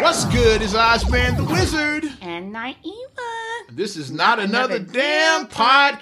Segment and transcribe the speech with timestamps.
[0.00, 0.62] What's good?
[0.62, 2.04] It's Ozman the Wizard.
[2.22, 2.74] And Naima.
[3.70, 6.00] This is not, another, another damn damn podcast,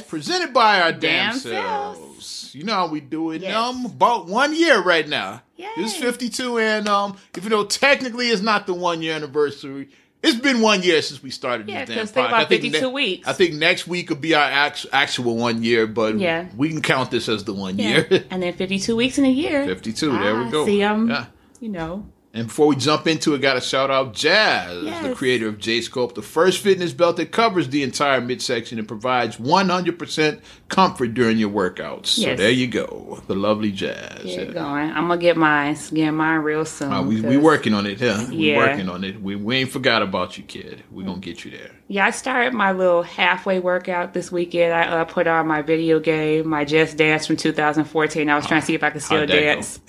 [0.00, 0.08] podcast.
[0.08, 1.98] presented by our damn, Damn selves.
[1.98, 2.54] selves.
[2.54, 3.42] You know how we do it.
[3.42, 3.54] Yes.
[3.54, 5.42] Um, about one year right now.
[5.56, 5.68] Yay.
[5.76, 9.88] This is 52, and um, even though technically it's not the one year anniversary,
[10.22, 12.28] it's been one year since we started Yeah, this damn podcast.
[12.28, 13.28] about I think 52 ne- weeks.
[13.28, 16.48] I think next week will be our act- actual one year, but Yeah.
[16.56, 17.88] we can count this as the one Yeah.
[18.10, 18.24] year.
[18.30, 19.64] and then 52 weeks in a year.
[19.66, 20.10] 52.
[20.18, 20.66] There Ah, we go.
[20.66, 21.26] See, um, yeah.
[21.60, 22.04] you know.
[22.38, 25.80] And before we jump into it, got to shout out Jazz, the creator of J
[25.80, 31.36] Scope, the first fitness belt that covers the entire midsection and provides 100% comfort during
[31.38, 32.06] your workouts.
[32.06, 34.22] So there you go, the lovely Jazz.
[34.22, 34.52] Get Yeah.
[34.52, 34.90] going.
[34.92, 35.76] I'm going to get mine.
[35.92, 36.92] Get mine real soon.
[36.92, 38.26] Uh, we we working on it, huh?
[38.30, 38.30] yeah.
[38.30, 39.20] We working on it.
[39.20, 40.84] We, we ain't forgot about you, kid.
[40.92, 41.72] We gonna get you there.
[41.88, 44.72] Yeah, I started my little halfway workout this weekend.
[44.74, 48.28] I uh, put on my video game, my Just Dance from 2014.
[48.28, 49.40] I was trying to see if I could still How'd that go?
[49.40, 49.80] dance.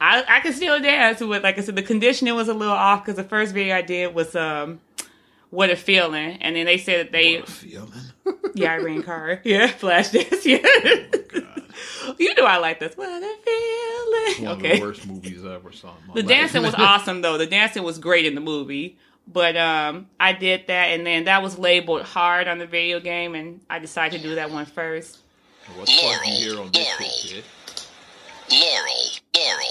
[0.00, 3.04] I, I could still dance, but like I said, the conditioning was a little off
[3.04, 4.80] because the first video I did was um,
[5.50, 7.92] "What a Feeling," and then they said that they What a feeling.
[8.54, 10.58] yeah, Irene Cara, yeah, Flash Dance, yeah.
[12.18, 12.96] you know I like this.
[12.96, 14.44] What a feeling.
[14.48, 14.72] One okay.
[14.72, 15.88] of the worst movies I ever saw.
[15.88, 16.28] In my The life.
[16.28, 17.36] dancing was awesome though.
[17.38, 18.98] The dancing was great in the movie.
[19.26, 23.34] But um I did that and then that was labeled hard on the video game
[23.34, 25.18] and I decided to do that one first.
[25.76, 27.44] What's fuck here on this shit, kid?
[28.50, 29.66] Laurel, Laurel.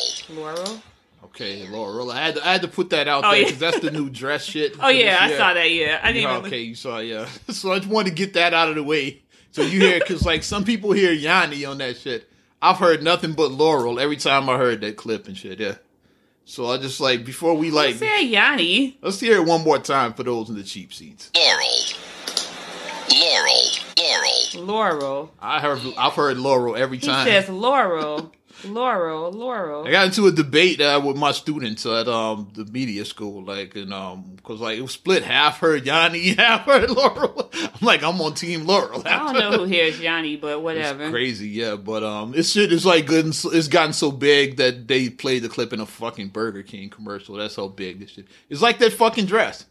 [0.55, 0.81] Laurel?
[1.25, 2.11] Okay, Laurel.
[2.11, 3.45] I had to, I had to put that out Oh, there yeah.
[3.45, 4.75] because that's the new dress shit.
[4.81, 5.37] Oh yeah, I Yeah.
[5.37, 5.99] saw that, yeah.
[6.01, 7.27] I didn't Yeah, even okay, you saw, yeah.
[7.49, 9.21] So I just wanted to get that out of the way.
[9.51, 12.29] So you hear, because like some people hear Yanni on that shit.
[12.61, 15.59] I've heard nothing but Laurel every time I heard that clip and shit.
[15.59, 15.75] Yeah.
[16.45, 18.97] So I just like before we like, say Yanni.
[19.01, 21.31] let's hear it one more time for those in the cheap seats.
[21.35, 21.65] Laurel.
[23.11, 24.65] Laurel, Laurel.
[24.65, 25.31] Laurel.
[25.39, 27.25] I heard, I've heard Laurel every time.
[27.27, 27.43] He time.
[27.43, 28.31] says Laurel.
[28.65, 29.87] Laurel, Laurel.
[29.87, 33.75] I got into a debate uh, with my students at um the media school, like,
[33.75, 37.49] and um, cause like it was split half her Yanni, half heard Laurel.
[37.53, 39.01] I'm like, I'm on team Laurel.
[39.05, 41.03] I don't know who hears Yanni, but whatever.
[41.03, 41.75] It's crazy, yeah.
[41.75, 43.27] But um, this shit is like good.
[43.27, 47.35] It's gotten so big that they played the clip in a fucking Burger King commercial.
[47.35, 48.27] That's how big this shit.
[48.49, 49.65] It's like that fucking dress.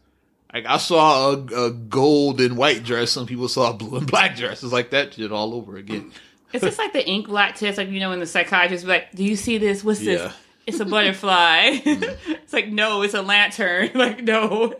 [0.53, 3.11] Like I saw a, a gold and white dress.
[3.11, 4.63] Some people saw a blue and black dress.
[4.63, 6.11] It's like that shit all over again.
[6.53, 9.11] It's just like the ink blot test, like you know, when the psychiatrist be like,
[9.13, 9.83] "Do you see this?
[9.83, 10.15] What's Yeah.
[10.15, 10.33] this?
[10.67, 13.91] It's a butterfly." it's like, no, it's a lantern.
[13.95, 14.73] like, no.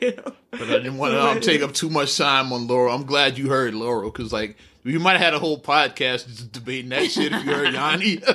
[0.00, 0.32] You know?
[0.50, 2.94] But I didn't want to um, take up too much time on Laurel.
[2.94, 4.56] I'm glad you heard Laurel because like
[4.92, 8.20] we might have had a whole podcast just debating that shit if you heard Yanni.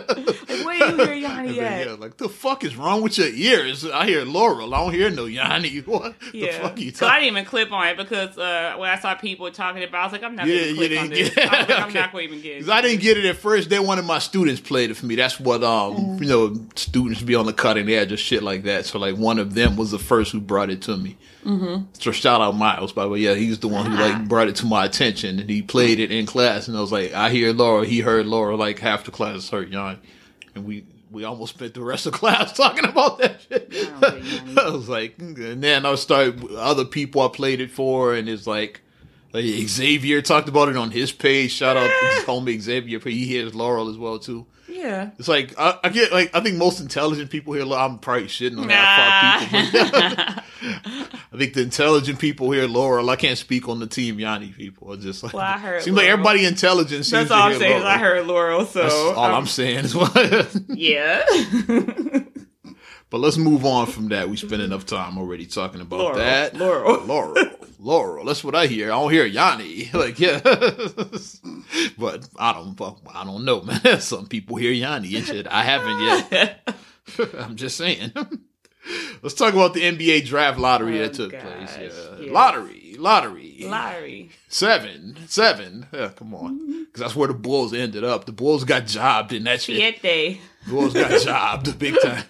[0.54, 1.88] Like, where you hear Yanni then, at?
[1.88, 3.86] yeah, like the fuck is wrong with your ears?
[3.86, 4.74] I hear Laurel.
[4.74, 5.80] I don't hear no Yanni.
[5.86, 8.76] What the Yeah, fuck are you so I didn't even clip on it because uh,
[8.78, 10.70] when I saw people talking about, it, I was like, I'm not Yeah, going to
[10.70, 11.30] you click didn't on this.
[11.34, 12.00] get- I was like, I'm okay.
[12.00, 12.74] not going to even get Because it.
[12.74, 13.70] I didn't get it at first.
[13.70, 15.16] Then one of my students played it for me.
[15.16, 16.22] That's what um Mm.
[16.22, 18.86] you know students be on the cutting edge of shit like that.
[18.86, 21.18] So like one of them was the first who brought it to me.
[21.44, 21.84] Mm-hmm.
[21.94, 23.20] So shout out Miles, by the way.
[23.20, 24.02] Yeah, he's the one who Ah.
[24.08, 26.68] like brought it to my attention and he played it in class.
[26.68, 27.86] And I was like, I hear Laura.
[27.86, 28.56] He heard Laura.
[28.56, 30.00] Like half the class heard Yanni,
[30.56, 30.86] and we.
[31.12, 33.68] We almost spent the rest of class talking about that shit.
[33.72, 34.58] I don't get Yanni.
[34.58, 38.48] I was like, and then I started other people I played it for, and it's
[38.48, 38.82] like,
[39.32, 41.52] like Xavier talked about it on his page.
[41.52, 42.98] Shout out his homie Xavier.
[42.98, 44.48] He hears Laurel as well too.
[44.74, 45.12] Yeah.
[45.20, 47.64] It's like I, I get like I think most intelligent people here.
[47.64, 47.84] Laurel.
[47.84, 50.44] I'm probably shitting on that far people.
[51.34, 53.10] I think the intelligent people here, Laurel.
[53.10, 54.94] I can't speak on the team Yanni people.
[54.94, 57.06] It's just like Well, I heard seems like everybody intelligent.
[57.06, 57.78] Seems That's all I'm saying.
[57.78, 57.88] is Laurel.
[57.88, 58.82] I heard Laurel, so.
[58.84, 60.14] That's all um, I'm saying is what.
[60.70, 61.24] Yeah.
[63.14, 64.28] But let's move on from that.
[64.28, 66.18] We spent enough time already talking about Laurel.
[66.18, 66.56] that.
[66.56, 67.00] Laurel.
[67.06, 67.46] Laurel.
[67.78, 68.26] Laurel.
[68.26, 68.88] That's what I hear.
[68.92, 69.92] I don't hear Yanni.
[69.94, 70.40] Like, yeah.
[72.00, 72.76] but I don't
[73.14, 74.02] I don't know, man.
[74.02, 75.46] Some people hear Yanni and shit.
[75.46, 76.76] I haven't yet.
[77.38, 78.14] I'm just saying.
[79.22, 81.44] Let's talk about the NBA draft lottery Oh, that took gosh.
[81.76, 82.10] place.
[82.20, 82.32] Yeah.
[82.32, 82.96] Lottery.
[82.98, 83.58] Lottery.
[83.62, 84.30] Larry.
[84.48, 85.18] Seven.
[85.28, 85.86] Seven.
[85.94, 86.60] Yeah, come on.
[86.60, 86.84] Mm-hmm.
[86.86, 88.26] Because that's where the Bulls ended up.
[88.26, 90.02] The Bulls got jobbed in that shit.
[90.02, 90.40] Siete.
[90.68, 92.24] Bulls got jobbed big time.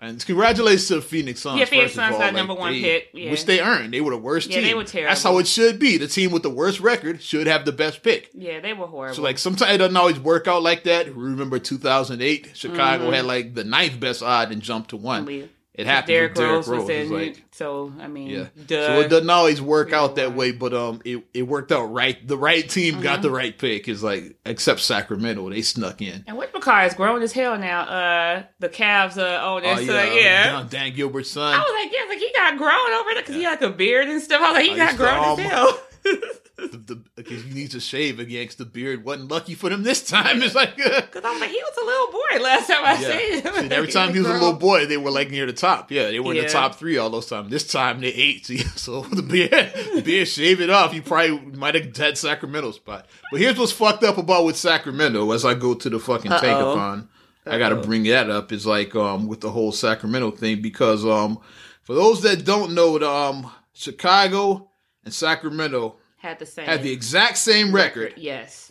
[0.00, 1.58] And congratulations to the Phoenix Suns.
[1.60, 3.30] Yeah, Phoenix Suns got Like, number one they- pick, yeah.
[3.30, 3.92] which they earned.
[3.94, 4.64] They were the worst Yeah, team.
[4.64, 5.10] they were terrible.
[5.10, 5.96] That's how it should be.
[5.98, 8.30] The team with the worst record should have the best pick.
[8.34, 9.14] Yeah, they were horrible.
[9.16, 11.14] So like sometimes it doesn't always work out like that.
[11.14, 13.12] Remember 2008, Chicago Mm-hmm.
[13.14, 15.20] had like the ninth best odd and jumped to one.
[15.20, 15.52] Unbelievable.
[15.74, 16.80] It happened Derrick with Derrick Rose Rose.
[16.82, 17.42] was It's in like, it.
[17.52, 18.46] So, I mean, yeah.
[18.66, 18.86] duh.
[18.88, 22.28] So it doesn't always work out that way, but um, it, it worked out right.
[22.28, 23.22] The right team got Mm-hmm.
[23.22, 23.88] the right pick.
[23.88, 26.24] Is like except Sacramento, they snuck in.
[26.26, 27.80] And Whit McCar is grown as hell now.
[27.82, 29.66] Uh, the Cavs uh, owner.
[29.68, 30.44] Oh so, yeah, yeah.
[30.52, 31.54] Dan, Dan Gilbert's son.
[31.54, 33.74] I was like, yeah, like he got grown over there because he had like a
[33.74, 34.42] beard and stuff.
[34.42, 35.78] I was like, he I got used to grown as almost- hell.
[36.04, 37.11] the, the, because you
[37.52, 39.04] needs to shave against the beard.
[39.04, 40.42] wasn't lucky for them this time.
[40.42, 43.18] It's like Because I'm like, he was a little boy last time I yeah.
[43.18, 43.68] seen him.
[43.68, 45.90] See, every time he was a little boy, they were like near the top.
[45.90, 46.42] Yeah, they were in Yeah.
[46.44, 47.50] the top three all those times.
[47.50, 48.46] This time they eight.
[48.46, 49.50] See, so the beard,
[49.94, 50.92] the beard shaved it off.
[50.92, 53.06] He probably might have had Sacramento spot.
[53.30, 55.30] But here's what's fucked up about with Sacramento.
[55.32, 57.08] As I go to the fucking tankathon,
[57.46, 58.52] I got to bring that up.
[58.52, 61.38] Is like um with the whole Sacramento thing because um
[61.82, 64.70] for those that don't know, the, um Chicago
[65.04, 66.66] and Sacramento Had the same.
[66.66, 68.14] had the exact same record.
[68.16, 68.70] Yes.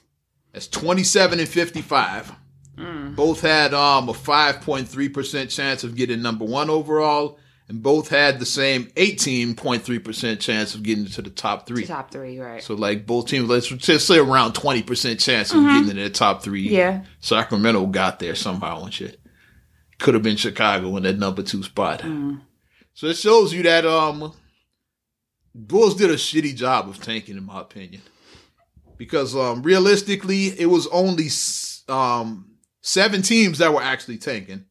[0.54, 2.32] That's 27 and 55.
[2.78, 3.16] Mm.
[3.16, 7.38] Both had um a 5.3% chance of getting number one overall,
[7.68, 11.86] and both had the same 18.3% chance of getting to the top three.
[11.86, 12.64] Top three, right.
[12.64, 16.44] So like both teams, let's just say around 20% chance of getting into the top
[16.44, 16.68] three.
[16.68, 16.76] Mm-hmm.
[16.76, 17.04] Yeah.
[17.20, 19.20] Sacramento got there somehow and shit.
[20.00, 22.00] Could have been Chicago in that number two spot.
[22.00, 22.42] Mm.
[22.94, 24.34] So it shows you that um
[25.54, 28.02] Bulls did a shitty job of tanking, in my opinion.
[28.98, 31.28] Because um realistically, it was only
[31.90, 32.52] um
[32.82, 34.66] seven teams that were actually tanking.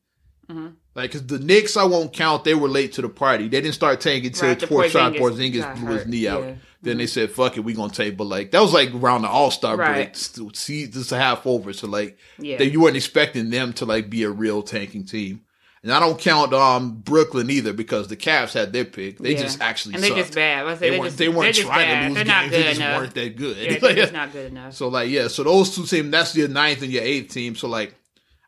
[0.50, 0.74] Mhm.
[0.94, 2.42] Like, cause the Knicks, I won't count.
[2.44, 3.44] They were late to the party.
[3.44, 6.40] They didn't start tanking until Right, the Porzingis, Porzingis Porzingis got blew his knee out.
[6.42, 6.50] yeah.
[6.50, 6.60] Mm-hmm.
[6.82, 9.28] Then they said, "Fuck it, we gonna tank." But like that was like around the
[9.28, 9.88] All Star break.
[9.88, 10.16] Right.
[10.16, 11.72] Still, see, this is a half over.
[11.72, 12.56] So like, Yeah.
[12.58, 15.42] that you weren't expecting them to like be a real tanking team.
[15.82, 19.18] And I don't count um Brooklyn either because the Cavs had their pick.
[19.18, 19.42] They Yeah.
[19.42, 20.20] just actually and they're sucked.
[20.20, 20.66] just bad.
[20.66, 22.00] Say They they're weren't, just, they weren't trying bad.
[22.02, 22.28] to lose They're games.
[22.28, 23.00] not They just enough.
[23.00, 23.56] weren't that good.
[23.56, 24.74] Yeah, they're just not good enough.
[24.74, 27.56] So like yeah, so those two teams, that's your ninth and your eighth team.
[27.56, 27.94] So like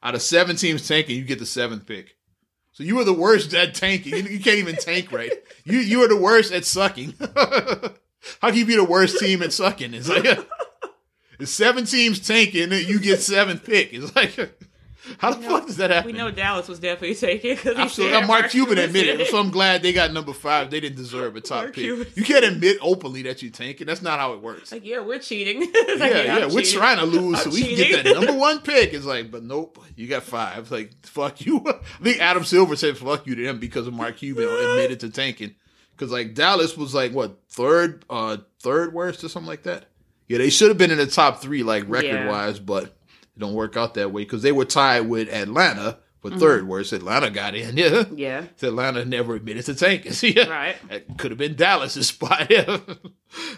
[0.02, 2.16] out of seven teams tanking, you get the seventh pick.
[2.72, 4.12] So you were the worst at tanking.
[4.14, 5.32] You, you can't even tank right.
[5.64, 7.14] You you were the worst at sucking.
[8.40, 9.94] How can you be the worst team at sucking?
[9.94, 10.24] It's like
[11.40, 13.92] it's seven teams tanking, and you get seventh pick.
[13.92, 14.36] It's like
[15.18, 16.12] how the know, fuck does that happen?
[16.12, 18.26] We know Dallas was definitely taking because Absolutely.
[18.26, 20.70] Mark Cuban admitted it, so I'm glad they got number five.
[20.70, 21.84] They didn't deserve a top Mark pick.
[21.84, 22.06] Cuban.
[22.14, 23.86] You can't admit openly that you're tanking.
[23.86, 24.72] That's not how it works.
[24.72, 25.60] Like, yeah, we're cheating.
[26.02, 28.32] Like, yeah, yeah, I'm we're trying to lose I'm so we can get that number
[28.34, 28.92] one pick.
[28.94, 30.58] It's like, but nope, you got five.
[30.58, 31.62] It's like, fuck you.
[31.66, 35.10] I think Adam Silver said fuck you to them because of Mark Cuban admitted to
[35.10, 35.54] tanking.
[35.94, 39.84] Because like Dallas was like what third, uh, third worst or something like that.
[40.28, 42.28] Yeah, they should have been in the top three like record Yeah.
[42.30, 42.96] wise, but
[43.36, 46.38] it don't work out that way because they were tied with Atlanta for Mm-hmm.
[46.38, 46.92] third worst.
[46.92, 47.76] Atlanta got in.
[47.76, 48.44] Yeah, Yeah.
[48.56, 50.12] so Atlanta never admitted to tanking.
[50.36, 50.48] yeah.
[50.48, 50.76] Right.
[50.88, 52.48] That could have been Dallas's spot.
[52.50, 52.78] Yeah.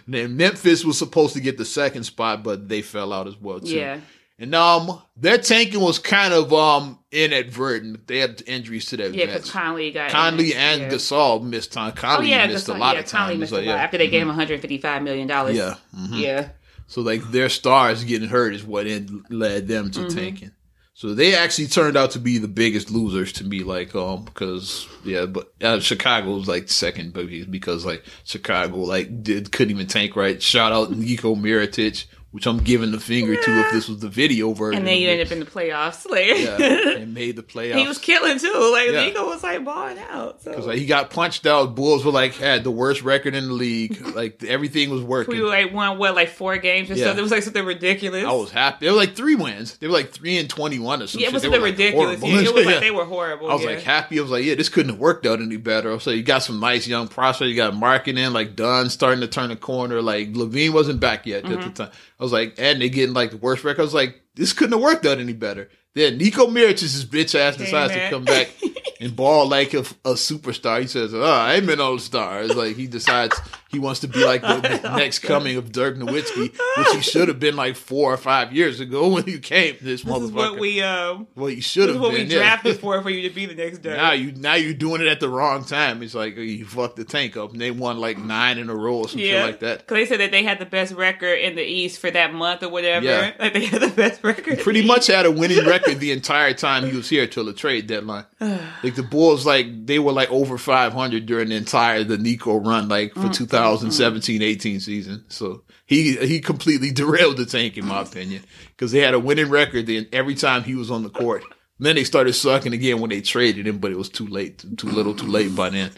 [0.06, 3.60] then Memphis was supposed to get the second spot, but they fell out as well
[3.60, 3.74] too.
[3.76, 4.00] Yeah.
[4.38, 8.06] And um, their tanking was kind of um inadvertent.
[8.08, 9.50] They had injuries to their Yeah, because.
[9.50, 10.58] Conley got Conley in.
[10.58, 10.88] and yeah.
[10.88, 11.92] Gasol missed time.
[11.96, 13.40] Oh Conley yeah, missed Gasol, a lot yeah, of Conley time.
[13.40, 13.74] missed So, a lot yeah.
[13.76, 15.56] after they gave him 155 million dollars.
[15.56, 15.74] Yeah.
[15.96, 16.18] mhm.
[16.20, 16.48] Yeah.
[16.86, 18.86] So like their stars getting hurt is what
[19.30, 20.08] led them Mm-hmm.
[20.08, 20.50] to tanking.
[20.96, 24.86] So they actually turned out to be the biggest losers to me, like um, because
[25.04, 29.88] yeah, but uh, Chicago was like second biggest because like Chicago like did couldn't even
[29.88, 30.40] tank right.
[30.40, 32.04] Shout out Nico Mirotic,
[32.34, 34.78] which I'm giving the finger to if this was the video version.
[34.78, 36.04] And then you end up in the playoffs.
[36.10, 37.76] Like, yeah, and made the playoffs.
[37.78, 38.70] he was killing too.
[38.72, 39.04] Like Yeah.
[39.06, 40.42] Nico was like balling out.
[40.42, 41.76] So Because like, he got punched out.
[41.76, 44.00] Bulls were like had the worst record in the league.
[44.14, 45.34] Like everything was working.
[45.34, 47.04] we were like won what like four games or Yeah.
[47.04, 47.20] something.
[47.20, 48.24] It was like something ridiculous.
[48.24, 48.86] I was happy.
[48.86, 49.76] They were like three wins.
[49.78, 51.20] They were like three and twenty one or something.
[51.22, 52.20] yeah, it was something were, ridiculous.
[52.20, 53.50] Yeah, it was like they were horrible.
[53.50, 54.18] I was like happy.
[54.18, 55.98] I was like, yeah, this couldn't have worked out any better.
[56.00, 57.48] So you got some nice young prospects.
[57.48, 60.02] You got Markkanen, like Dunn starting to turn the corner.
[60.02, 61.68] Like LaVine wasn't back yet at Mm-hmm.
[61.68, 61.90] the time.
[62.24, 63.82] I was like, and they getting like the worst record.
[63.82, 65.68] I was like, this couldn't have worked out any better.
[65.94, 68.48] Then Nico Mirotic's bitch ass decides to come back
[69.04, 70.80] and ball like a, a superstar.
[70.80, 74.08] He says, "Oh, I ain't been all star." It's like he decides he wants to
[74.08, 77.76] be like the, the next coming of Dirk Nowitzki, which he should have been like
[77.76, 79.76] four or five years ago when he came.
[79.80, 80.24] This, this motherfucker.
[80.24, 82.28] is what we um well, you should this have is what been.
[82.28, 82.38] we yeah.
[82.38, 83.98] drafted for for you to be the next Dirk.
[83.98, 86.02] Now you now you're doing it at the wrong time.
[86.02, 88.74] It's like oh, you fucked the tank up, and they won like nine in a
[88.74, 89.80] row or some shit yeah, like that.
[89.80, 92.62] Because they said that they had the best record in the East for that month
[92.62, 93.04] or whatever.
[93.04, 93.32] Yeah.
[93.38, 94.60] Like they had the best record.
[94.60, 97.86] Pretty much had a winning record the entire time he was here till the trade
[97.86, 98.24] deadline.
[98.94, 102.88] like the Bulls, like they were like over 500 during the entire the Nico run,
[102.88, 103.46] like for mm.
[103.46, 105.24] 2017-18 season.
[105.28, 109.50] So he he completely derailed the tank in my opinion because they had a winning
[109.50, 111.42] record then every time he was on the court.
[111.78, 114.64] And then they started sucking again when they traded him, but it was too late,
[114.76, 115.90] too little, too late by then.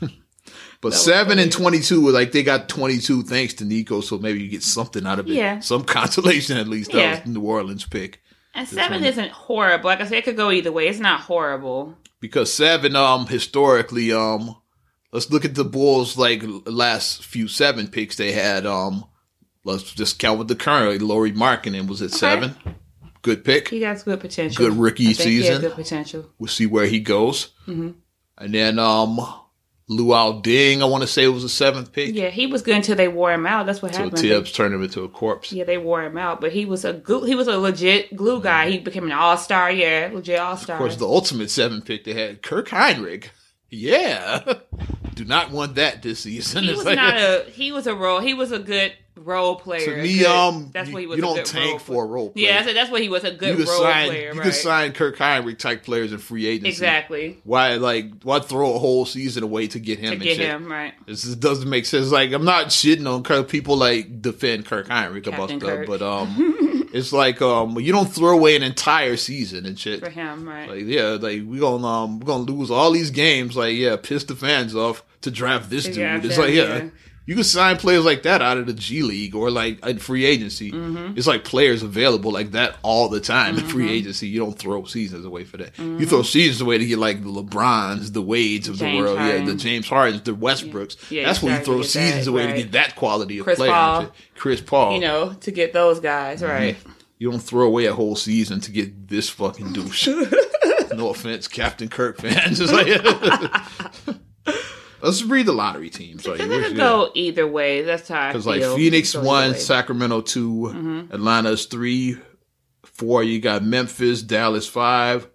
[0.80, 4.40] But was seven and twenty-two, were like they got twenty-two thanks to Nico, so maybe
[4.40, 5.58] you get something out of it, Yeah.
[5.58, 6.92] some consolation at least.
[6.92, 7.20] That Yeah.
[7.24, 8.22] was New Orleans pick
[8.54, 9.86] And seven isn't horrible.
[9.86, 10.86] Like I said, it could go either way.
[10.86, 11.96] It's not horrible.
[12.20, 14.56] Because seven, um, historically, um,
[15.12, 18.66] let's look at the Bulls like last few seven picks they had.
[18.66, 19.04] Um,
[19.64, 21.00] let's just count with the current.
[21.02, 22.56] Lauri Markkanen was at seven,
[23.22, 23.68] good pick.
[23.68, 24.66] He got good potential.
[24.66, 25.60] Good rookie I think He season.
[25.60, 26.28] good potential.
[26.38, 27.48] We'll see where he goes.
[27.66, 27.90] Mm-hmm.
[28.38, 29.18] And then um,
[29.90, 32.14] Luol Deng, I want to say it was the seventh pick.
[32.14, 33.64] Yeah, he was good until they wore him out.
[33.64, 34.18] That's what So happened.
[34.18, 35.50] Thibs turned him into a corpse.
[35.50, 38.34] Yeah, they wore him out, but he was a glue, he was a legit glue
[38.34, 38.42] mm-hmm.
[38.42, 38.70] guy.
[38.70, 39.70] He became an all star.
[39.70, 40.76] Yeah, legit all star.
[40.76, 43.28] Of course, the ultimate seven pick they had Kirk Hinrich.
[43.70, 44.54] Yeah,
[45.14, 46.64] do not want that this season.
[46.64, 48.20] he was like- not a he was a role.
[48.20, 49.96] He was a good role player.
[49.96, 51.16] To me, Good- um, that's you- what he was.
[51.16, 52.46] you don't tank for a role player.
[52.46, 54.32] Yeah, that's, that's what he was a good could role sign player.
[54.32, 54.42] you right?
[54.42, 56.68] could sign Kirk Hinrich type players in free agency.
[56.70, 60.36] exactly Why like why throw a whole season away to get him to and get
[60.36, 60.46] shit?
[60.46, 60.94] him right.
[61.06, 62.10] This doesn't make sense.
[62.10, 63.48] Like I'm not shitting on Kirk.
[63.48, 68.30] People like defend Kirk Hinrich about stuff, but um, it's like um, you don't throw
[68.36, 70.00] away an entire season and shit.
[70.00, 70.68] for him, right?
[70.68, 73.56] Like yeah, like we gonna um, we're gonna lose all these games.
[73.56, 75.94] Like yeah, piss the fans off to draft this dude.
[75.94, 76.76] draft it's like yeah.
[76.84, 76.88] yeah.
[77.28, 80.24] You can sign players like that out of the G League or like in free
[80.24, 80.72] agency.
[80.72, 81.18] Mm-hmm.
[81.18, 84.28] It's like players available like that all the time in free agency.
[84.28, 85.74] You don't throw seasons away for that.
[85.74, 86.00] Mm-hmm.
[86.00, 89.18] You throw seasons away to get like the LeBrons, the Wades of the James world,
[89.18, 91.10] yeah, the James Hardens, the Westbrooks.
[91.10, 93.72] Yeah, That's when you throw seasons that, away to get that quality of Chris player.
[93.72, 94.12] Paul.
[94.34, 94.94] Chris Paul.
[94.94, 96.50] you know, to get those guys Mm-hmm.
[96.50, 96.76] right.
[97.18, 100.08] You don't throw away a whole season to get this fucking douche.
[100.94, 102.58] no offense, Captain Kirk fans.
[102.62, 104.16] It's like,
[105.02, 106.26] let's read the lottery teams.
[106.26, 107.82] Like, It's gonna go either way.
[107.82, 109.54] That's how I because like Phoenix one.
[109.54, 111.14] Sacramento 2 Mm-hmm.
[111.14, 112.16] Atlanta's three,
[112.84, 113.22] four.
[113.22, 115.28] You got Memphis, Dallas five,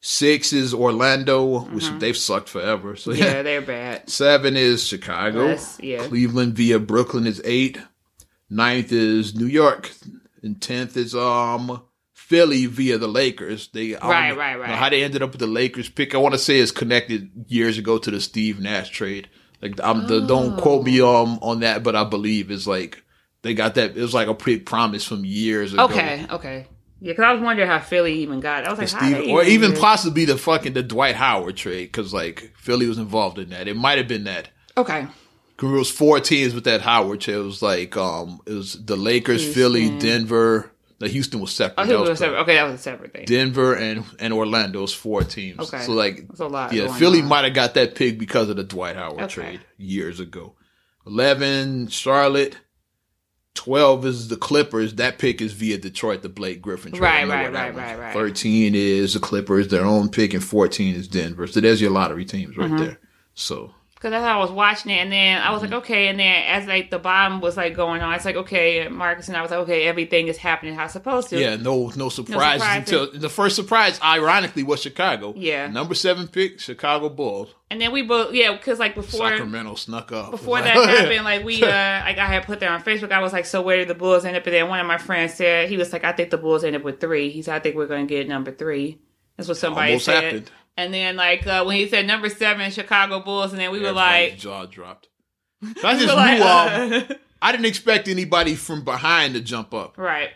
[0.00, 2.96] six is Orlando, which they've sucked forever.
[2.96, 3.22] So Mm-hmm.
[3.22, 4.08] Yeah, they're bad.
[4.10, 5.48] Seven is Chicago.
[5.48, 6.06] Yes, yeah.
[6.06, 7.78] Cleveland via Brooklyn is eight.
[8.50, 9.90] Ninth is New York.
[10.42, 11.82] And tenth is um
[12.32, 13.68] Philly via the Lakers.
[13.74, 14.70] They Right, right, right.
[14.70, 17.76] How they ended up with the Lakers pick, I want to say is connected years
[17.76, 19.28] ago to the Steve Nash trade.
[19.60, 21.22] Like I'm the, don't quote me Oh.
[21.24, 23.02] um on that, but I believe it's like
[23.42, 23.96] they got that.
[23.96, 25.84] It was like a pre promise from years ago.
[25.84, 26.66] Okay, okay.
[27.00, 28.62] Yeah, because I was wondering how Philly even got.
[28.62, 28.68] It.
[28.68, 32.52] I was like, Steve, or even possibly the fucking the Dwight Howard trade because like
[32.56, 33.68] Philly was involved in that.
[33.68, 34.48] It might have been that.
[34.76, 35.06] Okay,
[35.58, 37.36] 'Cause It was four teams with that Howard trade.
[37.36, 40.71] It was like um, it was the Lakers, Philly, Denver.
[41.02, 41.82] The Houston was separate.
[41.90, 42.40] oh, he was separate.
[42.42, 43.24] Okay, that was a separate thing.
[43.24, 45.58] Denver and and Orlando was four teams.
[45.58, 45.82] Okay.
[45.82, 46.72] so like That's a lot.
[46.72, 49.26] yeah, Philly might have got that pick because of the Dwight Howard Okay.
[49.34, 50.54] trade years ago.
[51.06, 52.56] Eleven, Charlotte.
[53.54, 54.94] Twelve is the Clippers.
[54.94, 57.02] That pick is via Detroit, the Blake Griffin trade.
[57.02, 58.12] Right, right, right, right, right.
[58.14, 61.46] Thirteen is the Clippers, their own pick, and fourteen is Denver.
[61.46, 62.78] So there's your lottery teams right Mm-hmm.
[62.84, 62.98] there.
[63.34, 65.72] So Because that's how I was watching it, and then I was Mm-hmm.
[65.74, 66.08] like, okay.
[66.08, 69.36] And then as like the bomb was like going on, it's like, okay, Marcus and
[69.36, 71.38] I was like, okay, everything is happening how it's supposed to.
[71.40, 72.92] Yeah, no, no surprises surprises.
[72.92, 75.34] until the first surprise, ironically, was Chicago.
[75.36, 75.68] Yeah.
[75.68, 77.54] number seven pick, Chicago Bulls.
[77.70, 81.44] And then we both, yeah, because like before Sacramento snuck up before that happened, like
[81.44, 83.12] we, uh, like I had put there on Facebook.
[83.12, 84.44] I was like, so where did the Bulls end up?
[84.46, 86.74] And then one of my friends said he was like, I think the Bulls end
[86.74, 87.30] up with three.
[87.30, 88.98] He said, I think we're going to get number three.
[89.36, 90.24] That's what somebody Almost said.
[90.24, 90.50] happened.
[90.76, 93.92] And then like uh, when he said number seven, Chicago Bulls, and then we were
[93.92, 95.08] like, jaw dropped.
[95.84, 96.96] I just were like, knew.
[96.96, 99.98] Um, uh, I didn't expect anybody from behind to jump up.
[99.98, 100.30] right.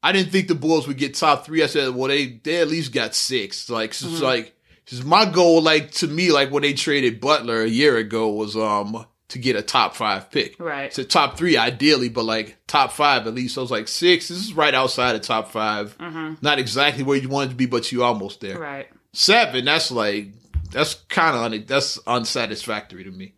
[0.00, 1.60] I didn't think the Bulls would get top three.
[1.62, 3.68] I said, well, they they at least got six.
[3.68, 4.22] Like, it's Mm-hmm.
[4.24, 4.54] like,
[4.86, 5.60] it's my goal.
[5.60, 9.56] Like to me, like when they traded Butler a year ago was um to get
[9.56, 10.58] a top five pick.
[10.60, 10.92] Right.
[10.94, 13.56] So top three ideally, but like top five at least.
[13.56, 14.28] So I was like six.
[14.28, 15.96] This is right outside of top 5
[16.40, 18.54] Not exactly where you wanted to be, but you almost there.
[18.54, 18.62] Mm-hmm.
[18.62, 18.88] Right.
[19.12, 19.64] Seven.
[19.64, 20.28] That's like
[20.70, 23.34] that's kind of un- that's unsatisfactory to me.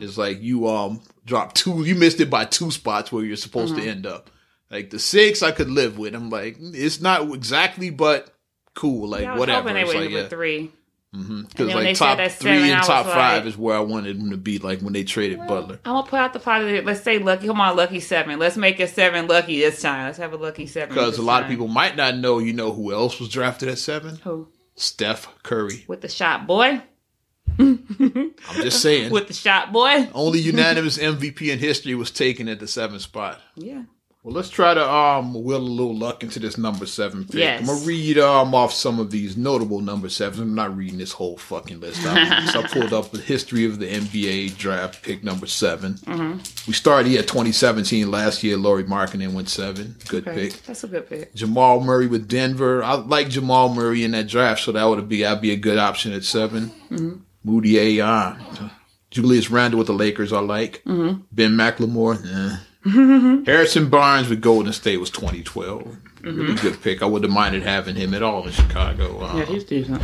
[0.00, 1.82] It's like you um dropped two.
[1.84, 3.82] You missed it by two spots where you're supposed Mm-hmm.
[3.84, 4.30] to end up.
[4.70, 6.14] Like the six, I could live with.
[6.14, 8.34] I'm like, it's not exactly, but
[8.74, 9.08] cool.
[9.08, 9.68] Like Yeah, whatever.
[9.68, 10.28] hoping they would like, yeah.
[10.28, 10.70] three.
[11.12, 14.38] Because they like top that three and top five is where I wanted them to
[14.38, 14.58] be.
[14.58, 15.78] Like when they traded Butler.
[15.84, 16.86] I'm gonna put out the positive.
[16.86, 17.46] Let's say lucky.
[17.48, 18.38] Come on, lucky seven.
[18.38, 20.06] Let's make it seven lucky this time.
[20.06, 20.88] Let's have a lucky seven.
[20.94, 22.38] Because a lot of people might not know.
[22.38, 24.16] You know who else was drafted at seven?
[24.24, 25.84] who Steph Curry.
[25.86, 26.80] with the shot boy,
[27.58, 29.12] I'm just saying.
[29.12, 30.08] with the shot boy.
[30.14, 33.40] Only unanimous MVP in history was taken at the seventh spot.
[33.56, 33.82] Yeah.
[34.24, 37.40] Well, let's try to um will a little luck into this number seven pick.
[37.40, 37.60] Yes.
[37.60, 40.38] I'm gonna read um off some of these notable number sevens.
[40.38, 42.06] I'm not reading this whole fucking list.
[42.06, 46.38] I, so I pulled up the history of the NBA draft pick number 7 Mm-hmm.
[46.68, 48.56] We started here 2017 last year.
[48.56, 49.96] Lauri Markkanen went seven.
[50.06, 50.50] Good Okay.
[50.50, 50.62] pick.
[50.66, 51.34] That's a good pick.
[51.34, 52.84] Jamal Murray with Denver.
[52.84, 55.78] I like Jamal Murray in that draft, so that would be I'd be a good
[55.78, 57.12] option at 7 Mm-hmm.
[57.44, 58.70] Mudiay.
[59.12, 60.32] Julius Randle with the Lakers.
[60.32, 61.22] I like Mm-hmm.
[61.30, 62.18] Ben McLemore.
[62.24, 62.56] eh.
[63.46, 65.96] Harrison Barnes with Golden State was 2012.
[66.22, 67.02] Really good pick.
[67.02, 69.20] I wouldn't have minded having him at all in Chicago.
[69.20, 69.38] Mm-hmm.
[69.38, 70.02] Yeah, he's decent.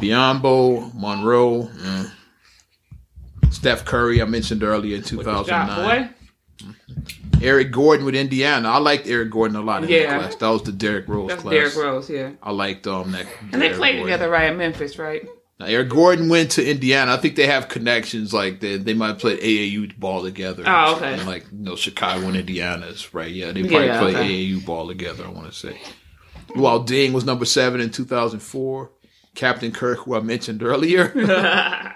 [0.00, 2.04] Biyombo, Monroe, eh.
[3.50, 4.20] Steph Curry.
[4.20, 6.14] I mentioned earlier in With the shot 2009.
[7.40, 8.68] Eric Gordon with Indiana.
[8.68, 10.10] I liked Eric Gordon a lot in Yeah.
[10.10, 10.34] that class.
[10.36, 11.52] That was the Derrick Rose That's class.
[11.52, 12.10] Derrick Rose.
[12.10, 12.30] Yeah.
[12.42, 13.26] I liked um that.
[13.52, 14.06] And they played Gordon.
[14.06, 15.26] together right at Memphis, right?
[15.60, 17.12] Now, Eric Gordon went to Indiana.
[17.12, 18.32] I think they have connections.
[18.32, 20.62] Like they, they might play AAU ball together.
[20.66, 21.14] Oh, okay.
[21.14, 23.30] And like you know, Chicago and Indiana is right.
[23.30, 24.46] Yeah, they probably Yeah, play okay.
[24.52, 25.24] AAU ball together.
[25.24, 25.80] I want to say.
[26.50, 28.90] Luol Deng was number seven in 2004,
[29.34, 31.12] Captain Kirk, who I mentioned earlier,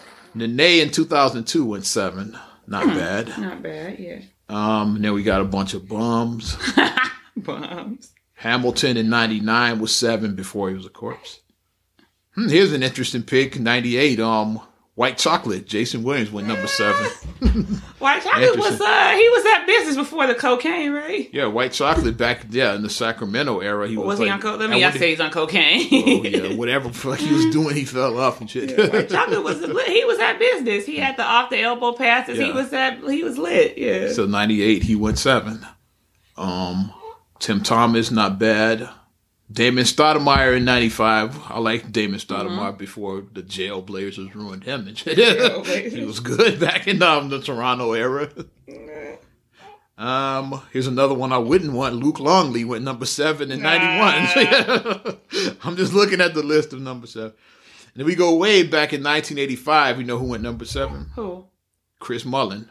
[0.34, 2.38] Nene in 2002 went seven.
[2.66, 2.94] Not Hmm.
[2.94, 3.38] bad.
[3.38, 4.20] Not bad, yeah.
[4.48, 6.56] Um, and then we got a bunch of bums.
[7.36, 8.12] Bombs.
[8.34, 11.40] Hamilton in 99 was seven before he was a corpse.
[12.34, 13.58] Hmm, here's an interesting pick.
[13.58, 14.60] 98, um,
[14.96, 15.66] White Chocolate.
[15.66, 17.04] Jason Williams went number seven.
[17.98, 21.28] White chocolate was uh he was at business before the cocaine, right?
[21.32, 23.88] Yeah, White Chocolate back, yeah, in the Sacramento era.
[23.88, 24.58] He was, Was he on cocaine?
[24.60, 25.88] Let I me I say he's on cocaine.
[25.90, 28.76] Oh, yeah, whatever fuck he was doing, he fell off and shit.
[28.92, 29.88] White chocolate was lit.
[29.88, 30.86] he was at business.
[30.86, 32.38] He had the off the elbow passes.
[32.38, 33.78] He was at he was lit.
[33.78, 34.12] Yeah.
[34.12, 35.66] so 98, he went seven.
[36.36, 36.92] Um,
[37.38, 38.88] Tim Thomas, not bad.
[39.50, 41.50] Damon Stoudamire in 95.
[41.50, 44.86] I like Damon Stoudamire before the jail blazers ruined him.
[44.96, 48.30] He was good back in um, the Toronto era.
[49.96, 51.94] Um, here's another one I wouldn't want.
[51.94, 55.16] Luke Longley went number seven in 91.
[55.62, 57.32] I'm just looking at the list of number seven.
[57.92, 61.10] And if we go way back in 1985, we know who went number seven?
[61.14, 61.46] Who?
[62.00, 62.70] Chris Mullin.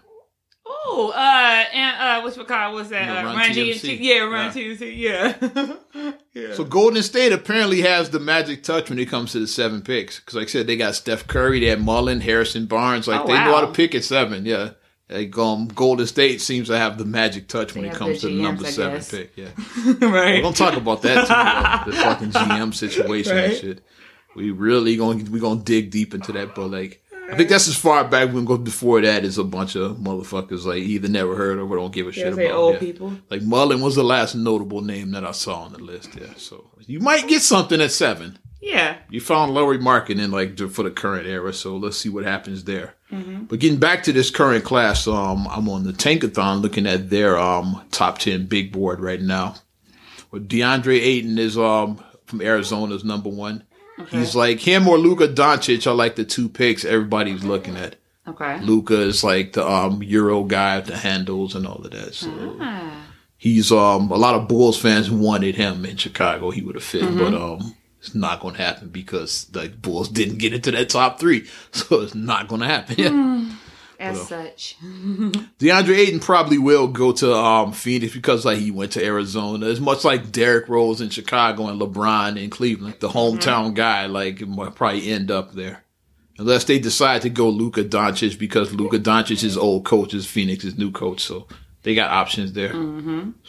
[0.85, 3.05] Oh, uh, and uh, what's what call was that?
[3.07, 3.73] Yeah, uh, Run Run TMC.
[3.79, 3.97] TMC.
[4.01, 4.51] Yeah, Run Yeah.
[4.51, 4.97] TMC.
[4.97, 6.11] Yeah.
[6.33, 6.53] yeah.
[6.55, 10.19] So Golden State apparently has the magic touch when it comes to the seven picks.
[10.19, 13.07] Because like I said, they got Steph Curry, they had Mullin, Harrison Barnes.
[13.07, 14.45] Like Oh, they know how to pick at seven.
[14.45, 14.71] Yeah.
[15.09, 18.33] Like um, Golden State seems to have the magic touch when it comes to the
[18.41, 19.11] number GMs, I seven guess.
[19.11, 19.37] pick.
[19.37, 19.49] Yeah.
[20.09, 20.35] right.
[20.35, 23.83] We don't talk about that too The fucking GM situation and shit.
[24.35, 27.75] We really going we gonna dig deep into that, but like I think that's as
[27.75, 31.35] far back we can go before that is a bunch of motherfuckers like either never
[31.35, 32.51] heard of or don't give a shit about.
[32.51, 32.79] old yeah.
[32.79, 33.13] people.
[33.29, 36.09] Like Mullin was the last notable name that I saw on the list.
[36.19, 38.37] Yeah, so you might get something at seven.
[38.61, 38.97] Yeah.
[39.09, 42.63] You found Lauri Markkanen in like for the current era, so let's see what happens
[42.63, 42.95] there.
[43.47, 47.37] But getting back to this current class, um, I'm on the Tankathon looking at their
[47.37, 49.55] um top ten big board right now.
[50.31, 53.63] Well, DeAndre Ayton is um from Arizona's number one.
[54.09, 57.95] He's like him or Luka Doncic are like the two picks everybody's looking at.
[58.27, 58.59] Okay.
[58.61, 62.13] Luka is like the um Euro guy with the handles and all of that.
[62.15, 62.29] So
[62.59, 63.05] Ah.
[63.37, 66.49] he's um a lot of Bulls fans wanted him in Chicago.
[66.51, 67.17] He would have fit, Mm-hmm.
[67.19, 71.19] but um it's not going to happen because the Bulls didn't get into that top
[71.19, 72.95] three, so it's not going to happen.
[72.95, 73.51] Mm.
[73.99, 74.77] As such.
[74.83, 79.67] DeAndre Ayton probably will go to um Phoenix because like he went to Arizona.
[79.67, 82.95] It's much like Derrick Rose in Chicago and LeBron in Cleveland.
[82.99, 85.83] The hometown guy like might probably end up there.
[86.39, 90.91] Unless they decide to go Luka Doncic because Luka Doncic's old coach is Phoenix's new
[90.91, 91.47] coach, so
[91.83, 92.73] they got options there.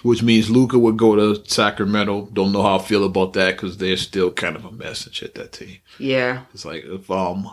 [0.02, 2.28] Which means Luka would go to Sacramento.
[2.32, 5.14] Don't know how I feel about that because they're still kind of a mess and
[5.14, 5.34] shit.
[5.34, 5.78] That team.
[5.98, 6.42] Yeah.
[6.52, 7.50] It's like if um,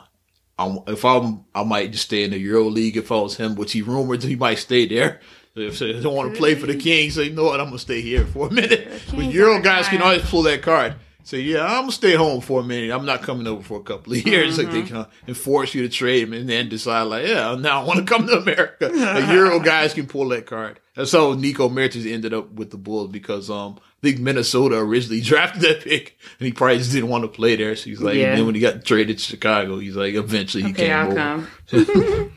[0.66, 3.56] I'm, if I'm, I might just stay in the Euro League if I was him,
[3.56, 5.20] which he rumored he might stay there.
[5.56, 7.80] If they don't want to play for the Kings, say, you know what, I'm gonna
[7.80, 8.88] stay here for a minute.
[9.14, 10.96] But Euro guys can always pull that card.
[11.24, 12.92] Say, yeah, I'm gonna stay home for a minute.
[12.92, 14.58] I'm not coming over for a couple of years.
[14.58, 17.84] Like they can enforce you to trade him and then decide, like, yeah, now I
[17.86, 18.88] want to come to America.
[18.94, 20.80] the Euro guys can pull that card.
[20.96, 25.22] That's how Nico Mirotic ended up with the Bulls because um, I think Minnesota originally
[25.22, 27.76] drafted that pick and he probably just didn't want to play there.
[27.78, 28.36] So he's like, Yeah.
[28.36, 31.16] then when he got traded to Chicago, he's like, eventually he Okay, came I'll over.
[31.16, 31.48] come.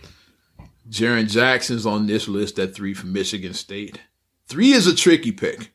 [0.88, 4.00] Jaren Jackson's on this list at three from Michigan State.
[4.46, 5.72] Three is a tricky pick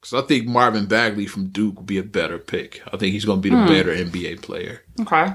[0.00, 2.80] because I think Marvin Bagley from Duke would be a better pick.
[2.92, 3.68] I think he's going to be the Hmm.
[3.68, 4.82] better NBA player.
[5.00, 5.34] Okay.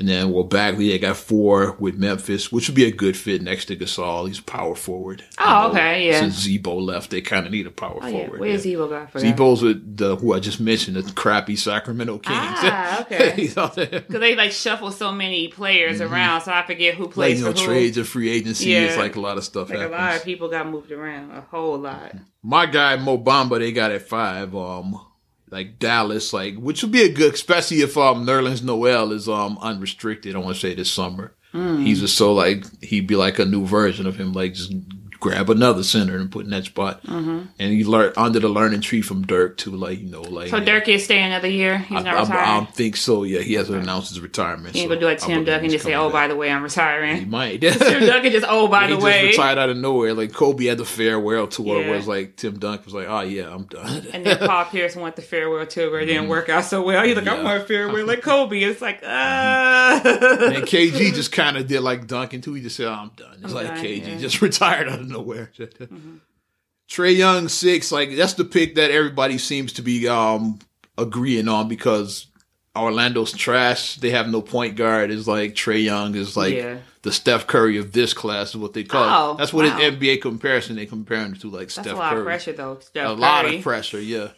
[0.00, 3.42] And then, well, Bagley, they got four with Memphis, which would be a good fit
[3.42, 4.28] next to Gasol.
[4.28, 5.22] He's a power forward.
[5.38, 6.20] Oh, know, okay, yeah.
[6.20, 8.22] Since Z-Bo left, they kind of need a power Oh yeah.
[8.24, 8.40] forward.
[8.40, 8.76] Where's yeah.
[8.78, 9.18] Evo guy for?
[9.18, 12.38] Z-Bo's with the who I just mentioned, the crappy Sacramento Kings.
[12.38, 13.32] Ah, okay.
[13.36, 13.88] He's out there.
[13.88, 17.44] Because they like shuffle so many players around, so I forget who Like, plays you
[17.44, 17.66] know, who.
[17.66, 18.70] trades and free agency.
[18.70, 18.84] Yeah.
[18.84, 21.42] It's like a lot of stuff Like a lot of people got moved around, a
[21.42, 22.14] whole lot.
[22.42, 24.54] my guy Mo Bamba, they got at five.
[24.56, 24.98] Um,
[25.50, 29.58] like Dallas, like which would be a good, especially if um Nerlens Noel is um
[29.60, 30.34] unrestricted.
[30.34, 31.34] I want to say this summer.
[31.52, 31.84] Hmm.
[31.84, 34.32] He's just so like he'd be like a new version of him.
[34.32, 34.72] Like just
[35.20, 37.02] grab another center and put in that spot.
[37.04, 37.42] Mm-hmm.
[37.58, 39.70] And he learned under the learning tree from Dirk too.
[39.70, 41.78] Like you know, like So Dirk is staying another year.
[41.78, 42.48] He's I, not I, retiring.
[42.62, 43.22] I think so.
[43.24, 44.74] Yeah, he hasn't announced his retirement.
[44.74, 46.36] he ain't so gonna do like I Tim Duncan he's just say, "Oh, by the
[46.36, 47.60] way, I'm retiring." he might.
[47.60, 50.14] Tim Duncan just, "Oh, by he the way," just retired out of nowhere.
[50.14, 51.88] Like Kobe had the farewell tour, Yeah.
[51.88, 54.96] where it's like Tim Duncan was like, "Oh yeah, I'm done." and then Paul Pierce
[54.96, 57.04] went the farewell tour, but it didn't work out so well.
[57.04, 57.42] He's like, "I Yeah.
[57.44, 60.00] want farewell like Kobe." It's like, uh
[60.54, 62.54] And KG just kind of did like Duncan too.
[62.54, 64.06] He just said, oh, "I'm done." It's I'm like done, KG yeah.
[64.08, 64.18] Mm-hmm.
[64.20, 65.50] just retired out of nowhere.
[66.88, 70.58] Trae Young six, like that's the pick that everybody seems to be um
[70.98, 72.26] agreeing on because
[72.76, 73.96] Orlando's trash.
[73.96, 75.10] They have no point guard.
[75.10, 76.78] It's like Trae Young is like Yeah.
[77.02, 79.38] the Steph Curry of this class is what they call Oh, it.
[79.38, 79.78] That's what wow.
[79.80, 82.20] in NBA comparison they compare him to like That's Steph a lot Curry.
[82.20, 82.78] of pressure, though.
[82.80, 84.28] Steph a lot of pressure, yeah.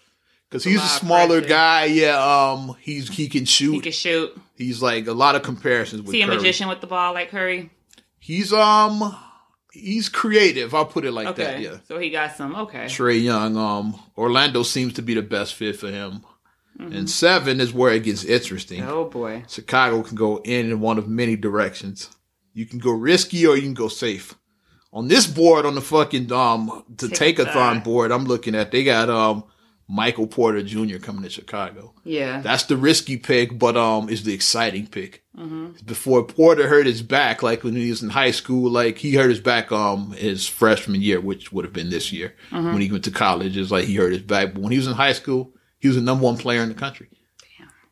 [0.50, 2.18] Because he's a of smaller guy, yeah.
[2.52, 3.72] Um, he's he can shoot.
[3.72, 4.38] He can shoot.
[4.58, 6.36] he's like a lot of comparisons with See a Curry.
[6.36, 7.70] magician with the ball like Curry.
[8.18, 9.16] He's um,
[9.72, 10.74] he's creative.
[10.74, 11.44] I'll put it like Okay.
[11.44, 11.60] that.
[11.60, 11.76] Yeah.
[11.88, 12.54] So he got some.
[12.54, 12.84] Okay.
[12.84, 13.56] Trae Young.
[13.56, 16.24] Um, Orlando seems to be the best fit for him.
[16.78, 16.92] Mm-hmm.
[16.94, 18.82] And seven is where it gets interesting.
[18.82, 19.44] Oh boy.
[19.48, 22.10] Chicago can go in in one of many directions.
[22.54, 24.34] You can go risky or you can go safe.
[24.92, 28.70] On this board, on the fucking um the Take a Tankathon board, I'm looking at
[28.72, 29.44] they got um
[29.94, 30.96] Michael Porter Jr.
[30.96, 31.92] coming to Chicago.
[32.02, 32.40] Yeah.
[32.40, 35.22] That's the risky pick, but um, is the exciting pick.
[35.36, 35.84] Mm-hmm.
[35.84, 39.28] Before Porter hurt his back, like when he was in high school, like he hurt
[39.28, 42.72] his back um his freshman year, which would have been this year Mm-hmm.
[42.72, 43.56] when he went to college.
[43.56, 45.96] It's like he hurt his back, but when he was in high school, he was
[45.96, 47.08] the number one player in the country.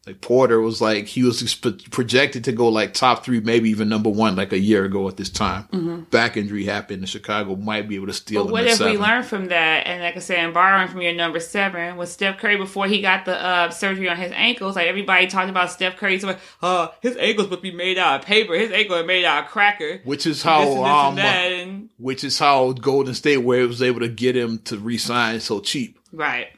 [0.07, 3.91] Like Porter was like he was exp- projected to go like top three, maybe even
[3.91, 6.07] number one, like a year ago at this time.
[6.11, 8.43] Back injury happened, and Chicago might be able to steal.
[8.43, 8.49] Mm-hmm.
[8.49, 9.01] But what at if we seven.
[9.03, 9.87] learn from that?
[9.87, 13.03] And like I said, and borrowing from your number seven, was Steph Curry before he
[13.03, 14.75] got the uh, surgery on his ankles?
[14.75, 18.27] Like everybody talked about Steph Curry's like, uh, his ankles would be made out of
[18.27, 18.55] paper.
[18.55, 20.01] His ankle are made out of cracker.
[20.05, 23.37] Which is This how and this um, and that, and which is how Golden State
[23.39, 25.99] where it was able to get him to re-sign so cheap.
[26.11, 26.49] right,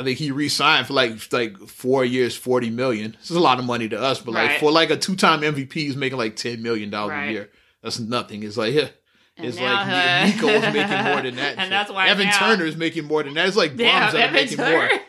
[0.00, 3.16] I think he re-signed for like like four years, forty million.
[3.20, 5.72] This is a lot of money to us, but like for like a two-time MVP,
[5.74, 7.28] he's making like ten million dollars Right.
[7.28, 7.50] a year.
[7.82, 8.42] That's nothing.
[8.42, 8.88] It's like yeah.
[9.36, 11.52] And It's like uh, Nico's making more than that.
[11.52, 11.70] and shit.
[11.70, 13.48] that's why Evan now- Turner is making more than that.
[13.48, 14.88] It's like bums that are making Turner.
[14.88, 15.00] more.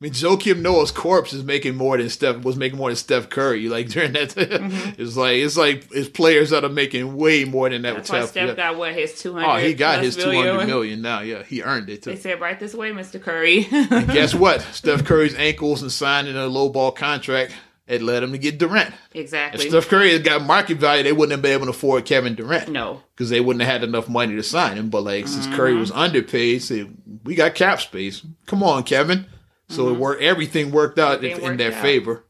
[0.00, 3.30] I mean, Joakim Noah's corpse is making more than Steph was making more than Steph
[3.30, 3.68] Curry.
[3.68, 7.82] Like during that, it's like it's like it's players that are making way more than
[7.82, 7.88] that.
[7.88, 7.96] Mm-hmm.
[7.96, 8.56] That's why Steph.
[8.56, 9.48] Got what his two hundred.
[9.48, 11.02] Oh, he got his two hundred million.
[11.02, 11.20] now.
[11.20, 12.02] Yeah, he earned it.
[12.02, 12.10] Too.
[12.10, 13.64] They said right this way, Mister Curry.
[13.70, 14.60] Guess what?
[14.72, 17.52] Steph Curry's ankles and signing a low ball contract,
[17.88, 18.94] it led him to get Durant.
[19.12, 19.68] If exactly.
[19.68, 22.68] Steph Curry had got market value, they wouldn't have been able to afford Kevin Durant
[22.68, 23.02] no.
[23.16, 24.90] because they wouldn't have had enough money to sign him.
[24.90, 26.88] But like since Curry was underpaid, say
[27.24, 28.24] we got cap space.
[28.46, 29.26] Come on, Kevin.
[29.68, 30.22] So it worked.
[30.22, 31.82] Everything worked out Everything in, worked their out.
[31.82, 32.24] favor.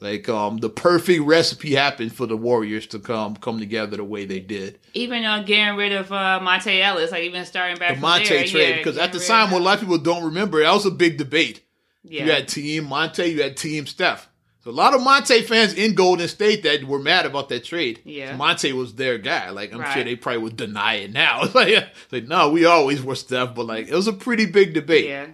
[0.00, 4.24] Like um, the perfect recipe happened for the Warriors to come come together the way
[4.24, 4.78] they did.
[4.94, 8.46] Even uh, getting rid of uh, Monta Ellis, like even starting back The Monta there,
[8.46, 10.86] trade yeah, because at the time, what a lot of people don't remember, that was
[10.86, 11.62] a big debate.
[12.02, 12.24] yeah.
[12.24, 14.28] You had Team Monta, you had Team Steph.
[14.64, 18.00] So a lot of Monta fans in Golden State that were mad about that trade.
[18.04, 18.36] Yeah.
[18.36, 19.50] Monta was their guy.
[19.50, 21.42] Like I'm sure they probably would deny it now.
[21.54, 25.06] Like, like no, we always were Steph, but like it was a pretty big debate.
[25.06, 25.26] yeah.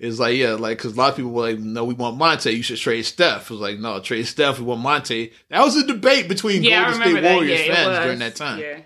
[0.00, 2.54] It's like yeah, like because a lot of people were like, no, we want Monta.
[2.56, 3.42] You should trade Steph.
[3.42, 4.58] It was like no, trade Steph.
[4.58, 5.30] We want Monta.
[5.50, 7.34] That was a debate between Yeah, Golden State that.
[7.34, 8.60] Warriors yeah, fans during that time.
[8.60, 8.80] Yeah.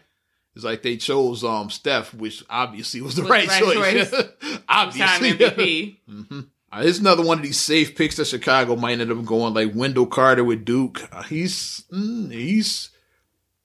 [0.57, 4.11] It's like they chose um Steph, which obviously was the Was right, the right choice.
[4.40, 5.96] Time obviously, MVP.
[6.72, 9.72] uh, It's another one of these safe picks that Chicago might end up going like
[9.72, 11.00] Wendell Carter with Duke.
[11.12, 12.90] Uh, he's mm, he's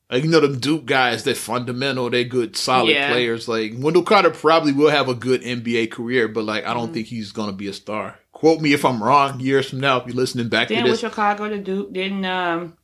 [0.10, 1.24] like you know them Duke guys.
[1.24, 2.10] They're fundamental.
[2.10, 3.12] They're good, solid Yeah.
[3.12, 3.48] players.
[3.48, 6.94] Like Wendell Carter probably will have a good NBA career, but like I don't Mm-hmm.
[6.94, 8.20] think he's gonna be a star.
[8.32, 9.40] Quote me if I'm wrong.
[9.40, 12.24] Years from now, if you're listening back Then to with this, Chicago to Duke, didn't
[12.26, 12.78] um,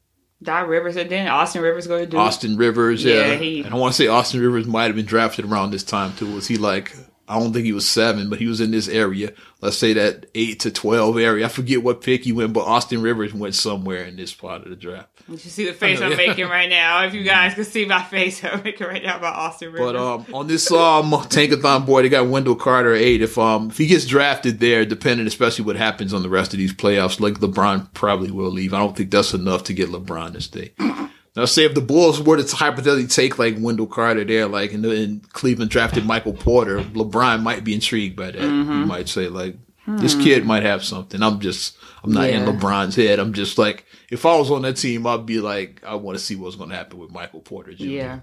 [0.43, 2.19] Doc Rivers, and then Austin Rivers go to Duke.
[2.19, 3.03] Austin Rivers.
[3.03, 5.71] Yeah, Yeah, he- and I want to say Austin Rivers might have been drafted around
[5.71, 6.33] this time too.
[6.35, 6.93] Was he like?
[7.27, 9.31] I don't think he was seven, but he was in this area.
[9.59, 11.45] Let's say that eight to twelve area.
[11.45, 14.69] I forget what pick he went, but Austin Rivers went somewhere in this part of
[14.69, 15.14] the draft.
[15.27, 16.17] You should see the face know, I'm yeah.
[16.17, 17.03] making right now.
[17.03, 19.93] If you guys could see my face I'm making right now about Austin Rivers.
[19.93, 23.21] But um, on this um tankathon board, they got Wendell Carter at eight.
[23.21, 26.59] If um if he gets drafted there, depending especially what happens on the rest of
[26.59, 28.73] these playoffs, like LeBron probably will leave.
[28.73, 30.73] I don't think that's enough to get LeBron to stay.
[31.35, 34.85] Now, say if the Bulls were to hypothetically take like Wendell Carter there, like and
[34.85, 38.41] then Cleveland drafted Michael Porter, LeBron might be intrigued by that.
[38.41, 41.21] You might say like, this kid might have something.
[41.21, 43.19] I'm just, I'm not in LeBron's head.
[43.19, 46.23] I'm just like, if I was on that team, I'd be like, I want to
[46.23, 47.83] see what's going to happen with Michael Porter Jr.
[47.83, 48.19] yeah,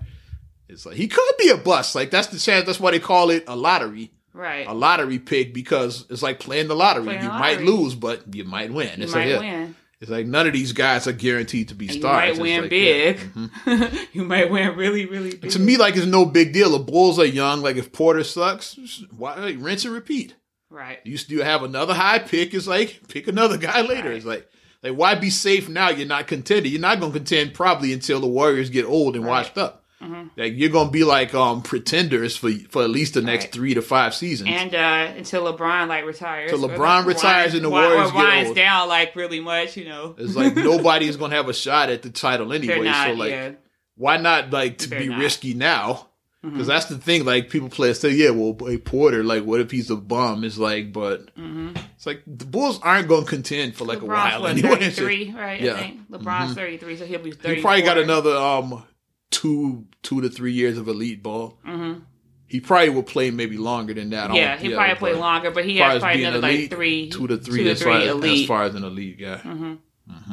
[0.68, 1.94] It's like he could be a bust.
[1.94, 2.66] Like that's the chance.
[2.66, 4.66] That's why they call it a lottery, right.
[4.66, 7.04] a lottery pick because it's like playing the lottery.
[7.04, 8.98] Playing you the might lose, but you might win.
[8.98, 9.60] you It's might like, yeah.
[9.60, 9.76] win.
[10.00, 12.72] It's like none of these guys are guaranteed to be And you might win like,
[12.72, 13.12] yeah.
[13.12, 13.18] big.
[13.18, 13.96] Mm-hmm.
[14.18, 15.52] you might win really, really big.
[15.52, 16.70] To me, like it's no big deal.
[16.70, 17.60] The Bulls are young.
[17.62, 18.76] Like if Porter sucks,
[19.16, 20.34] why like, rinse and repeat.
[20.70, 20.98] right.
[21.04, 22.52] You still have another high pick.
[22.52, 24.08] It's like pick another guy later.
[24.08, 24.16] Right.
[24.16, 24.48] It's like
[24.82, 25.90] like why be safe now?
[25.90, 26.72] You're not contending.
[26.72, 29.30] You're not going to contend probably until the Warriors get old and Right.
[29.30, 29.84] washed up.
[30.02, 30.30] Mhm.
[30.36, 33.52] Like you're going to be like um pretenders for for at least the next Right.
[33.52, 34.50] three to five seasons.
[34.52, 38.24] And uh, until LeBron like retires, Until LeBron retires and the wi- Warriors or get
[38.24, 38.56] winds old.
[38.56, 40.16] down like really much, you know.
[40.18, 42.80] it's like nobody's going to have a shot at the title anyway.
[42.80, 43.06] not.
[43.06, 43.50] so like yeah.
[43.94, 45.20] why not like to They're be not.
[45.20, 46.08] risky now
[46.44, 46.54] Mm-hmm.
[46.54, 47.24] Because that's the thing.
[47.24, 50.42] Like people play and say, yeah, well, a Porter, like, what if he's a bum?
[50.42, 54.10] It's like, but it's like the Bulls aren't going to contend for like Mm-hmm.
[54.10, 54.90] LeBron's a while anyway.
[54.90, 55.60] 33, right?
[55.60, 55.74] Yeah.
[55.74, 56.10] I think.
[56.10, 57.54] LeBron's 33, so he'll be 34.
[57.54, 58.84] He probably got another um
[59.30, 61.58] two two to three years of elite ball.
[61.66, 62.00] Mm-hmm.
[62.46, 64.34] He probably will play maybe longer than that.
[64.34, 67.26] Yeah, he probably play longer, but he as has as probably another like three, two
[67.28, 68.48] to three, two to as, three far, as elite.
[68.48, 69.76] far as an elite guy.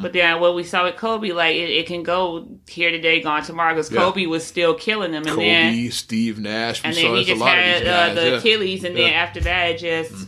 [0.02, 3.44] But then what we saw with Kobe, like it, it can go here today, gone
[3.44, 4.00] tomorrow, because Yeah.
[4.00, 7.24] Kobe was still killing them, and Kobe, then Steve Nash, we and saw then he
[7.26, 8.16] just lot of had uh, guys.
[8.16, 8.38] the yeah.
[8.38, 9.10] Achilles, and then Yeah.
[9.10, 9.18] Mm-hmm.
[9.28, 10.28] after that, it just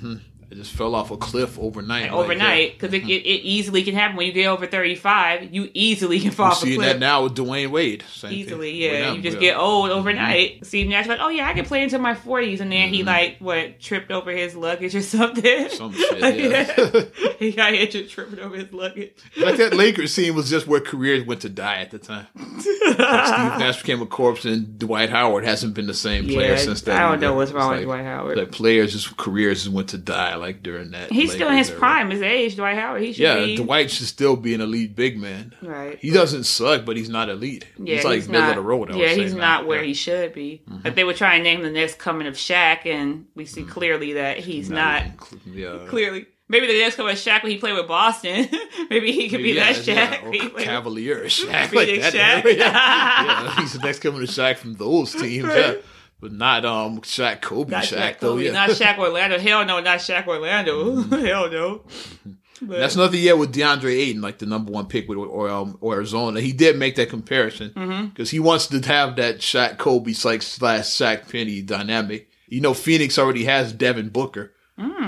[0.51, 2.03] It just fell off a cliff overnight.
[2.03, 5.53] like, overnight because it, it, it easily can happen when you get over thirty five.
[5.53, 6.79] You easily can fall We're off a cliff.
[6.79, 8.03] that now with Dwyane Wade.
[8.11, 8.99] Same Easily, with yeah.
[9.05, 9.51] them, You just yeah.
[9.51, 10.65] get old overnight.
[10.65, 12.93] Steve Nash like, oh yeah, I can play into my forties, and then Mm-hmm.
[12.93, 15.69] he like what tripped over his luggage or something.
[15.69, 17.25] Some shit, yeah.
[17.39, 19.13] he got injured tripping over his luggage.
[19.37, 22.27] like that Lakers scene was just where careers went to die at the time.
[22.35, 26.57] Like Steve Nash became a corpse, and Dwight Howard hasn't been the same player Yeah,
[26.57, 26.97] since then.
[27.01, 28.37] I don't know what's wrong It's with like- Dwight Howard.
[28.37, 31.11] Like players, just careers just went to die like during that.
[31.11, 31.79] He's still in his era.
[31.79, 33.01] prime, his age, Dwight Howard.
[33.01, 35.53] He should Yeah, be Dwight should still be an elite big man.
[35.61, 35.97] right.
[35.99, 37.65] He doesn't suck, but he's not elite.
[37.77, 38.91] Yeah, he's like middle not, of the road.
[38.91, 39.59] I yeah, he's now.
[39.59, 39.81] not where Yeah.
[39.83, 39.87] Mm-hmm.
[39.87, 40.61] he should be.
[40.83, 44.13] Like they were trying to name the next coming of Shaq, and we see clearly
[44.13, 45.03] that he's not.
[45.23, 45.87] cl- Yeah.
[45.87, 48.49] Clearly, maybe the next coming of Shaq when he played with Boston.
[48.89, 50.23] maybe he could be yeah, that yeah, Shaq.
[50.25, 52.13] or He played- Cavalier, Shaq, like that.
[52.43, 52.57] Shaq.
[52.57, 55.67] yeah, he's the next coming of Shaq from those teams, yeah.
[55.69, 55.85] Right.
[56.21, 58.33] But not um Shaq, Kobe, Not Shaq, Shaq, though.
[58.35, 59.37] Kobe, Yeah, not Shaq Orlando.
[59.39, 60.95] Hell no, not Shaq Orlando.
[61.01, 61.81] Hell no.
[62.63, 65.79] But, That's nothing yet with DeAndre Ayton, like the number one pick with or, um,
[65.83, 66.39] Arizona.
[66.41, 68.35] He did make that comparison because Mm-hmm.
[68.35, 72.29] he wants to have that Shaq Kobe like slash Shaq Penny dynamic.
[72.47, 74.53] You know, Phoenix already has Devin Booker.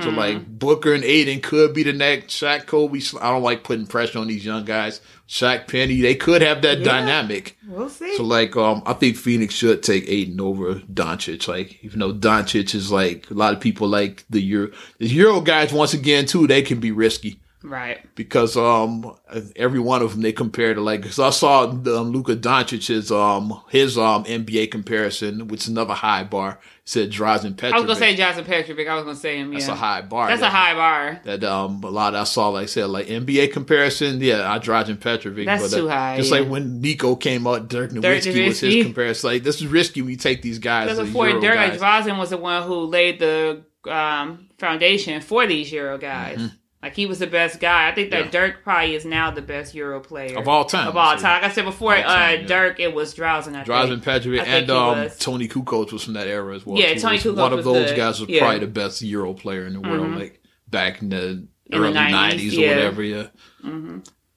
[0.03, 0.17] So Mm.
[0.17, 2.99] like Booker and Ayton could be the next Shaq Kobe.
[3.21, 5.01] I don't like putting pressure on these young guys.
[5.27, 6.83] Shaq Penny, they could have that Yeah.
[6.85, 7.57] dynamic.
[7.67, 8.15] we'll see.
[8.17, 11.47] So like, um, I think Phoenix should take Ayton over Doncic.
[11.47, 15.41] Like, even though Doncic is like a lot of people like the Euro, the Euro
[15.41, 17.99] guys once again too, they can be risky right.
[18.15, 19.11] because um
[19.55, 23.61] every one of them they compare to like because I saw um, Luka Doncic's um
[23.69, 26.59] his um NBA comparison, which is another high bar.
[26.85, 27.73] Said Drazen Petrovic.
[27.73, 28.89] I was gonna say Johnson Petrovic.
[28.89, 29.53] I was gonna say him.
[29.53, 29.59] Yeah.
[29.59, 30.27] that's a high bar.
[30.27, 31.21] That's a high bar.
[31.23, 34.19] That um a lot I saw like I said like NBA comparison.
[34.19, 35.45] Yeah, I Drazen Petrovic.
[35.45, 36.39] That's but, too high, Just yeah.
[36.39, 39.29] like when Nico came out, Dirk Nowitzki was his comparison.
[39.29, 40.89] Like this is risky when you take these guys.
[40.89, 41.79] Because before Euro Dirk, guys.
[41.79, 46.51] Drazen was the one who laid the um, foundation for these Euro guys.
[46.83, 47.87] Like he was the best guy.
[47.89, 48.35] I think that Mm-hmm.
[48.35, 48.47] Yeah.
[48.47, 50.89] Dirk probably is now the best Euro player of all time.
[50.89, 51.41] Of all time.
[51.41, 52.45] Like I said before, time, uh, yeah.
[52.47, 53.55] Dirk, it was Drazen.
[53.55, 53.63] I.
[53.63, 55.09] Petrovic and um.
[55.17, 56.77] Toni Kukoc was from that era as well.
[56.77, 56.99] Yeah, too.
[56.99, 57.95] Toni Kukoc One of those good.
[57.97, 58.39] guys was Yeah.
[58.41, 60.19] probably the best Euro player in the world, Mhm.
[60.19, 63.01] like back in the In early 90s, nineties or whatever.
[63.01, 63.27] Yeah.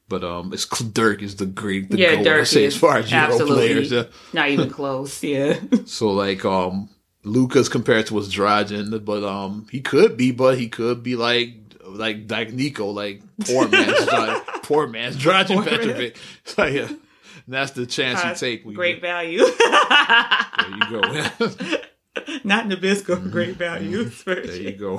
[0.08, 2.74] But um, it's Dirk is the great, the Yeah, goat, I Dirk say, is.
[2.74, 3.54] as far as Euro Absolutely.
[3.56, 3.90] players.
[3.90, 4.04] Yeah.
[4.32, 5.22] Not even close.
[5.24, 5.58] Yeah.
[5.86, 6.90] So like um
[7.24, 11.54] Lucas compared to was Dragon, but um he could be, but he could be like
[11.88, 15.64] like like Nico, like poor man's Dragan, poor man's man.
[15.64, 16.16] Petrovic.
[16.44, 16.88] So yeah.
[17.48, 18.64] That's the chance Uh, you take.
[18.64, 19.44] you- great value.
[20.58, 21.00] There you go.
[22.44, 23.30] Not Nabisco.
[23.30, 24.04] Great value.
[24.24, 24.94] there you go.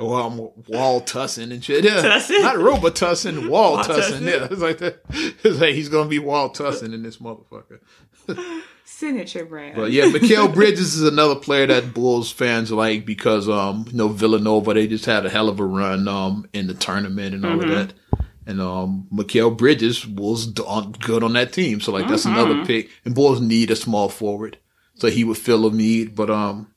[0.00, 0.36] or um,
[0.68, 1.84] Wall Tussin and shit.
[1.84, 2.02] Yeah.
[2.02, 2.42] Tussin?
[2.42, 4.20] Not Robitussin, Wall Wall Tussin.
[4.20, 4.26] Tussin.
[4.26, 4.48] Yeah.
[4.50, 5.00] It's like that.
[5.10, 7.78] It's like he's gonna be Wall Tussin in this motherfucker.
[8.98, 9.76] Signature brand.
[9.76, 14.08] But yeah, Mikal Bridges is another player that Bulls fans like because um you know
[14.08, 17.58] Villanova they just had a hell of a run um in the tournament and all
[17.58, 17.70] Mm-hmm.
[17.70, 17.94] of that.
[18.46, 21.80] And um Mikal Bridges was on, good on that team.
[21.82, 22.38] So like that's Mm-hmm.
[22.38, 22.88] another pick.
[23.04, 24.58] And Bulls need a small forward.
[24.94, 26.14] So he would fill a need.
[26.14, 26.72] But um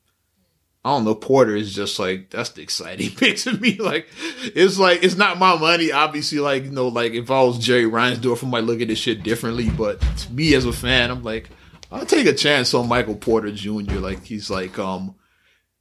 [0.84, 3.78] I don't know, Porter is just like that's the exciting pick to me.
[3.78, 4.08] Like
[4.44, 7.86] it's like it's not my money, obviously, like you know, like if I was Jerry
[7.86, 9.70] Reinsdorf, I might look at this shit differently.
[9.70, 11.50] But to me as a fan, I'm like,
[11.92, 14.00] I'll take a chance on Michael Porter Jr.
[14.00, 15.16] Like he's like um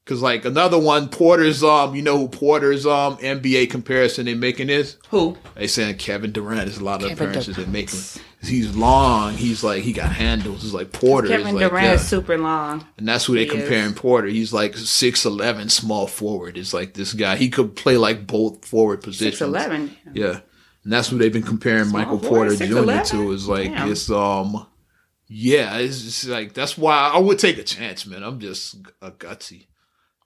[0.07, 4.71] cause like another one, Porter's um you know who Porter's um NBA comparison they making
[4.71, 4.97] is?
[5.11, 5.37] Who?
[5.55, 6.67] They saying Kevin Durant.
[6.67, 7.73] There's a lot of Kevin appearances they Durant.
[7.73, 8.23] make him.
[8.41, 9.35] He's long.
[9.35, 10.65] He's like he got handles.
[10.65, 11.95] It's like Porter Kevin is like Durant yeah.
[11.95, 12.87] is super long.
[12.97, 13.99] And that's who they He comparing is.
[13.99, 14.29] Porter.
[14.29, 16.57] He's like six eleven, small forward.
[16.57, 17.37] It's like this guy.
[17.37, 19.39] He could play like both forward positions.
[19.39, 19.95] Six eleven.
[20.15, 20.41] Yeah,
[20.85, 23.05] and that's who they've been comparing Michael forward, Porter 6'11"?
[23.05, 23.17] Jr.
[23.17, 23.33] to.
[23.33, 23.91] Is like Damn.
[23.91, 24.67] it's um,
[25.29, 28.23] yeah, it's just like that's why I would take a chance, man.
[28.23, 29.67] I'm just a gutsy.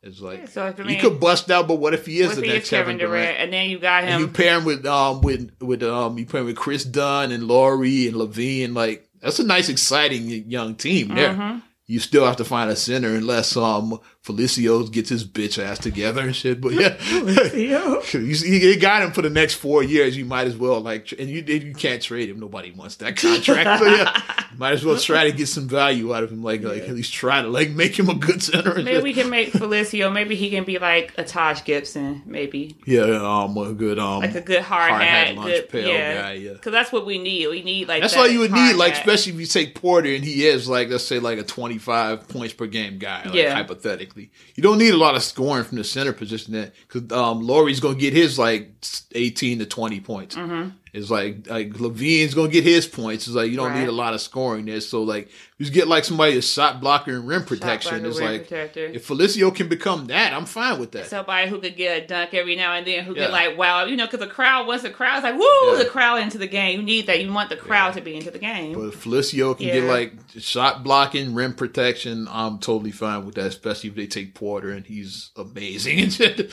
[0.04, 2.98] It's like So mean, could bust out, but what if he is the next Kevin
[2.98, 4.32] Durant, and then you got And you him?
[4.32, 8.08] pair him with um with with um you pair him with Kris Dunn and Lauri
[8.08, 8.74] and LaVine.
[8.74, 11.34] Like that's a nice, exciting young team there.
[11.34, 11.58] Mm-hmm.
[11.86, 16.20] You still have to find a center unless um Felicios gets his bitch ass together
[16.20, 16.60] and shit.
[16.60, 16.96] But yeah,
[17.54, 18.02] Yo.
[18.12, 20.16] you, got him for the next four years.
[20.16, 22.38] You might as well like, and you you can't trade him.
[22.38, 23.80] Nobody wants that contract.
[23.82, 24.22] so yeah,
[24.56, 26.40] Might as well try to get some value out of him.
[26.40, 28.74] Like, like at least try to like make him a good center.
[28.76, 29.02] Maybe shit.
[29.02, 30.12] we can make Felicio.
[30.12, 32.22] Maybe he can be like a Taj Gibson.
[32.24, 35.68] Maybe yeah, um, a good um, like a good hard, hard hat, hat, lunch good,
[35.68, 36.22] pail yeah.
[36.22, 36.32] guy.
[36.34, 36.52] Yeah.
[36.52, 37.48] Because that's what we need.
[37.48, 39.00] We need like That's that all you would need, like hat.
[39.00, 42.28] especially if you take Porter and he is like let's say like a twenty five
[42.28, 43.54] points per game guy, like Yeah.
[43.54, 44.11] hypothetically.
[44.16, 47.80] You don't need a lot of scoring from the center position there because um, Lauri's
[47.80, 48.70] gonna get his like
[49.14, 50.36] eighteen to twenty points.
[50.36, 50.70] Mm-hmm.
[50.92, 53.26] It's like like LaVine's gonna get his points.
[53.26, 53.80] It's like you don't Right.
[53.80, 54.78] need a lot of scoring there.
[54.82, 58.04] So like you just get like somebody a shot blocker and rim protection.
[58.04, 58.84] It's rim like protector.
[58.86, 61.06] if Felicio can become that, I'm fine with that.
[61.06, 63.24] Somebody who could get a dunk every now and then, who Yeah.
[63.24, 65.76] could like wow, you know, because the crowd once the crowd's like woo, Yeah.
[65.78, 66.80] the crowd into the game.
[66.80, 67.22] You need that.
[67.24, 68.74] You want the crowd to be into the game.
[68.74, 73.46] But if Felicio can get like shot blocking, rim protection, I'm totally fine with that,
[73.46, 76.10] especially if they take Porter and he's amazing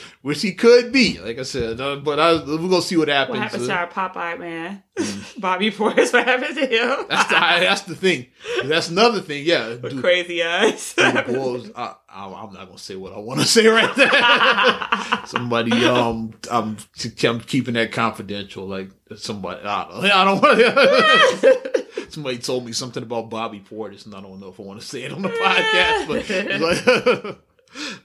[0.22, 1.18] which he could be.
[1.18, 3.38] Like I said, uh, but I, we're gonna see what happens.
[3.38, 4.82] what happened Uh, to our Popeye man,
[5.38, 6.12] Bobby Portis?
[6.12, 7.06] What happened to him?
[7.08, 8.26] that's the that's the thing.
[8.64, 9.44] That's another thing.
[9.44, 10.94] Yeah, dude, crazy eyes.
[11.26, 11.70] Bulls.
[11.74, 14.10] I, I'm not gonna say what I want to say right there.
[15.26, 16.76] somebody, um, I'm,
[17.22, 18.66] I'm keeping that confidential.
[18.66, 21.78] Like somebody, I don't, I don't want.
[22.10, 24.86] Somebody told me something about Bobby Portis, and I don't know if I want to
[24.86, 27.38] say it on the podcast, but it's like.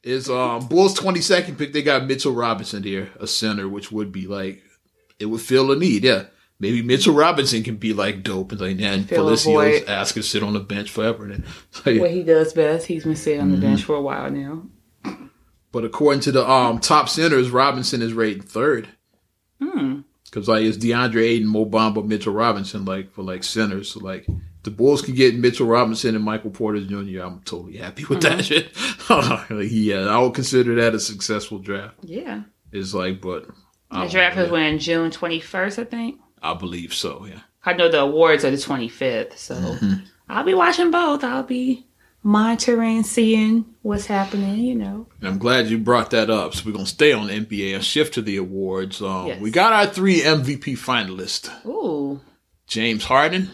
[0.04, 1.74] Is um Bulls twenty second pick?
[1.74, 4.62] They got Mitchell Robinson here, a center, which would be like
[5.20, 6.04] it would fill a need.
[6.04, 6.26] Yeah,
[6.60, 10.24] maybe Mitchell Robinson can be like dope, and like then Fill a Felicio's ass can
[10.24, 11.24] sit on the bench forever.
[11.26, 11.44] And then,
[11.86, 12.88] like, what he does best.
[12.88, 13.66] He's been sitting on the Mm-hmm.
[13.66, 14.64] bench for a while now.
[15.72, 18.88] But according to the um top centers, Robinson is rated third.
[19.62, 20.02] Hmm.
[20.26, 23.92] Because like it's DeAndre Ayton, Mo Bamba, Mitchell Robinson, like for like centers.
[23.92, 24.26] So like
[24.64, 27.22] the Bulls can get Mitchell Robinson and Michael Porter Jr.
[27.22, 28.72] I'm totally happy with that shit.
[29.10, 31.96] Like, yeah, I would consider that a successful draft.
[32.02, 32.42] Yeah.
[32.72, 33.46] It's like, but
[33.92, 36.20] The draft was when June twenty first, I think.
[36.42, 37.26] I believe so.
[37.30, 37.40] Yeah.
[37.66, 39.94] I know the awards are the twenty fifth, so Mm-hmm.
[40.30, 41.24] I'll be watching both.
[41.24, 41.86] I'll be
[42.24, 44.60] monitoring, seeing what's happening.
[44.60, 45.08] You know.
[45.20, 46.54] And I'm glad you brought that up.
[46.56, 49.02] So we're gonna stay on the NBA and shift to the awards.
[49.02, 49.40] Um, Yes.
[49.42, 52.20] We got our three MVP finalists: Ooh.
[52.68, 53.52] James Harden,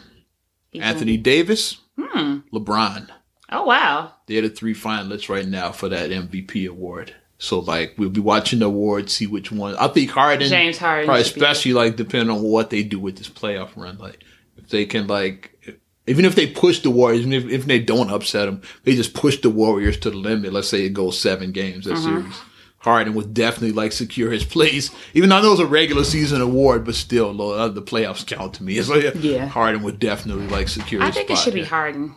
[0.72, 2.40] He's Anthony Davis, Hmm.
[2.54, 3.10] LeBron.
[3.52, 4.14] Oh wow.
[4.28, 7.14] They're the three finalists right now for that MVP award.
[7.44, 9.76] So like we'll be watching the awards, see which one.
[9.78, 13.30] I think Harden, James Harden probably especially like depending on what they do with this
[13.30, 13.98] playoff run.
[13.98, 14.24] Like
[14.58, 15.58] if they can like,
[16.06, 19.16] even if they push the Warriors, even if, if they don't upset them, they just
[19.16, 20.54] push the Warriors to the limit.
[20.54, 22.02] Let's say it goes seven games that Uh-huh.
[22.22, 22.36] series.
[22.78, 26.86] Harden would definitely like secure his place, even though it was a regular season award,
[26.86, 28.78] but still, uh, the playoffs count to me.
[28.80, 29.48] It's like Yeah.
[29.48, 31.02] Harden would definitely like secure.
[31.02, 31.64] I think it should be.
[31.64, 32.16] Harden.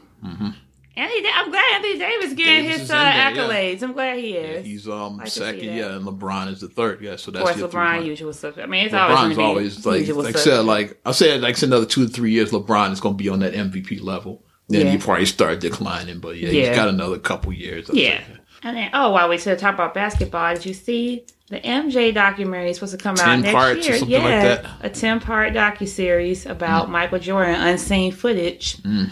[0.97, 3.33] Anthony, I'm glad Anthony Davis getting Davis his is uh, there, yeah.
[3.33, 3.83] accolades.
[3.83, 4.65] I'm glad he Yeah, is.
[4.67, 7.01] he's um second, yeah, and LeBron is the third.
[7.03, 8.07] Yeah, so that's of course, LeBron points.
[8.07, 8.65] usual suspect.
[8.65, 11.61] I mean, it's always LeBron's be always like like I said, like I said, like
[11.63, 14.45] another two to three years, LeBron is going to be on that MVP level.
[14.69, 14.93] Then Yeah.
[14.93, 16.69] you probably start declining, but yeah, Yeah.
[16.69, 17.91] he's got another couple years.
[17.91, 18.19] I'd Yeah.
[18.21, 18.25] say.
[18.63, 22.71] And then, oh, while we said talk about basketball, did you see the MJ documentary
[22.71, 23.99] is supposed to come out next parts or year?
[23.99, 24.67] something yeah, like that?
[24.81, 28.79] a ten part docu series about Michael Jordan, unseen footage.
[28.79, 29.11] Mm.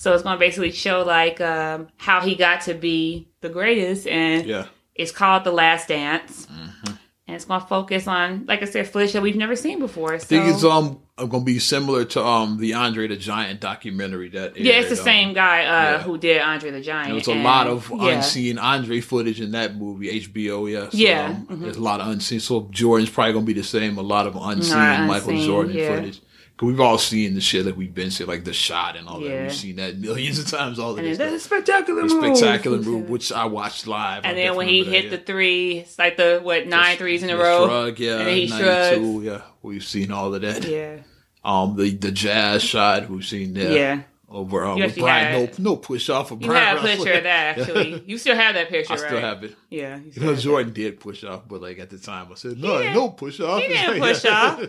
[0.00, 4.06] So it's going to basically show like um, how he got to be the greatest,
[4.06, 4.64] and yeah.
[4.94, 6.46] it's called The Last Dance.
[6.46, 6.94] Mm-hmm.
[7.26, 10.18] And it's going to focus on, like I said, footage that we've never seen before.
[10.18, 10.24] So.
[10.24, 14.30] I think it's um going to be similar to um the Andre the Giant documentary
[14.30, 16.02] that yeah, it's the um, same guy uh, yeah.
[16.02, 17.08] who did Andre the Giant.
[17.08, 18.08] There was a and- lot of yeah.
[18.08, 20.72] unseen Andre footage in that movie, HBO.
[20.72, 21.60] Yeah, so, Yeah, um, mhm.
[21.60, 22.40] there's a lot of unseen.
[22.40, 23.98] So Jordan's probably gonna be the same.
[23.98, 26.22] A lot of unseen Michael unseen, Jordan footage.
[26.60, 29.18] Cause we've all seen the shit that we've been seeing, like the shot and all
[29.20, 29.42] that.
[29.44, 30.78] We've seen that millions of times.
[30.78, 32.36] All of And that's a spectacular move.
[32.36, 34.26] spectacular move, which I watched live.
[34.26, 37.22] I And then when he hit that, the three, it's like the what nine threes
[37.22, 37.66] in a row.
[37.66, 39.40] Shrug, yeah, And he 92, yeah.
[39.62, 40.66] We've seen all of that.
[40.66, 40.96] Yeah,
[41.42, 43.72] Um, the the jazz shot, we've seen that.
[43.72, 44.02] yeah.
[44.28, 47.12] Over um, You Brian, had- no no push off of You Brian have a picture
[47.14, 48.04] of that actually.
[48.06, 49.00] You still have that picture, right?
[49.00, 49.10] I right?
[49.10, 49.56] still have it.
[49.70, 49.96] Yeah.
[49.96, 52.92] you You know, Jordan did push off, but like at the time, I said, "No,
[52.92, 54.62] no push off." he didn't push off.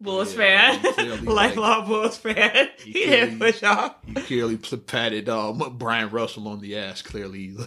[0.00, 2.68] Bulls Yeah, fan, lifelong Bulls fan.
[2.84, 3.96] He, he didn't push off.
[4.06, 7.00] He clearly patted um, Bryon Russell on the ass.
[7.02, 7.54] Clearly,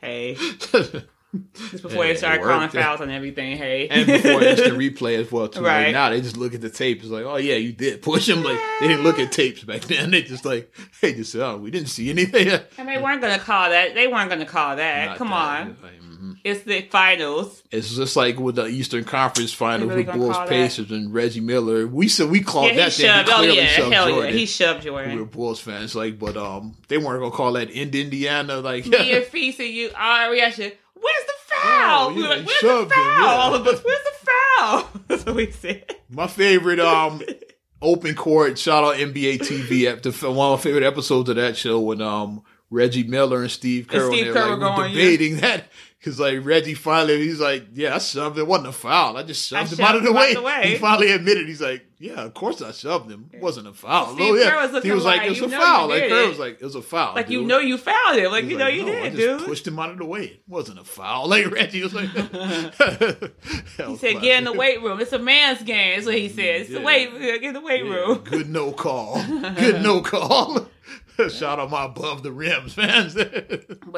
[0.00, 3.56] Hey, just before Yeah, they started calling fouls and everything.
[3.56, 5.60] Hey, and before instant replay as well too.
[5.60, 5.92] Like, Right.
[5.92, 7.00] now they just look at the tape.
[7.00, 8.42] It's like, oh yeah, you did push him.
[8.42, 10.10] Like they didn't look at tapes back then.
[10.10, 12.48] They just like they just said, oh, we didn't see anything.
[12.78, 13.94] and they weren't gonna call that.
[13.94, 15.06] They weren't gonna call that.
[15.10, 15.62] Not Come that.
[15.62, 15.76] on,
[16.24, 16.36] Mhm.
[16.44, 17.62] it's the finals.
[17.70, 20.48] It's just like with the Eastern Conference Finals really with Bulls call that?
[20.48, 21.86] Pacers and Reggie Miller.
[21.86, 22.92] We said we called Yeah, he that.
[22.92, 23.06] thing.
[23.06, 23.28] shoved.
[23.28, 24.32] Oh clearly yeah, shoved hell Jordan.
[24.32, 25.24] yeah, he shoved we were Jordan.
[25.26, 29.24] Bulls fans, like, but um, they weren't gonna call that in Indiana, like, Me and
[29.32, 30.72] Feast and you, our reaction.
[30.94, 32.10] Where's the foul?
[32.10, 32.82] Oh, we were like, Where's the foul?
[32.84, 33.26] him, yeah.
[33.26, 33.84] All of us.
[33.84, 34.88] Where's the foul?
[35.08, 35.94] That's what we said.
[36.10, 37.20] my favorite um
[37.82, 38.58] open court.
[38.58, 39.92] Shout out NBA TV.
[39.92, 43.86] After one of my favorite episodes of that show when um Reggie Miller and Steve
[43.86, 45.66] Kerr, and they Kerr were like, going, debating that.
[46.04, 48.42] Cause like Reggie finally, he's like, yeah, I shoved it.
[48.42, 49.16] It wasn't a foul.
[49.16, 50.34] I just shoved I him out of the way.
[50.34, 50.72] the way.
[50.72, 51.48] He finally admitted.
[51.48, 53.30] He's like, yeah, of course I shoved him.
[53.32, 54.14] It wasn't a foul.
[54.14, 55.88] Steve oh yeah, was he was like, like, it's a foul.
[55.88, 56.28] Like Kerr it.
[56.28, 57.14] was like, it was a foul.
[57.14, 58.30] Like you know you fouled him.
[58.30, 59.44] Like you know like, you no, did, just dude.
[59.44, 60.24] pushed him out of the way.
[60.24, 61.28] It wasn't a foul.
[61.34, 65.00] Like Reggie was like, He said, "Get in the weight room.
[65.00, 66.60] It's a man's game." That's what he mm, said.
[66.62, 67.10] It's the weight.
[67.18, 68.18] Get in the weight Yeah, room.
[68.18, 69.22] good no call.
[69.56, 70.68] Good no call.
[71.28, 73.14] Shout out my above the rims fans.
[73.14, 73.26] But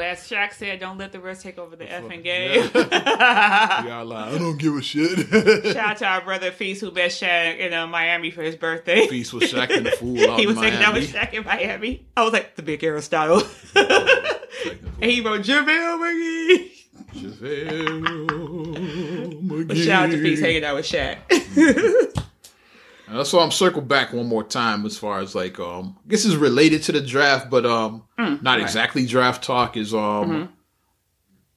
[0.05, 2.67] as Shaq said, don't let the refs take over the effing Yeah.
[2.67, 4.07] game.
[4.07, 4.31] Lie.
[4.33, 5.27] I don't give a shit.
[5.73, 9.07] Shout out to our brother Feast who met Shaq in Miami for his birthday.
[9.07, 10.99] Feast was shacking the fool out he was hanging out Miami.
[11.07, 12.05] with Shaq in Miami.
[12.15, 13.41] I was like the Big Arrow style.
[13.75, 16.71] and he wrote JaVale McGee.
[17.15, 20.23] JaVale But shout out to McGee.
[20.23, 21.17] Feast hanging out with Shaq.
[23.09, 26.35] Uh, so I'm circle back one more time as far as like um this is
[26.35, 28.43] related to the draft, but um not Mm, right.
[28.57, 28.61] Mm-hmm.
[28.63, 30.49] exactly draft talk is um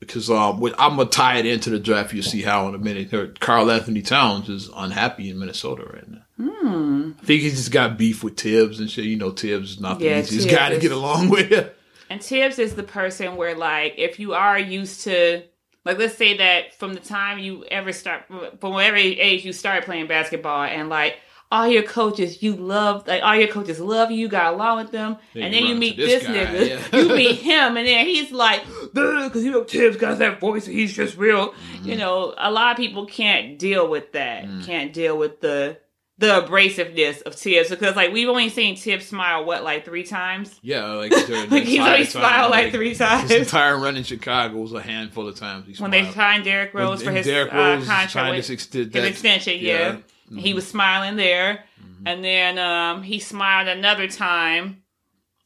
[0.01, 2.13] because um with, I'm gonna tie it into the draft.
[2.13, 3.39] You'll see how in a minute.
[3.39, 6.23] Karl Anthony Towns is unhappy in Minnesota right now.
[6.37, 7.13] Hmm.
[7.21, 9.05] I think he's just got beef with Thibs and shit.
[9.05, 11.71] You know, Thibs is not the Yeah, easiest Thibs guy to get along with.
[12.09, 15.43] And Thibs is the person where, like, if you are used to,
[15.85, 19.85] like, let's say that from the time you ever start, from whatever age you start
[19.85, 21.19] playing basketball, and like
[21.53, 24.93] all your coaches, you love, like all your coaches love you, you got along with
[24.93, 26.99] them, Then and then you meet this guy, nigga, yeah.
[27.01, 28.63] you meet him, and then he's like,
[28.95, 31.49] because you know Thibs got that voice, and he's just real.
[31.49, 31.89] Mm-hmm.
[31.89, 34.65] You know, a lot of people can't deal with that, Mm.
[34.65, 35.79] can't deal with the
[36.19, 40.55] the abrasiveness of Thibs because like we've only seen Thibs smile what like three times.
[40.63, 41.11] Yeah, like,
[41.51, 43.31] Like he's only smiled like three times.
[43.31, 45.67] His entire run in Chicago was a handful of times.
[45.67, 48.53] He when they signed Derrick Rose When- for his Derrick uh, Rose contract, with, to
[48.53, 49.97] extend his extension, yeah, yeah.
[50.31, 50.39] Mm-hmm.
[50.39, 51.65] he was smiling there,
[52.07, 54.83] and then um, he smiled another time,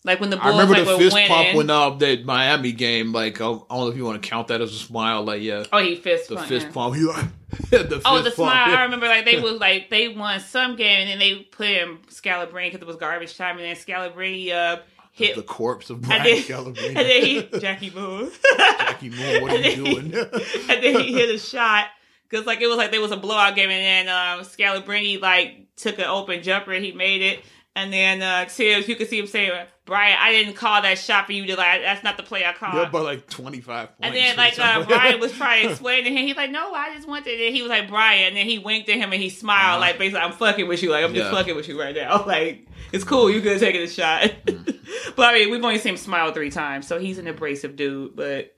[0.04, 1.28] like when the Bulls, I remember like, the fist winning.
[1.30, 3.12] pump when uh, that Miami game.
[3.12, 5.22] Like, I don't know if you want to count that as a smile.
[5.24, 6.96] Like, yeah, oh, he fist the fist pump.
[6.96, 7.24] He like
[7.70, 8.70] the Oh, the pump, smile!
[8.70, 8.76] yeah.
[8.78, 11.96] I remember, like they was like they won some game, and then they put in
[12.10, 14.82] Scalabrine because it was garbage time, and then Scalabrine uh,
[15.12, 16.88] hit, the corpse of and then, Scalabrine.
[16.88, 18.30] and then he Jackie Moon.
[18.58, 20.14] Jackie Moore, what are you doing?
[20.14, 21.86] and then he hit a shot
[22.34, 25.68] because like it was like there was a blowout game, and then um, Scalabrine like
[25.76, 27.40] took an open jumper, and he made it,
[27.76, 29.52] and then uh, Thibs, you could see him saying,
[29.84, 31.82] "Brian, I didn't call that shot for you to like.
[31.82, 33.98] That's not the play I called." yeah, by like twenty five points.
[34.00, 34.84] and then like uh.
[34.84, 37.54] Brian was trying to explain to him, he's like, "No, I just wanted." it." And
[37.54, 39.80] he was like, "Brian," and then he winked at him and he smiled, Uh-huh.
[39.80, 42.66] like basically, "I'm fucking with you, like I'm just fucking with you right now, like."
[42.92, 43.28] It's cool.
[43.28, 44.78] You could have taken a shot, Mm.
[45.16, 48.14] but I mean, we've only seen him smile three times, so he's an abrasive dude.
[48.14, 48.54] But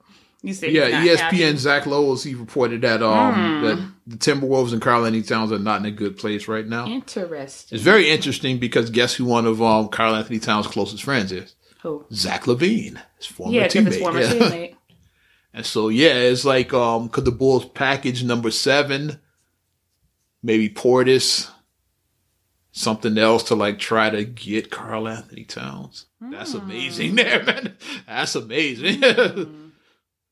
[0.46, 1.56] you said yeah, ESPN happy.
[1.56, 3.64] Zach Lowe's he reported that um Hmm.
[3.64, 6.86] that the Timberwolves and Karl Anthony Towns are not in a good place right now.
[6.86, 7.74] Interesting.
[7.76, 11.54] It's very interesting because guess who one of um Karl Anthony Towns' closest friends is?
[11.82, 12.04] Who?
[12.12, 14.00] Zach LaVine, his former Yeah, because his teammate.
[14.00, 14.32] former Yeah.
[14.32, 14.74] teammate.
[15.54, 19.18] And so yeah, it's like um could the Bulls package number seven,
[20.42, 21.50] maybe Portis,
[22.72, 26.06] something else to like try to get Karl Anthony Towns.
[26.20, 26.58] That's Hmm.
[26.58, 27.76] amazing there, man.
[28.06, 29.65] That's amazing.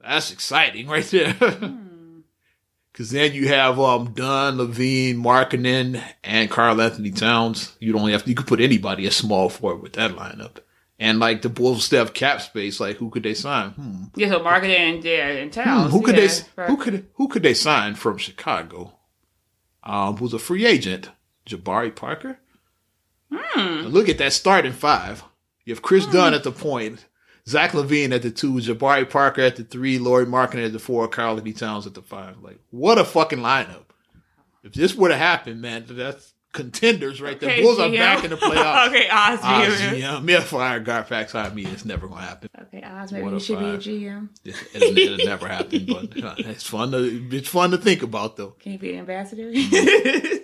[0.07, 1.32] That's exciting right there.
[1.32, 1.80] Hmm.
[2.92, 7.74] Cause then you have um Dunn, LaVine, Markkanen, and Karl Anthony Towns.
[7.80, 10.59] You don't have to, you could put anybody a small forward with that lineup.
[11.00, 13.70] And like the Bulls still have cap space, like who could they sign?
[13.70, 14.05] Hmm.
[14.14, 15.90] Yeah, so Markkanen and yeah, in Hmm, town.
[15.90, 16.70] who could yeah, they right.
[16.70, 18.92] who could who could they sign from Chicago?
[19.82, 21.11] Um, who's a free agent?
[21.46, 22.38] Jabari Parker.
[23.32, 23.86] Hmm.
[23.88, 25.24] Look at that starting five.
[25.64, 27.07] You have Kris Dunn at the point,
[27.49, 31.07] Zach LaVine at the two, Jabari Parker at the three, Lauri Markkanen at the four,
[31.09, 32.38] Karl Anthony Towns at the five.
[32.42, 33.84] Like what a fucking lineup!
[34.62, 37.51] If this would have happened, man, that's contenders right there.
[37.51, 38.86] Okay, Bulls are back in the playoffs.
[38.88, 40.01] okay, Oz, Ah, GM.
[40.01, 41.66] GM, yeah, fire GarPax hire me.
[41.66, 42.49] It's never gonna happen.
[42.62, 43.84] Okay, Oz, maybe you should five.
[43.84, 44.28] be a GM.
[44.45, 48.36] It, it'll, it'll never happen, but uh, it's fun to it's fun to think about
[48.38, 48.53] though.
[48.61, 49.53] Can you be an ambassador?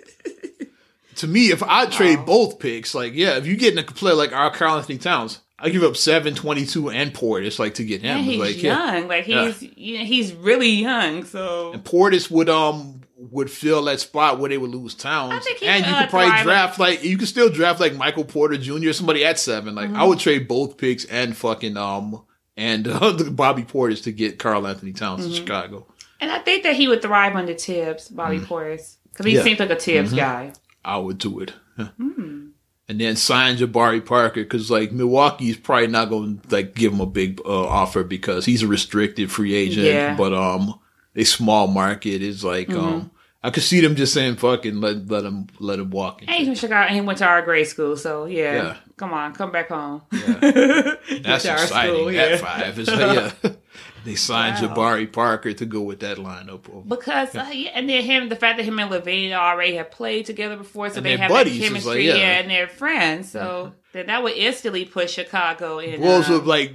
[1.15, 2.25] To me, if I trade Wow.
[2.25, 5.39] both picks, like yeah, if you get in a player like our Karl Anthony Towns,
[5.63, 8.17] I give up seven, twenty two, and Portis like to get him.
[8.17, 8.95] yeah, he's like yeah.
[8.95, 9.07] young.
[9.07, 11.23] Like he's know, he's really young.
[11.25, 15.39] So and Portis would um would fill that spot where they would lose Towns, I
[15.39, 16.43] think he and you could, could uh, probably thrive.
[16.43, 18.91] draft like you could still draft like Michael Porter Jr.
[18.93, 19.75] somebody at seven.
[19.75, 20.01] Like Mm-hmm.
[20.01, 22.23] I would trade both picks and fucking um
[22.57, 25.29] and uh, Bobby Portis to get Karl Anthony Towns Mm-hmm.
[25.31, 25.87] to Chicago.
[26.19, 29.35] and I think that he would thrive under Thibs, Bobby Portis, because he Mm.
[29.35, 29.43] Yeah.
[29.43, 30.17] seems like a Thibs Mhm.
[30.17, 30.53] guy.
[30.83, 31.53] I would do it.
[31.97, 32.47] Hmm.
[32.91, 36.99] And then sign Jabari Parker because like Milwaukee's probably not going to like give him
[36.99, 39.85] a big uh, offer because he's a restricted free agent.
[39.87, 40.17] Yeah.
[40.17, 40.77] But um,
[41.15, 43.11] a small market is like um,
[43.41, 46.21] I could see them just saying fucking let let him let him walk.
[46.21, 47.95] and he's from Chicago, he went to our grade school.
[47.95, 48.77] So yeah, Yeah.
[48.97, 50.01] come on, come back home.
[50.11, 51.95] That's our exciting.
[51.95, 52.35] school, At yeah.
[52.37, 53.51] five, it's like, yeah.
[54.03, 54.73] They signed Wow.
[54.75, 56.87] Jabari Parker to go with that lineup.
[56.87, 60.25] Because uh, yeah, and then him, the fact that him and LaVine already have played
[60.25, 62.15] together before, so And they have buddies, that chemistry, like, yeah.
[62.15, 62.39] yeah.
[62.39, 63.31] and they're friends.
[63.31, 66.01] So then that would instantly put Chicago in.
[66.01, 66.73] Bulls um, would like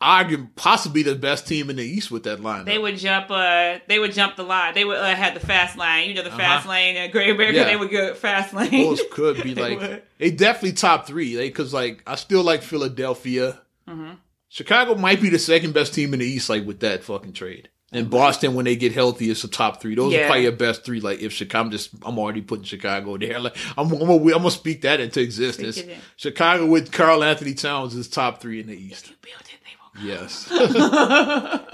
[0.00, 2.64] argue possibly the best team in the East with that lineup.
[2.66, 3.30] they would jump.
[3.30, 4.74] Uh, they would jump the line.
[4.74, 6.08] They would uh, have the fast lane.
[6.08, 6.70] You know, the fast Uh-huh.
[6.74, 7.58] lane and Great America.
[7.58, 7.64] Yeah.
[7.64, 8.70] They would go fast lane.
[8.70, 10.02] Bulls could be like would.
[10.18, 11.36] they definitely top three.
[11.36, 13.60] They because like I still like Philadelphia.
[13.88, 14.10] Mm-hmm.
[14.50, 17.68] Chicago might be the second best team in the East, like with that fucking trade.
[17.92, 19.94] And Boston, when they get healthy, is the top three.
[19.94, 21.00] Those are probably your best three.
[21.00, 23.38] Like if Chicago, I'm just I'm already putting Chicago there.
[23.40, 25.78] Like I'm I'm gonna, I'm gonna speak that into existence.
[25.78, 25.98] It.
[26.16, 29.12] Chicago with Karl Anthony Towns is top three in the East.
[29.22, 30.46] Build it, they will Yes.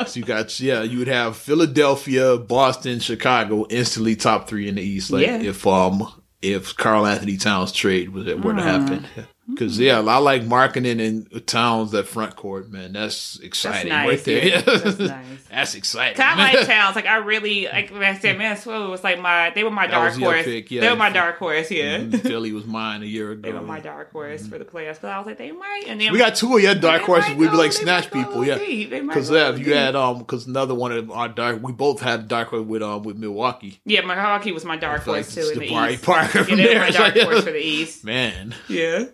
[0.12, 4.82] so you got yeah, you would have Philadelphia, Boston, Chicago instantly top three in the
[4.82, 5.10] East.
[5.10, 5.40] Like Yeah.
[5.40, 6.10] if um
[6.40, 9.06] if Karl Anthony Towns trade was were to happen.
[9.48, 12.92] Because yeah, I like Markkanen in Towns that front court man.
[12.94, 14.44] That's exciting that's nice, right there.
[14.48, 14.60] yeah.
[14.60, 15.44] That's nice.
[15.48, 16.20] That's exciting.
[16.20, 16.96] I like Towns.
[16.96, 20.14] Like I really like when I said Minnesota was like my they were my dark
[20.14, 20.44] That dark horse.
[20.44, 20.80] pick, yeah.
[20.80, 21.70] They were my dark horse.
[21.70, 22.20] Yeah, Mhm.
[22.22, 23.42] Philly was mine a year ago.
[23.42, 24.94] they were my dark horse for the playoffs.
[24.94, 25.84] Because I was like they might.
[25.86, 27.34] And then We got two of your dark horses.
[27.36, 28.58] We'd be like snatch people, yeah.
[28.58, 28.90] deep.
[28.90, 29.74] They might Because yeah, if you deep.
[29.74, 33.04] had um, because another one of our dark, we both had dark horse with um
[33.04, 33.80] with Milwaukee.
[33.84, 36.02] yeah, Milwaukee was my dark Like horse too in the East.
[36.02, 38.04] Parker Yeah, they were my dark horse for the East.
[38.04, 39.04] Man, Yeah,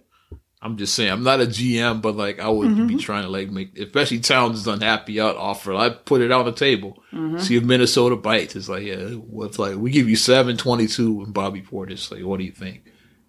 [0.65, 2.87] I'm just saying, I'm not a GM, but like I would Mm-hmm.
[2.87, 5.75] be trying to like make, especially Towns is unhappy out offer.
[5.75, 7.03] I put it on the table.
[7.13, 7.39] Mm-hmm.
[7.39, 8.55] See if Minnesota bites.
[8.55, 12.11] It's like, yeah, what's like we give you seven twenty two and Bobby Portis.
[12.13, 12.85] Like, what do you think?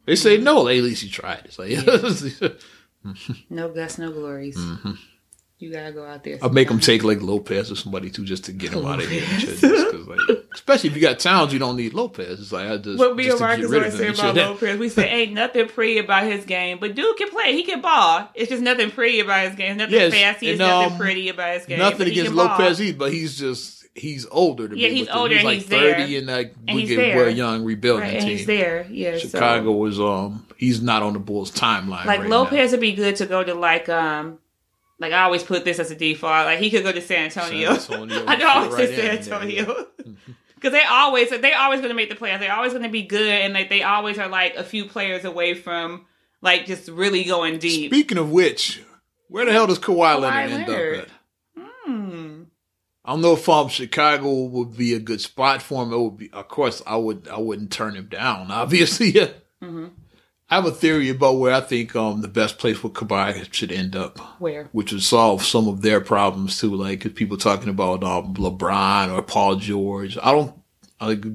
[0.06, 0.68] They say no.
[0.68, 1.42] At least you tried.
[1.46, 1.72] It's like,
[3.50, 4.58] no guts, no glories.
[4.58, 4.92] Mm-hmm.
[5.64, 6.38] You gotta go out there.
[6.42, 9.10] I'll make them take like Lopez or somebody too, just to get him out of
[9.10, 9.24] here.
[9.26, 9.58] and shit.
[9.60, 10.20] Just 'cause, like,
[10.54, 12.40] especially if you got Towns, you don't need Lopez.
[12.40, 15.08] It's like I just What me just and Marcus always say about Lopez, we say
[15.10, 17.54] ain't nothing pretty about his game, but dude can play.
[17.54, 18.30] He can ball.
[18.36, 19.78] It's just nothing pretty about his game.
[19.78, 20.50] Nothing Yes, fancy.
[20.50, 21.80] It's and, nothing um, pretty about his game.
[21.80, 22.34] Nothing against.
[22.34, 24.94] Lopez either, but he's just he's older to Yeah, me.
[24.96, 25.16] he's with it.
[25.16, 25.94] older and like he's there.
[26.00, 27.16] thirty and like And we he's get there.
[27.16, 28.38] we're a young rebuilding Right, and team.
[28.38, 28.88] he's there.
[28.90, 32.06] Yeah, so- Chicago was um he's not on the Bulls timeline.
[32.06, 34.40] like right Lopez would be good to go to like um
[35.04, 36.46] like I always put this as a default.
[36.46, 37.78] Like he could go to San Antonio.
[37.78, 39.88] San Antonio I know I always fit say right San Antonio.
[40.56, 42.40] Because they always they always going to make the playoffs.
[42.40, 45.26] They're always going to be good, and like they always are like a few players
[45.26, 46.06] away from
[46.42, 47.92] like just really going deep.
[47.92, 48.82] Speaking of which,
[49.28, 51.06] where the hell does Kawhi, Kawhi Leonard end up
[51.58, 51.68] at?
[51.86, 52.44] Hmm.
[53.04, 55.92] I don't know if um Chicago would be a good spot for him.
[55.92, 58.50] It would be, of course, I would I wouldn't turn him down.
[58.50, 59.14] Obviously.
[59.62, 59.86] Mm-hmm.
[60.54, 63.72] I have a theory about where I think um the best place for Kawhi should
[63.72, 64.20] end up.
[64.40, 64.70] Where?
[64.72, 66.76] which would solve some of their problems too.
[66.76, 70.16] Like 'cause people talking about um, LeBron or Paul George.
[70.22, 70.54] I don't.
[71.02, 71.26] Like,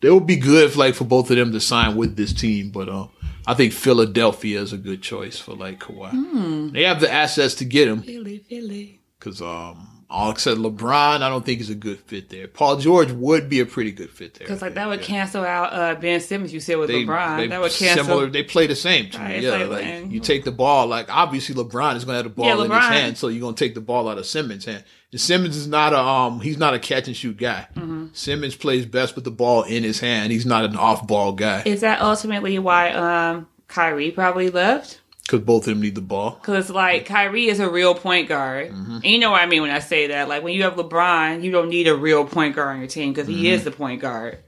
[0.00, 2.70] it would be good, if, like for both of them to sign with this team,
[2.70, 3.06] but uh,
[3.46, 6.72] I think Philadelphia is a good choice for like Kawhi.
[6.72, 9.00] They have the assets to get him Philly, Philly.
[9.18, 12.46] because um, all except LeBron, I don't think is a good fit there.
[12.46, 14.46] Paul George would be a pretty good fit there.
[14.46, 15.06] Because like that would Yeah.
[15.06, 16.52] cancel out uh, Ben Simmons.
[16.52, 18.04] You said with LeBron, they that would cancel.
[18.04, 18.26] similar.
[18.28, 19.44] They play the same to Right, me.
[19.46, 20.86] Yeah, like- like, you take the ball.
[20.86, 23.40] Like obviously LeBron is going to have the ball Yeah, in his hand, so you're
[23.40, 24.84] going to take the ball out of Simmons' hand.
[25.10, 26.40] And Simmons is not a um.
[26.40, 27.66] He's not a catch and shoot guy.
[27.76, 28.06] Mm-hmm.
[28.14, 30.32] Simmons plays best with the ball in his hand.
[30.32, 35.00] He's not an off ball guy Is that ultimately why um Kyrie probably left?
[35.32, 36.32] Because both of them need the ball.
[36.40, 38.94] Because like Kyrie is a real point guard, Mm-hmm.
[38.96, 40.28] and you know what I mean when I say that.
[40.28, 43.12] Like when you have LeBron, you don't need a real point guard on your team
[43.12, 43.38] because Mm-hmm.
[43.38, 44.38] he is the point guard.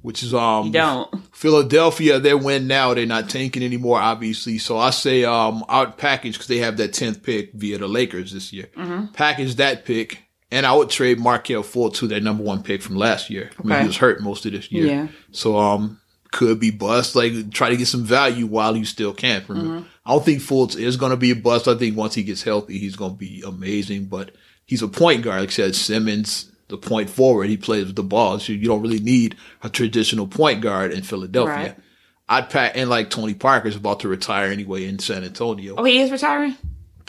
[0.00, 0.66] Which is um.
[0.66, 1.08] You don't.
[1.36, 2.94] Philadelphia, they win now.
[2.94, 4.58] They're not tanking anymore, obviously.
[4.58, 8.32] So I say um out package because they have that tenth pick via the Lakers
[8.32, 8.68] this year.
[8.76, 9.12] Mm-hmm.
[9.12, 12.96] Package that pick, and I would trade Markelle Fultz to their number one pick from
[12.96, 13.50] last year.
[13.58, 13.80] I mean, Okay.
[13.82, 14.86] he was hurt most of this year.
[14.86, 15.08] Yeah.
[15.30, 15.98] So um
[16.32, 17.14] could be bust.
[17.14, 19.76] Like try to get some value while you still can from Mm-hmm.
[19.76, 19.86] him.
[20.04, 21.68] I don't think Fultz is going to be a bust.
[21.68, 24.06] I think once he gets healthy, he's going to be amazing.
[24.06, 24.34] But
[24.66, 25.40] he's a point guard.
[25.40, 28.38] Like I said, Simmons, the point forward, he plays with the ball.
[28.38, 31.54] So you don't really need a traditional point guard in Philadelphia.
[31.54, 31.76] Right.
[32.28, 35.74] I'd pack and like Tony Parker's about to retire anyway in San Antonio.
[35.76, 36.56] Oh, he is retiring.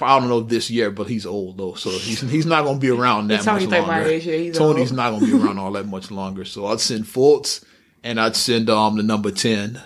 [0.02, 2.82] I don't know this year, but he's old though, so he's he's not going to
[2.82, 4.04] be around that much longer.
[4.06, 4.98] age, Tony's old.
[4.98, 6.46] not going to be around all that much longer.
[6.46, 7.64] So I'd send Fultz
[8.04, 9.82] and I'd send um the number ten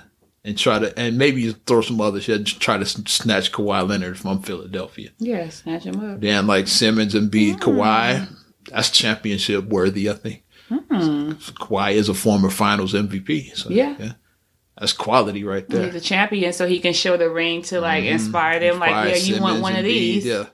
[0.45, 2.45] and try to and maybe throw some other shit.
[2.45, 5.09] Try to snatch Kawhi Leonard from Philadelphia.
[5.19, 6.21] Yeah, snatch him up.
[6.21, 7.59] Then like Simmons and B Hmm.
[7.59, 8.35] Kawhi,
[8.69, 10.09] that's championship worthy.
[10.09, 10.43] I think.
[10.69, 13.55] Kawhi is a former Finals MVP.
[13.55, 13.75] So Hmm.
[13.75, 14.11] Yeah.
[14.77, 15.85] that's quality right there.
[15.85, 18.79] He's a champion, so he can show the ring to like inspire them.
[18.79, 20.25] Like, Kawhi, yeah, you want one of these.
[20.25, 20.45] Yeah.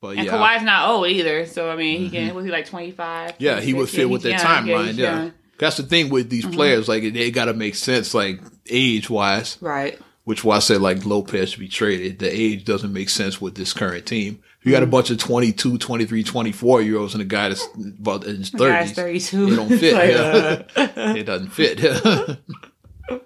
[0.00, 2.32] But And yeah, Kawhi's not old either, so I mean, he can.
[2.34, 3.34] Was he like twenty five?
[3.38, 5.30] Yeah, he would fit with their timeline, yeah.
[5.58, 8.40] That's the thing with these players, like they got to make sense, like
[8.70, 9.58] age wise.
[9.60, 9.98] Right.
[10.24, 12.18] Which why I said like Lopez should be traded.
[12.18, 14.40] The age doesn't make sense with this current team.
[14.62, 17.66] You got a bunch of 22, 23, 24 year olds and a guy that's
[17.98, 19.30] about in his The guy's thirties.
[19.30, 19.52] 32.
[19.52, 19.94] It don't fit.
[20.76, 21.80] Like, uh, it doesn't fit.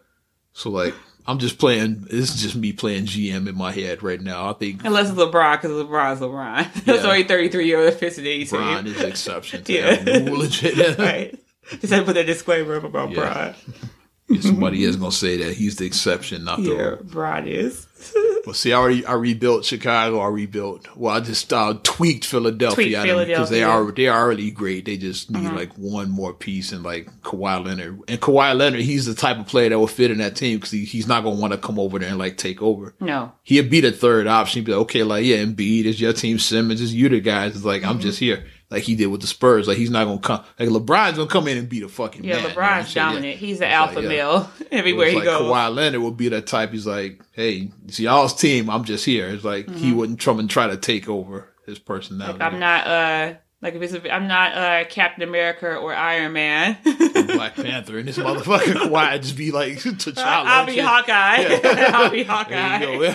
[0.52, 0.94] so like,
[1.26, 2.02] I'm just playing.
[2.10, 4.50] This is just me playing GM in my head right now.
[4.50, 6.84] I think unless it's LeBron, because LeBron's LeBron.
[6.84, 7.10] That's Yeah.
[7.10, 8.48] only 33 year old fits in the team.
[8.50, 9.96] Brian is an exception to Yeah.
[9.96, 10.38] that rule.
[10.40, 10.98] Legit.
[10.98, 11.38] right.
[11.70, 13.16] Just had to put that disclaimer up about Yeah.
[13.16, 13.54] Brian.
[14.40, 16.98] Somebody is gonna say that he's the exception, not the Yeah, rule.
[17.04, 17.86] Brian is.
[18.44, 20.18] Well, see, I already I rebuilt Chicago.
[20.18, 20.88] I rebuilt.
[20.96, 24.84] Well, I just uh, tweaked Philadelphia Tweaked because they are they are already great.
[24.84, 28.00] They just need like one more piece and like Kawhi Leonard.
[28.08, 30.72] And Kawhi Leonard, he's the type of player that will fit in that team because
[30.72, 32.96] he, he's not gonna want to come over there and like take over.
[32.98, 33.30] No.
[33.44, 34.58] He'd be the third option.
[34.58, 36.40] He'd be like, okay, like yeah, Embiid is your team.
[36.40, 37.54] Simmons is you the guys.
[37.54, 39.68] It's like I'm just here, like he did with the Spurs.
[39.68, 40.42] Like he's not gonna come.
[40.58, 42.94] Like LeBron's gonna come in and be the fucking Yeah, man, you know LeBron's?
[42.96, 43.04] Yeah.
[43.10, 43.36] dominant.
[43.38, 44.08] He's the alpha like, yeah.
[44.08, 45.42] male everywhere It's he like goes.
[45.42, 46.72] Kawhi Leonard would be that type.
[46.72, 48.68] He's like, hey, it's y'all's team.
[48.70, 49.28] I'm just here.
[49.28, 49.76] It's like Mm-hmm.
[49.78, 52.38] he wouldn't try and try to take over his personality.
[52.40, 56.32] Like I'm not uh like if it's a, I'm not uh Captain America or Iron
[56.32, 56.76] Man.
[57.26, 60.14] Black Panther and this motherfucker Kawhi just be like T'Challa.
[60.24, 60.84] I'll be shit.
[60.84, 61.60] Hawkeye.
[61.92, 62.82] I'll be There Hawkeye.
[62.82, 62.98] you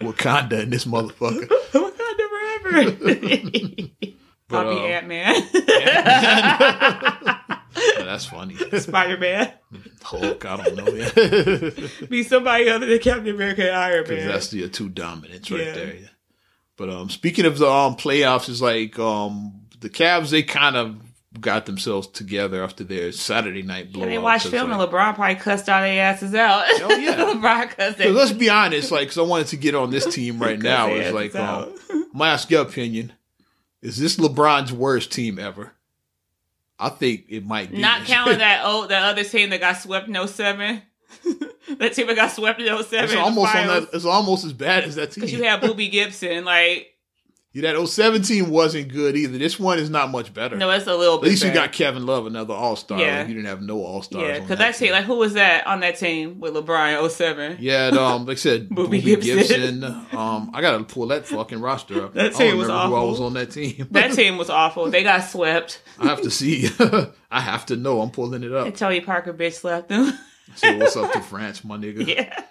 [0.00, 1.94] Wakanda and this motherfucker.
[2.62, 2.90] Forever.
[4.48, 5.42] But, I'll be um, Ant Man.
[7.76, 8.54] Yeah, that's funny.
[8.78, 9.52] Spider Man.
[10.02, 11.70] Hulk, I don't know.
[12.08, 14.26] Be somebody other than Captain America and Iron Man.
[14.28, 15.72] that's the two dominants right Yeah.
[15.72, 15.94] there.
[15.94, 16.08] Yeah.
[16.76, 20.96] But um, speaking of the um playoffs, is like um the Cavs they kind of
[21.40, 25.34] got themselves together after their Saturday night Yeah, they watched film like- and LeBron probably
[25.36, 26.64] cussed all their asses out.
[26.68, 27.14] Oh, yeah.
[27.34, 30.38] LeBron cussed their let's be honest, like, cause I wanted to get on this team
[30.42, 30.88] right now.
[30.88, 33.12] Is like, um, I'm gonna ask your opinion.
[33.82, 35.72] Is this LeBron's worst team ever?
[36.78, 37.78] I think it might be.
[37.78, 40.82] Not counting that old that other team that got swept no 07.
[41.78, 43.04] that team that got swept in 07.
[43.04, 43.88] It's almost on that.
[43.92, 45.22] It's almost as bad as that team.
[45.22, 46.44] Because you have Boobie Gibson.
[46.44, 46.94] Like,
[47.62, 49.36] yeah, that 017 wasn't good either.
[49.38, 50.56] This one is not much better.
[50.56, 51.26] no, it's a little bit.
[51.26, 52.98] At least you got Kevin Love, another All Star.
[53.00, 53.22] Yeah.
[53.26, 54.22] you didn't have no All Stars.
[54.22, 57.56] Yeah, because that team, like, who was that on that team with LeBron in 07?
[57.60, 59.36] Yeah, and, um, like I said, Boobie Gibson.
[59.36, 59.84] Gibson.
[60.12, 62.14] Um, I gotta pull that fucking roster up.
[62.18, 63.86] That I don't team was who I was on that team.
[63.90, 64.90] That team was awful.
[64.90, 65.82] They got swept.
[65.98, 66.68] I have to see.
[67.30, 68.00] I have to know.
[68.00, 68.66] I'm pulling it up.
[68.66, 70.12] And Tony Parker bitch slapped them.
[70.56, 72.06] So what's up to France, my nigga?
[72.06, 72.44] yeah.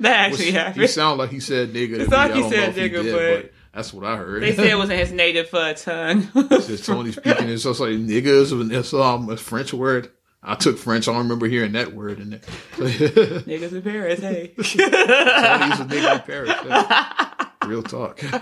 [0.00, 0.90] That Which actually he happened.
[0.90, 1.98] sound like he said nigga.
[2.00, 4.42] It's like he said if he nigga, did, but- that's what I heard.
[4.42, 6.22] They said it wasn't his native uh, tongue.
[6.62, 7.48] Says Tony speaking.
[7.48, 8.72] It's just like niggas.
[8.72, 10.10] It's um a French word.
[10.42, 11.06] I took French.
[11.06, 12.40] I don't remember hearing that word in there.
[12.72, 14.48] Niggas in Paris, hey.
[14.56, 17.46] Tony's a nigga in Paris.
[17.66, 18.20] Real talk.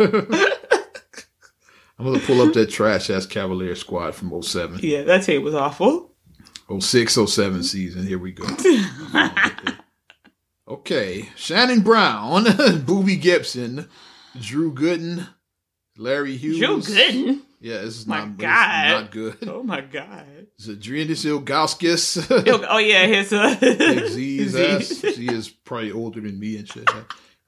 [1.99, 4.81] I'm gonna pull up that trash ass Cavalier squad from 07.
[4.83, 6.13] yeah, that team was awful.
[6.81, 8.07] 06, 07 season.
[8.07, 8.47] Here we go.
[10.67, 11.29] okay.
[11.37, 13.87] Shannon Brown, Boobie Gibson,
[14.41, 15.27] Drew Gooden,
[15.97, 16.59] Larry Hughes.
[16.59, 17.41] Joe Gooden.
[17.61, 18.91] Yeah, this is My not, God.
[19.03, 19.49] not good.
[19.49, 20.27] Oh my god.
[20.61, 22.67] Zydrunas Ilgauskas.
[22.69, 25.01] Oh yeah, his uh, Z's ass.
[25.15, 26.89] She is probably older than me and shit.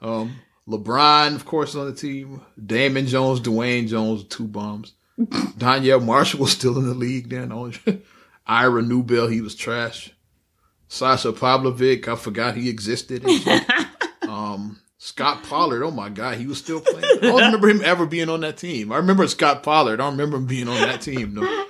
[0.00, 0.36] Um,
[0.66, 2.40] LeBron, of course, on the team.
[2.64, 4.94] Damon Jones, Dwayne Jones, two bombs.
[5.18, 7.50] Donyell Marshall was still in the league then.
[8.46, 10.10] Ira Newble, he was trash.
[10.88, 13.24] Sasha Pavlovic, I forgot he existed.
[14.22, 17.04] um, Scott Pollard, oh my god, he was still playing.
[17.04, 18.90] I don't remember him ever being on that team.
[18.90, 20.00] I remember Scott Pollard.
[20.00, 21.34] I don't remember him being on that team.
[21.34, 21.66] No.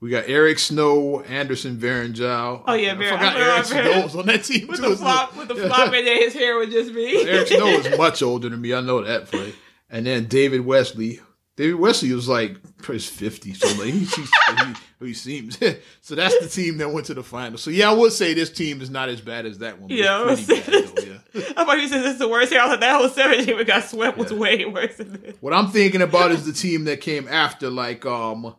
[0.00, 2.62] We got Eric Snow, Anderson Varejao.
[2.66, 4.90] Oh, yeah, I forgot I Eric Snow was on that team with too.
[4.90, 7.26] the flop with the flop in there, his hair would just be.
[7.28, 8.72] Eric Snow is much older than me.
[8.74, 9.54] I know that play.
[9.90, 11.20] And then David Wesley.
[11.56, 15.56] David Wesley was like his 50, so like he, he, he, he seems.
[16.00, 17.58] so that's the team that went to the final.
[17.58, 19.88] So yeah, I would say this team is not as bad as that one.
[19.88, 21.18] Yeah, pretty bad though, yeah.
[21.56, 22.60] I thought you said this is the worst hair.
[22.60, 25.36] I was like, that whole seven team that got swept was way worse than this.
[25.40, 28.56] What I'm thinking about is the team that came after, like um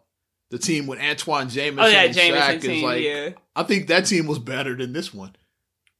[0.51, 1.83] the team with Antawn Jamison.
[1.83, 2.85] Oh yeah, and Jamison Shaq is team.
[2.85, 5.35] like, yeah, I think that team was better than this one.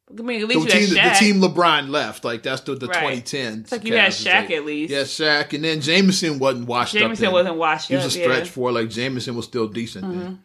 [0.08, 1.20] I mean at The least team, the had Shaq.
[1.20, 3.24] team LeBron left, like that's the, the Right.
[3.26, 3.60] 2010s.
[3.62, 4.20] it's like you had Cavs.
[4.20, 4.92] It's Shaq like- at least.
[4.94, 7.02] Yeah, Shaq, and then Jamison wasn't washed up.
[7.02, 8.04] Jamison wasn't washed He up.
[8.04, 8.26] was a yeah.
[8.26, 10.06] stretch for like Jamison was still decent.
[10.06, 10.20] Mm-hmm.
[10.20, 10.40] Then.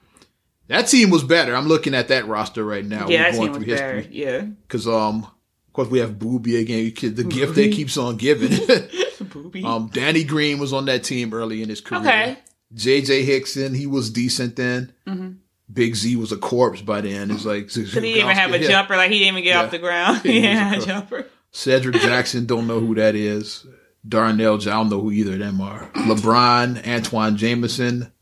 [0.68, 1.54] That team was better.
[1.54, 3.08] I'm looking at that roster right now.
[3.08, 4.04] Yeah, We're team was better.
[4.10, 6.92] Yeah, because um, of course we have Boobie again.
[7.14, 8.50] The gift that keeps on giving.
[9.20, 9.64] Boobie.
[9.64, 12.00] um, Danny Green was on that team early in his career.
[12.00, 12.38] okay,
[12.74, 14.92] JJ Hickson, he was decent then.
[15.06, 15.32] Mm-hmm.
[15.72, 17.30] Big Z was a corpse by then.
[17.30, 18.68] It's like he didn't even have a Yeah.
[18.68, 18.96] jumper.
[18.96, 19.62] Like he didn't even get Yeah.
[19.64, 20.20] off the ground.
[20.24, 21.20] Yeah, He he didn't was a have a crook.
[21.22, 21.26] jumper.
[21.52, 23.66] Cedric Jackson, don't know who that is.
[24.08, 25.90] Darnell, I don't know who either of them are.
[25.94, 28.12] LeBron, Antawn Jamison,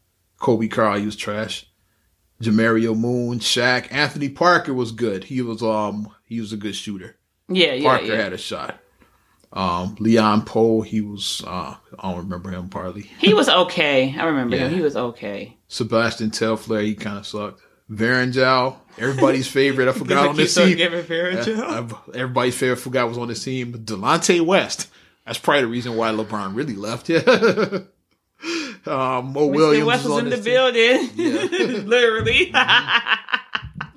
[0.41, 1.67] Coby Karl, he was trash.
[2.43, 5.25] Jamario Moon, Shaq, Anthony Parker was good.
[5.25, 7.17] He was um he was a good shooter.
[7.49, 8.17] Yeah, yeah, Parker yeah.
[8.23, 8.79] had a shot.
[9.53, 13.03] Um, Leon Powe, he was uh, I don't remember him partly.
[13.19, 14.15] He was okay.
[14.19, 14.73] I remember him.
[14.75, 15.57] He was okay.
[15.69, 17.63] Sebastian Telfair, he kind of sucked.
[17.91, 19.89] Varejao, everybody's favorite.
[19.89, 20.77] I forgot on this Keep on team.
[20.77, 21.63] giving Farrah Joe.
[21.63, 23.73] Uh, everybody's favorite forgot was on this team.
[23.73, 24.89] Delonte West.
[25.25, 27.09] That's probably the reason why LeBron really left.
[27.09, 27.19] Yeah.
[28.87, 29.55] um, Mo Mr.
[29.55, 30.45] Williams West was was on in the team.
[30.45, 31.11] building.
[31.17, 31.83] Yeah.
[31.85, 32.51] Literally.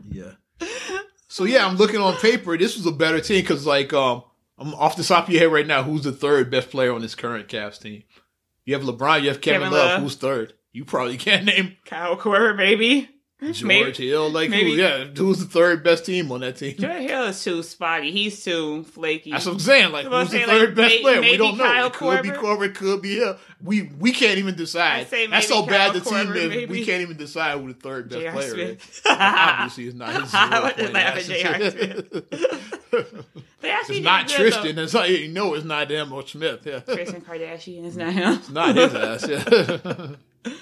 [0.09, 0.31] Yeah.
[1.27, 2.57] So yeah, I'm looking on paper.
[2.57, 4.23] This was a better team because, like, um,
[4.61, 5.83] I'm off the top of your head right now.
[5.83, 8.03] Who's the third best player on this current Cavs team?
[8.65, 9.23] You have LeBron.
[9.23, 9.89] You have Kevin, Kevin Love.
[9.89, 10.01] Love.
[10.03, 10.53] Who's third?
[10.71, 13.09] You probably can't name Kyle Korver, maybe.
[13.41, 14.29] George Maybe- Hill.
[14.29, 16.77] Like, maybe- who, yeah, who's the third best team on that team?
[16.77, 18.11] Jordan Hill is too spotty.
[18.11, 19.31] He's too flaky.
[19.31, 19.91] That's what I'm saying.
[19.91, 21.21] Like, That's what I'm who's the third like, best may- player?
[21.21, 21.63] We don't know.
[21.63, 22.75] Kyle it could be Korver.
[22.75, 23.37] Could be Hill.
[23.63, 25.07] We we can't even decide.
[25.11, 26.49] I'd That's so bad Kyle the team Korver, is.
[26.49, 26.65] maybe.
[26.71, 29.01] We can't even decide who the third best player is.
[29.09, 32.11] Obviously, it's not his I was just at.
[32.91, 33.03] J.R.
[33.63, 34.79] Actually It's not Tristan.
[34.79, 36.61] It's not, you know it's not him or Smith.
[36.65, 36.79] Yeah.
[36.79, 38.33] Tristan Kardashian is not him.
[38.33, 39.27] It's not his ass.
[39.27, 40.07] Yeah.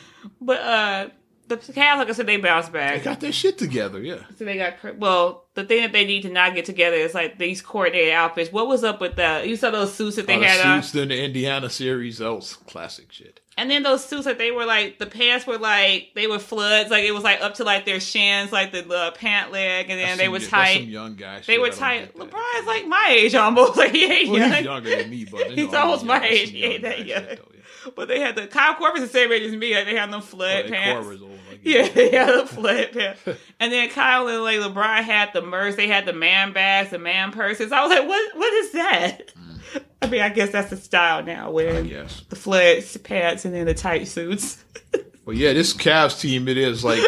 [0.41, 1.10] But uh,
[1.58, 2.97] the Cavs, like I said, they bounced back.
[3.00, 4.00] they got their shit together.
[4.02, 4.20] Yeah.
[4.38, 5.45] So they got well.
[5.56, 8.50] The thing that they need to not get together is like these coordinated outfits.
[8.52, 9.45] What was up with that?
[9.45, 12.20] You saw those suits that they the had on, suits in the Indiana series.
[12.20, 13.41] That was classic shit.
[13.58, 16.89] and then those suits that they were like the pants were like they were floods,
[16.91, 20.00] like it was like up to like their shins, like the uh, pant leg, and
[20.00, 20.78] then they were tight.
[20.78, 21.38] Some young guy.
[21.39, 21.62] They shit.
[21.62, 22.16] were tight.
[22.16, 23.76] LeBron's like my age almost.
[23.76, 24.52] Like he ain't Well, young.
[24.54, 26.52] he's younger than me, but you He's know, almost my age.
[26.52, 27.24] He ain't that shit, young.
[27.26, 27.59] though, yeah.
[27.96, 29.76] But they had the Kyle Korver's the same age as me.
[29.76, 31.08] Like they had them oh, flat Like, pants.
[31.08, 33.22] Korver's old, like, Yeah, they had the flat pants.
[33.60, 35.76] And then Kyle and like LeBron had the merce.
[35.76, 37.72] They had the man bags, the man purses.
[37.72, 38.38] I was like, what?
[38.38, 39.34] What is that?
[39.36, 39.84] Mm.
[40.02, 42.24] I mean, I guess that's the style now, wearing Yes.
[42.30, 44.64] the flood pants and then the tight suits.
[45.26, 47.04] But yeah, this Cavs team, it is like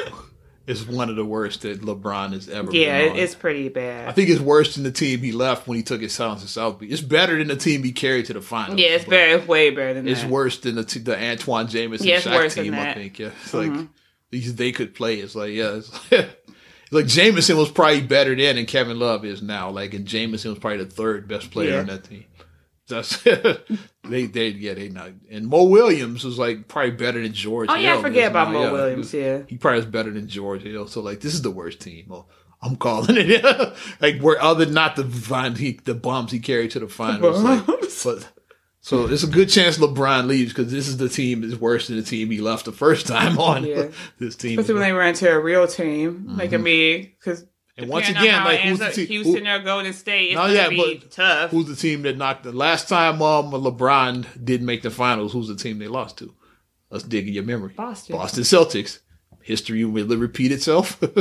[0.72, 2.72] it's one of the worst that LeBron has ever.
[2.72, 3.18] yeah, been on.
[3.18, 4.08] it's pretty bad.
[4.08, 6.48] I think it's worse than the team he left when he took his silence to
[6.48, 6.92] South Beach.
[6.92, 8.80] It's better than the team he carried to the finals.
[8.80, 10.12] Yeah, it's better, it's way better than that.
[10.12, 10.30] It's that.
[10.30, 12.74] worse than the t- the Antawn Jamison Yeah, it's Shaq worse than team.
[12.76, 13.20] I think.
[13.20, 13.90] Yeah, it's like Mhm.
[14.32, 15.16] these they could play.
[15.18, 15.80] It's like yeah,
[16.12, 16.28] it's
[16.92, 19.70] like Jamison was probably better then than Kevin Love is now.
[19.70, 21.80] Like and Jamison was probably the third best player Yeah.
[21.80, 22.26] on that team.
[22.92, 23.18] That's
[24.04, 27.70] they they yeah they not and Mo Williams was like probably better than George.
[27.70, 28.54] Oh yeah, I forget about now.
[28.54, 29.14] Mo Yeah, Williams.
[29.14, 29.42] Yeah.
[29.48, 30.88] he probably is better than George Hill.
[30.88, 32.14] So like, this is the worst team.
[32.62, 33.44] I'm calling it.
[34.02, 37.42] like, where other than not the vine, he, the bombs he carried to the finals.
[37.42, 37.66] Like,
[38.04, 38.30] but
[38.82, 41.98] so it's a good chance LeBron leaves because this is the team is worse than
[41.98, 43.64] the team he left the first time on.
[43.66, 43.88] Yeah.
[44.20, 44.60] this team.
[44.60, 46.26] Especially when they ran to a real team.
[46.30, 46.64] Like I mm-hmm.
[46.64, 47.46] mean, because
[47.82, 49.08] and once again, like who's the team?
[49.08, 51.52] Houston who- or Golden State, it's No, gonna yeah, be but tough.
[51.52, 55.34] who's the team that knocked the last time um LeBron didn't make the finals?
[55.34, 56.34] Who's the team they lost to?
[56.90, 57.74] Let's dig in your memory.
[57.76, 58.16] Boston.
[58.16, 59.00] Boston Celtics.
[59.42, 61.02] History will repeat itself.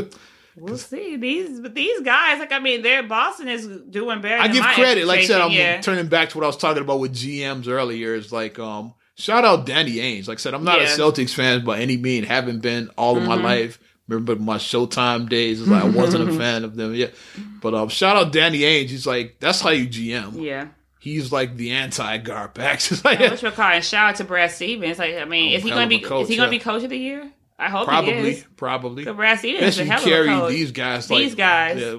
[0.57, 4.43] We'll see these, but these guys, like I mean, their Boston is doing better.
[4.43, 5.07] I give credit.
[5.07, 5.81] Like I said, I'm yeah.
[5.81, 8.15] turning back to what I was talking about with GMs earlier.
[8.15, 10.27] Is like, um, shout out Danny Ainge.
[10.27, 10.93] Like I said, I'm not Yeah.
[10.93, 12.25] a Celtics fan by any mean.
[12.25, 13.43] Haven't been all of my Mhm.
[13.45, 13.79] life.
[14.11, 15.61] Remember my Showtime days?
[15.61, 17.15] Is like I wasn't a fan of them yet.
[17.63, 18.89] But um, shout out Danny Ainge.
[18.89, 20.43] He's like, that's how you GM.
[20.45, 22.93] Yeah, He's like the anti GarPax.
[22.93, 23.81] It's like, which we're calling.
[23.83, 24.99] Shout out to Brad Stevens.
[24.99, 26.01] Like I mean, Oh, is he going to be?
[26.01, 26.59] coach, is he going to yeah.
[26.59, 27.31] be coach of the year?
[27.59, 28.45] I hope he probably, is.
[28.57, 29.05] probably.
[29.05, 30.51] 'Cause Brad Stevens is a hell of a carry coach.
[30.51, 31.09] these guys.
[31.09, 31.81] These like, guys.
[31.81, 31.97] yeah,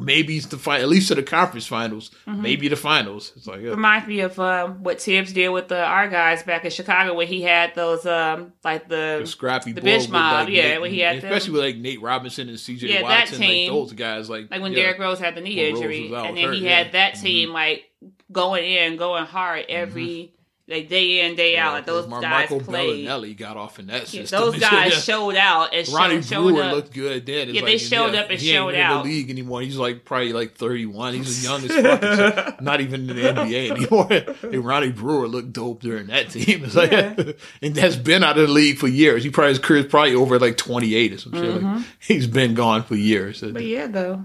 [0.00, 2.10] maybe it's the final, at least to the conference finals.
[2.26, 2.42] Mm-hmm.
[2.42, 3.32] Maybe the finals.
[3.36, 3.70] It's like, yeah.
[3.70, 7.26] Reminds me of um, what Thibs did with the our guys back in Chicago when
[7.26, 10.90] he had those um like the the scrappy the bitch mob, like, yeah, Nate- when
[10.90, 11.32] he had them.
[11.32, 13.72] especially with like Nate Robinson and CJ Yeah, that team.
[13.72, 14.82] like those guys, like like when yeah.
[14.82, 16.82] Derrick Rose had the knee injury, and then hurt, he yeah.
[16.82, 17.84] had that team like
[18.32, 20.34] going in, going hard every
[20.70, 21.72] like day in day out.
[21.72, 23.06] Like those Mar- guys Marco played.
[23.06, 24.40] Bellinelli got off in that Yeah, system.
[24.40, 24.98] those guys Yeah.
[25.00, 26.72] showed out and Ronnie showed, showed Brewer up.
[26.74, 27.48] looked good then.
[27.48, 29.04] It's Yeah, they like, showed up and he showed even out.
[29.04, 29.62] in the league anymore.
[29.62, 31.14] He's like probably like 31.
[31.14, 33.70] He's the youngest fucking so not even in the NBA
[34.42, 34.52] anymore.
[34.52, 36.64] And Ronnie Brewer looked dope during that team.
[36.64, 37.32] It's like, Yeah.
[37.60, 39.24] and has been out of the league for years.
[39.24, 41.62] He probably his career's probably over like 28 or some shit.
[41.62, 43.40] Like, he's been gone for years.
[43.42, 43.52] Mm-hmm.
[43.54, 44.24] But yeah, though.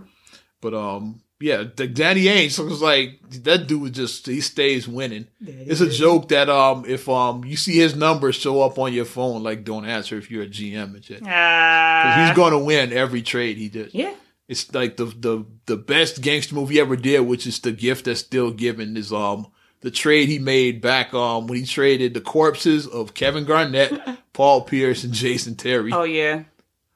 [0.61, 5.27] But um, yeah, the Danny Ainge was like that dude just he stays winning.
[5.41, 9.05] It's a joke that um if um you see his numbers show up on your
[9.05, 11.21] phone, like don't answer if you're a GM and shit.
[11.27, 13.93] Uh, he's gonna win every trade he did.
[13.93, 14.13] yeah.
[14.47, 18.05] It's like the the the best gangster movie he ever did, which is the gift
[18.05, 19.47] that's still given is um
[19.81, 23.91] the trade he made back um when he traded the corpses of Kevin Garnett,
[24.33, 26.43] Paul Pierce, and Jason Terry Oh yeah.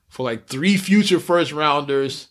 [0.08, 2.29] for like three future first rounders,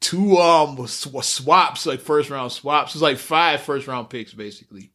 [0.00, 2.94] two um sw- swaps like first round swaps.
[2.94, 4.90] It's like five first round picks basically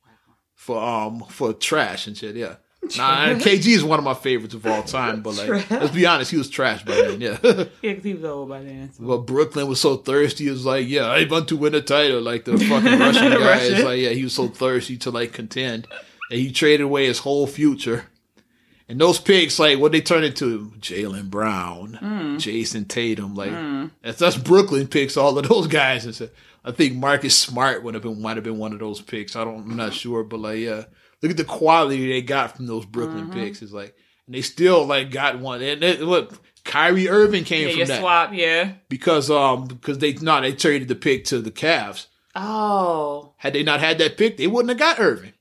[0.55, 2.35] for um for trash and shit.
[2.35, 2.55] Yeah,
[2.97, 6.29] Nah, KG is one of my favorites of all time, but like, let's be honest,
[6.31, 7.21] he was trash by then.
[7.21, 7.37] Yeah.
[7.81, 8.91] Yeah, he was old by then.
[8.93, 9.03] so.
[9.03, 10.47] well, Brooklyn was so thirsty.
[10.47, 12.21] It was like, yeah, I want to win a title.
[12.21, 15.87] Like the fucking Russian guy is like, yeah, he was so thirsty to like contend,
[16.31, 18.05] and he traded away his whole future.
[18.87, 22.35] And those picks, like, what they turned into Jaylen Brown, Mm.
[22.39, 23.51] Jayson Tatum, like
[24.03, 25.17] that's that's Brooklyn picks.
[25.17, 26.05] All of those guys.
[26.05, 26.29] And so
[26.63, 29.35] I think Marcus Smart would have been might have been one of those picks.
[29.35, 30.83] I don't, I'm not sure, but like, yeah,
[31.21, 33.33] look at the quality they got from those Brooklyn Mm-hmm.
[33.39, 33.61] picks.
[33.63, 33.95] It's like,
[34.27, 35.61] and they still like got one.
[35.63, 36.31] And it, what
[36.63, 38.73] Kyrie Irving came Yeah, from that swap, yeah.
[38.89, 42.05] because um because they no they traded the pick to the Cavs.
[42.35, 43.33] Oh.
[43.37, 45.33] Had they not had that pick, they wouldn't have got Irving.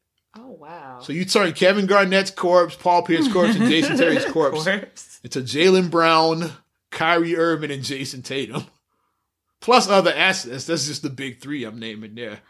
[0.94, 1.00] Wow.
[1.00, 5.20] So you turn Kevin Garnett's corpse, Paul Pierce's corpse, and Jason Terry's corpse Corpse.
[5.24, 6.52] into Jaylen Brown,
[6.90, 8.64] Kyrie Irving, and Jayson Tatum.
[9.60, 10.66] Plus other assets.
[10.66, 12.40] That's just the big three I'm naming there.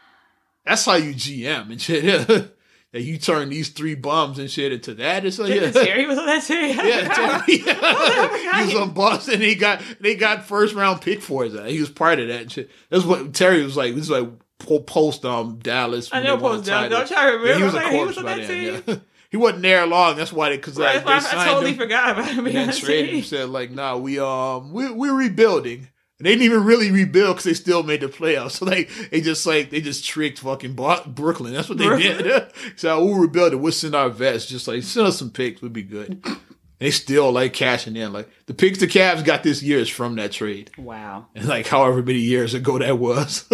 [0.65, 2.27] That's how you GM and shit.
[2.91, 5.25] that you turn these three bums and shit into that.
[5.25, 5.71] It's like, yeah.
[5.71, 6.77] Terry was on that team.
[6.85, 7.57] Yeah, Terry.
[7.57, 9.41] he was on Boston.
[9.41, 11.69] He got they got first round pick for that.
[11.69, 12.69] He was part of that and shit.
[12.89, 13.87] That's what Terry was like.
[13.87, 14.29] He was like
[14.59, 16.09] post um Dallas.
[16.11, 16.83] I when know post the down.
[16.83, 16.97] title.
[16.99, 17.47] Don't try to remember.
[17.49, 18.73] Yeah, he was a like, he corpse was on by that then.
[18.73, 18.83] team.
[18.87, 18.95] Yeah.
[19.31, 20.15] He wasn't there long.
[20.15, 21.77] That's why they because like, That's they I, totally him.
[21.77, 23.23] forgot about him And then that traded him.
[23.23, 25.89] Said like, nah, we um we we're rebuilding.
[26.19, 28.51] And they didn't even really rebuild because they still made the playoffs.
[28.59, 31.53] So they they just like they just tricked fucking Bo- Brooklyn.
[31.53, 32.17] That's what they Brooklyn.
[32.23, 32.43] did.
[32.77, 33.57] so we'll rebuild it.
[33.57, 34.45] We'll send our vets.
[34.45, 36.23] Just like send us some picks We'd be good.
[36.79, 38.13] They still like cashing in.
[38.13, 40.71] Like the picks the Cavs got this year is from that trade.
[40.77, 41.25] Wow.
[41.35, 43.49] And like however many years ago that was.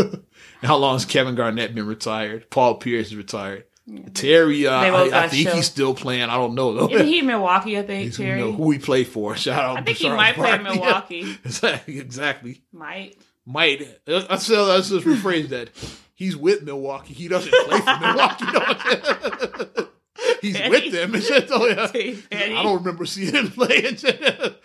[0.61, 2.49] And how long has Kevin Garnett been retired?
[2.49, 3.65] Paul Pierce is retired.
[4.13, 5.55] Terry, uh, I, I think show.
[5.55, 6.23] he's still playing.
[6.29, 6.89] I don't know though.
[6.93, 8.39] Isn't he in Milwaukee, I think, He's- you Terry?
[8.39, 9.35] know, who he play for.
[9.35, 9.77] Shout out.
[9.77, 11.37] I think he Charles might play in Milwaukee.
[11.45, 11.99] exactly.
[11.99, 12.61] Exactly.
[12.71, 13.17] Might.
[13.45, 13.81] Might.
[14.07, 15.69] Uh, Let's, let's just rephrase that.
[16.13, 17.13] He's with Milwaukee.
[17.15, 19.87] He doesn't play for Milwaukee.
[20.27, 20.33] No.
[20.41, 21.13] He's with them.
[21.13, 21.87] and shit, so, yeah.
[21.87, 22.23] Petty.
[22.31, 23.85] I don't remember seeing him play.
[23.85, 24.61] And shit.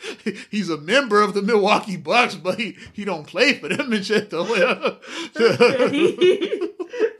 [0.50, 4.04] He's a member of the Milwaukee Bucks, but he, he don't play for them and
[4.04, 4.30] shit.
[4.30, 4.46] Though.
[5.34, 6.16] Petty.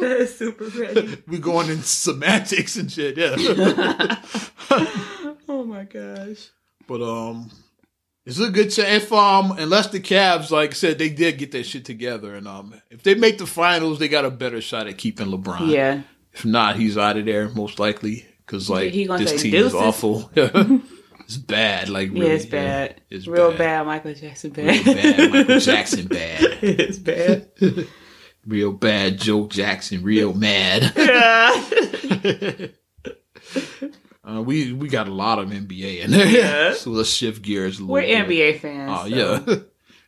[0.01, 1.23] that is super petty.
[1.27, 3.17] we going in semantics and shit.
[3.17, 3.37] Yeah.
[5.49, 6.51] Oh my gosh.
[6.87, 7.51] But um,
[8.25, 9.05] it's a good chance.
[9.05, 12.47] If um, unless the Cavs, like I said, they did get their shit together, and
[12.49, 15.71] um, if they make the finals, they got a better shot at keeping LeBron.
[15.71, 16.03] Yeah.
[16.37, 20.31] If not, he's out of there most likely because like this team is awful.
[20.35, 21.89] it's bad.
[21.89, 23.01] Like Yeah, it's bad.
[23.11, 23.59] It's Real bad.
[23.59, 23.87] bad.
[23.87, 24.87] Michael Jackson bad.
[24.87, 25.31] Real bad.
[25.33, 26.41] Michael Jackson bad.
[26.63, 27.49] it's bad.
[28.47, 29.19] Real bad.
[29.19, 30.03] Joe Jackson.
[30.03, 30.93] Real mad.
[30.97, 32.67] Yeah.
[34.29, 36.27] Uh, we we got a lot of NBA in there.
[36.27, 36.73] Yeah.
[36.75, 38.27] so let's shift gears a little We're bit.
[38.29, 38.91] NBA fans.
[38.93, 39.17] Oh so-
[39.55, 39.57] yeah.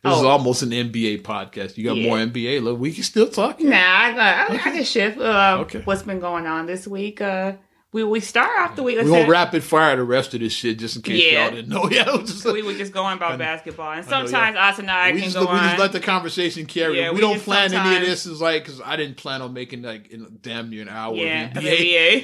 [0.03, 0.27] This is Oh.
[0.29, 1.77] almost an NBA podcast.
[1.77, 2.07] You got Yeah.
[2.07, 2.61] more NBA.
[2.61, 3.59] Look, we can still talk.
[3.61, 5.19] Nah, I, got- I, I can shift.
[5.19, 5.81] Uh, Okay.
[5.83, 7.19] What's been going on this week?
[7.21, 7.53] Uh,
[7.91, 8.97] we we start off the week.
[8.97, 11.45] We're gonna rapid fire the rest of this shit just in case Yeah.
[11.47, 11.89] y'all didn't know.
[11.91, 15.11] Yeah, just, we were just going about basketball, and I know, sometimes us and I
[15.11, 15.79] we can just, go we just on.
[15.79, 16.99] let the conversation carry.
[16.99, 18.27] Yeah, we, we don't just plan any of this.
[18.27, 21.49] Is like because I didn't plan on making like in damn near an hour yeah,
[21.49, 21.61] NBA.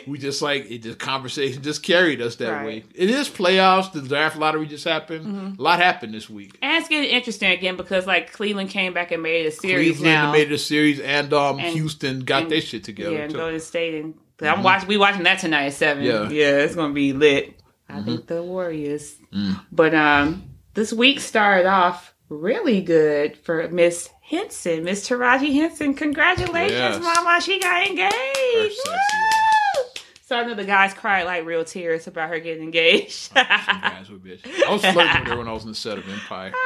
[0.03, 0.07] NBA.
[0.07, 0.83] We just like it.
[0.83, 2.65] The conversation just carried us that Right.
[2.65, 2.83] way.
[2.93, 3.91] It is playoffs.
[3.91, 5.25] The draft lottery just happened.
[5.25, 5.59] Mm-hmm.
[5.59, 6.59] A lot happened this week.
[6.61, 10.03] And it's getting interesting again because like Cleveland came back and made a series Cleveland
[10.25, 10.31] now.
[10.31, 13.37] made a series, and um, And- Houston got and- their shit together yeah, and too.
[13.39, 14.63] Golden State and 'cause I'm mm-hmm.
[14.63, 14.87] watching.
[14.87, 16.03] We watching that tonight at seven.
[16.03, 16.29] Yeah.
[16.29, 17.57] yeah, it's gonna be lit.
[17.89, 17.97] Mm-hmm.
[17.97, 19.15] I think the Warriors.
[19.33, 19.59] Mm.
[19.71, 25.93] But um, this week started off really good for Miss Henson, Miss Taraji Henson.
[25.93, 27.01] Congratulations, Yes.
[27.01, 27.39] Mama!
[27.41, 28.13] She got engaged.
[28.13, 29.83] Her sexy Woo!
[30.23, 33.33] So I know the guys cried like real tears about her getting engaged.
[33.35, 34.41] Guys were bitch.
[34.67, 36.51] I was flirting with her when I was in the set of Empire.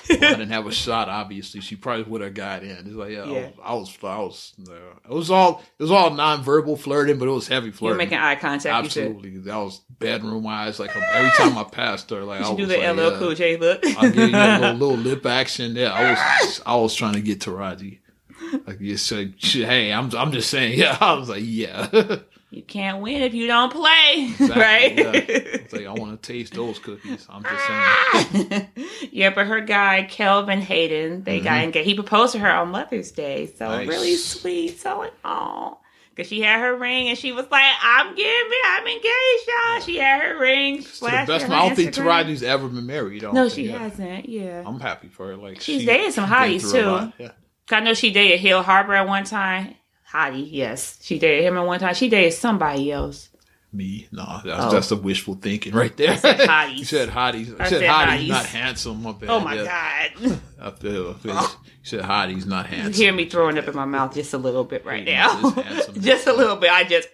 [0.12, 1.08] Well, I didn't have a shot.
[1.08, 2.70] Obviously, she probably would have got in.
[2.70, 3.48] It's like, yeah, Yeah.
[3.62, 4.74] I was, I was, I was no.
[5.08, 7.98] it was all, it was all non-verbal flirting, but it was heavy You're flirting.
[7.98, 8.84] making eye contact.
[8.84, 10.78] Absolutely, that was bedroom wise.
[10.78, 13.18] Like every time I passed her, like You I was do the like, LL yeah.
[13.18, 13.80] Cool J look.
[13.86, 15.74] I gave you a little, little lip action.
[15.76, 16.10] Yeah, I
[16.44, 18.00] was, I was trying to get Taraji.
[18.66, 20.78] Like you said, hey, I'm, I'm just saying.
[20.78, 21.88] Yeah, I was like, yeah.
[22.52, 24.98] You can't win if you don't play, Exactly, right?
[24.98, 25.56] yeah.
[25.72, 27.26] Like I want to taste those cookies.
[27.30, 27.66] I'm just
[28.46, 28.68] saying.
[29.10, 31.86] yeah, but her guy Kelvin Hayden, they got engaged.
[31.88, 33.78] He proposed to her on Mother's Day, so Mm-hmm.
[33.78, 33.88] Nice.
[33.88, 34.78] really sweet.
[34.78, 35.78] So like, oh,
[36.10, 39.96] because she had her ring and she was like, "I'm getting, I'm engaged, y'all." She
[39.96, 40.82] had her ring.
[40.82, 41.94] To the best, I don't think.
[41.94, 43.22] Taraji's ever been married.
[43.22, 43.78] No, she yeah.
[43.78, 44.28] hasn't.
[44.28, 45.36] Yeah, I'm happy for her.
[45.36, 47.12] Like She's she- dated some hotties, too.
[47.18, 47.30] Yeah.
[47.70, 49.74] I know she dated Hill Harper at one time.
[50.12, 51.94] Hottie, yes, she dated him at one time.
[51.94, 53.28] She dated somebody else.
[53.74, 54.70] Me, no, that's Oh.
[54.70, 56.14] that's the wishful thinking right there.
[56.18, 56.76] said hotties.
[56.78, 57.58] you said hotties.
[57.58, 58.28] I I said, said hotties, hotties.
[58.28, 59.02] not handsome.
[59.02, 59.30] My bad.
[59.30, 59.64] Oh my yeah.
[60.20, 60.40] god.
[60.60, 61.48] I feel, I feel- You
[61.82, 62.92] said hotties, not handsome.
[62.92, 65.52] You hear me throwing up in my mouth just a little bit right now.
[65.98, 66.70] just a little bit.
[66.70, 67.08] I just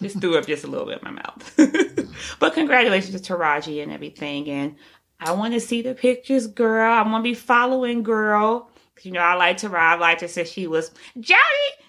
[0.00, 2.16] just threw up just a little bit in my mouth.
[2.40, 4.48] But congratulations to Taraji and everything.
[4.50, 4.74] And
[5.20, 6.92] I want to see the pictures, girl.
[6.92, 8.68] I want to be following, girl.
[9.02, 9.74] You know, I like Taraji.
[9.78, 10.90] I liked her since she was
[11.20, 11.38] Jody.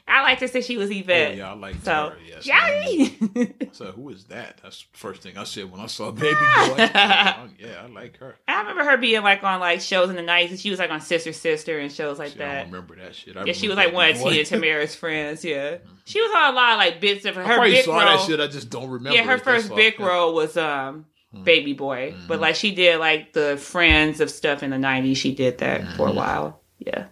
[0.07, 1.37] I liked her since she was Oh, Yvette.
[1.37, 2.17] yeah, I like So, her.
[2.27, 2.43] Yes.
[2.43, 3.53] Jody.
[3.71, 4.59] So who is that?
[4.61, 6.39] That's the first thing I said when I saw Baby Boy.
[6.77, 8.35] yeah, I like her.
[8.47, 10.61] I remember her being like on like shows in the nineties.
[10.61, 12.63] She was like on Sister Sister and shows like See, I that.
[12.63, 13.37] don't remember that shit.
[13.37, 15.43] I Yeah, she was like one of Tia Tamara's friends.
[15.43, 17.41] Yeah, she was on a lot of like bits of her.
[17.43, 18.17] I probably big saw role.
[18.17, 18.39] that shit.
[18.39, 19.17] I just don't remember.
[19.17, 21.43] yeah, her first big role was um Hmm.
[21.43, 25.17] Baby Boy, but like she did like the Friends of stuff in the nineties.
[25.17, 26.11] She did that for Hmm.
[26.11, 26.61] a while.
[26.77, 27.05] Yeah,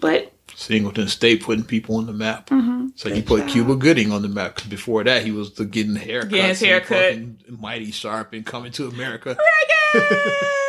[0.00, 2.48] but Singleton State putting people on the map.
[2.96, 3.48] So he Good put job.
[3.50, 4.56] Cuba Gooding on the map.
[4.56, 6.30] 'cause before that, he was the getting haircuts.
[6.30, 7.60] Getting his and haircut.
[7.60, 9.36] Mighty Sharp and coming to America.
[9.94, 10.00] Reggae!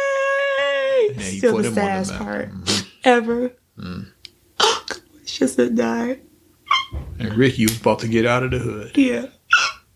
[1.07, 2.21] Yeah, he Still put the him on the saddest map.
[2.21, 2.85] part Mhm.
[3.03, 3.51] ever.
[3.79, 4.07] Mm.
[5.21, 6.19] It's just a die.
[7.19, 8.91] And Ricky was about to get out of the hood.
[8.97, 9.25] Yeah.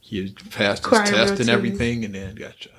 [0.01, 2.73] He passed his Crying test and everything, and then got shot.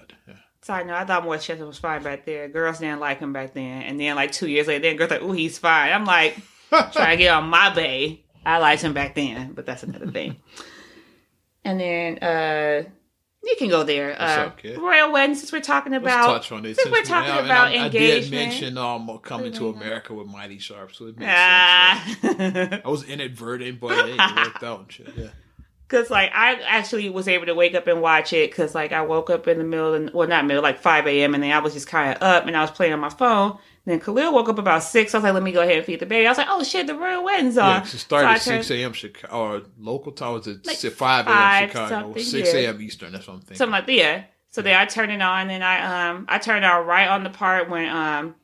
[0.62, 2.46] Side note, I thought Morris Chestnut was fine back there.
[2.48, 3.82] Girls didn't like him back then.
[3.82, 5.90] And then like two years later, then girls like, oh, he's fine.
[5.92, 6.36] I'm like,
[6.70, 8.24] trying to get on my bay.
[8.44, 10.36] I liked him back then, but that's another thing.
[11.64, 12.84] And then uh
[13.42, 14.10] you can go there.
[14.10, 14.78] What's Uh up, kid?
[14.78, 16.76] Royal weddings since we're talking Let's about touch on it.
[16.76, 20.58] since we're talking and about I, I did mention um coming to America with Mighty
[20.58, 21.38] Sharp, so it makes sense.
[21.38, 22.16] Ah.
[22.22, 22.80] yeah.
[22.84, 25.10] I was inadvertent, but it worked out and shit.
[25.16, 25.28] Yeah.
[25.88, 28.54] Cause like I actually was able to wake up and watch it.
[28.54, 31.34] Cause like I woke up in the middle, of, well not middle, like five a.m.
[31.34, 33.58] and then I was just kind of up and I was playing on my phone.
[33.86, 35.14] Then Khalil woke up about six.
[35.14, 36.26] I was like, let me go ahead and feed the baby.
[36.26, 37.76] I was like, oh shit, the royal wedding's on.
[37.76, 38.92] Yeah, it started So at six a.m.
[38.92, 41.68] Chicago or local time was at Like five a.m.
[41.68, 42.60] Chicago, six yeah.
[42.60, 42.80] a.m.
[42.82, 43.12] Eastern.
[43.12, 43.56] That's what I'm thinking.
[43.56, 43.92] something like that.
[43.92, 44.24] Yeah.
[44.50, 47.24] So then I turned it on and I um I turned it on right on
[47.24, 48.34] the part when um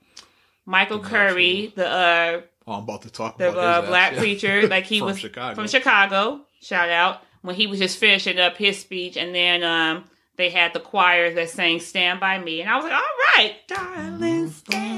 [0.64, 4.18] Michael The Curry, the uh oh, I'm about to talk the about uh, black yeah.
[4.18, 5.54] preacher, like he From was Chicago.
[5.54, 6.40] from Chicago.
[6.60, 10.04] Shout out when he was just finishing up his speech, and then um
[10.36, 13.02] they had the choir that sang "Stand by Me," and I was like, "All
[13.36, 14.95] right, darling, stand,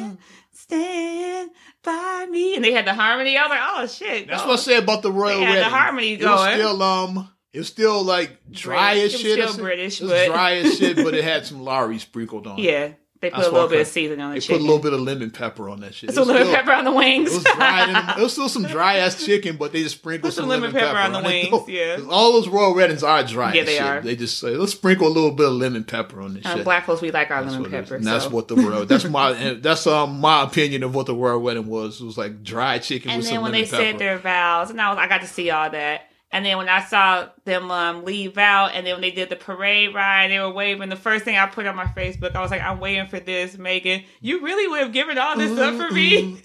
[0.69, 1.51] stand
[1.83, 3.37] by me," and they had the harmony.
[3.37, 4.49] I was like, "Oh shit!" That's go.
[4.49, 5.71] what I said about the royal They had the wedding.
[5.71, 9.15] harmony It was still um, it was still like dry British.
[9.15, 9.49] as It was shit.
[9.51, 12.59] still British, it was but- dry as shit, but it had some Lawry sprinkled on.
[12.59, 12.98] it.
[13.21, 14.57] Yeah, they put a little bit of seasoning on the They chicken.
[14.57, 16.11] put a little bit of lemon pepper on that shit.
[16.11, 17.31] It a little lemon still- pepper on the wings.
[17.31, 18.15] It was dry.
[18.17, 20.71] it was still some dry ass chicken, but they just sprinkled Put some some, lemon
[20.73, 21.51] pepper on the it.
[21.53, 21.97] wings, yeah.
[21.97, 23.53] 'Cause All those royal weddings are dry.
[23.55, 23.83] Yeah, they shit.
[23.83, 24.01] are.
[24.01, 26.65] They just say let's sprinkle a little bit of lemon pepper on this Uh, shit.
[26.65, 27.97] black folks, we like our That's lemon it pepper.
[27.97, 28.87] And that's what the royal.
[28.87, 29.33] That's my.
[29.61, 32.01] That's um my opinion of what the royal wedding was.
[32.01, 33.83] It was like dry chicken And with then some when lemon they pepper.
[33.83, 36.03] said their vows, and I was I got to see all that.
[36.31, 39.37] And then when I saw them um, leave out, and then when they did the
[39.37, 40.91] parade ride, they were waving.
[40.91, 43.57] The first thing I put on my Facebook, I was like, "I'm waiting for this,
[43.57, 44.05] Meghan.
[44.21, 46.39] You really would have given all this up for me?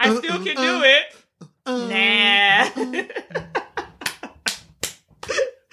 [0.00, 1.04] I still can do it.
[1.66, 3.06] Nah."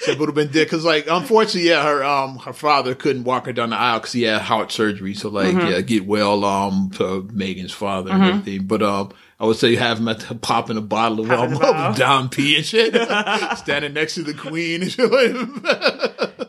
[0.05, 3.45] It would have been dick because, like, unfortunately, yeah, her um her father couldn't walk
[3.45, 5.13] her down the aisle because he had heart surgery.
[5.13, 5.67] So, like, Mm-hmm.
[5.67, 8.67] yeah, get well um to Meghan's father and everything.
[8.67, 9.11] But um,
[9.43, 11.95] I would say you have him at the, popping a bottle of Popping um, a.
[11.97, 12.93] Dom P and shit,
[13.57, 15.11] standing next to the queen and shit,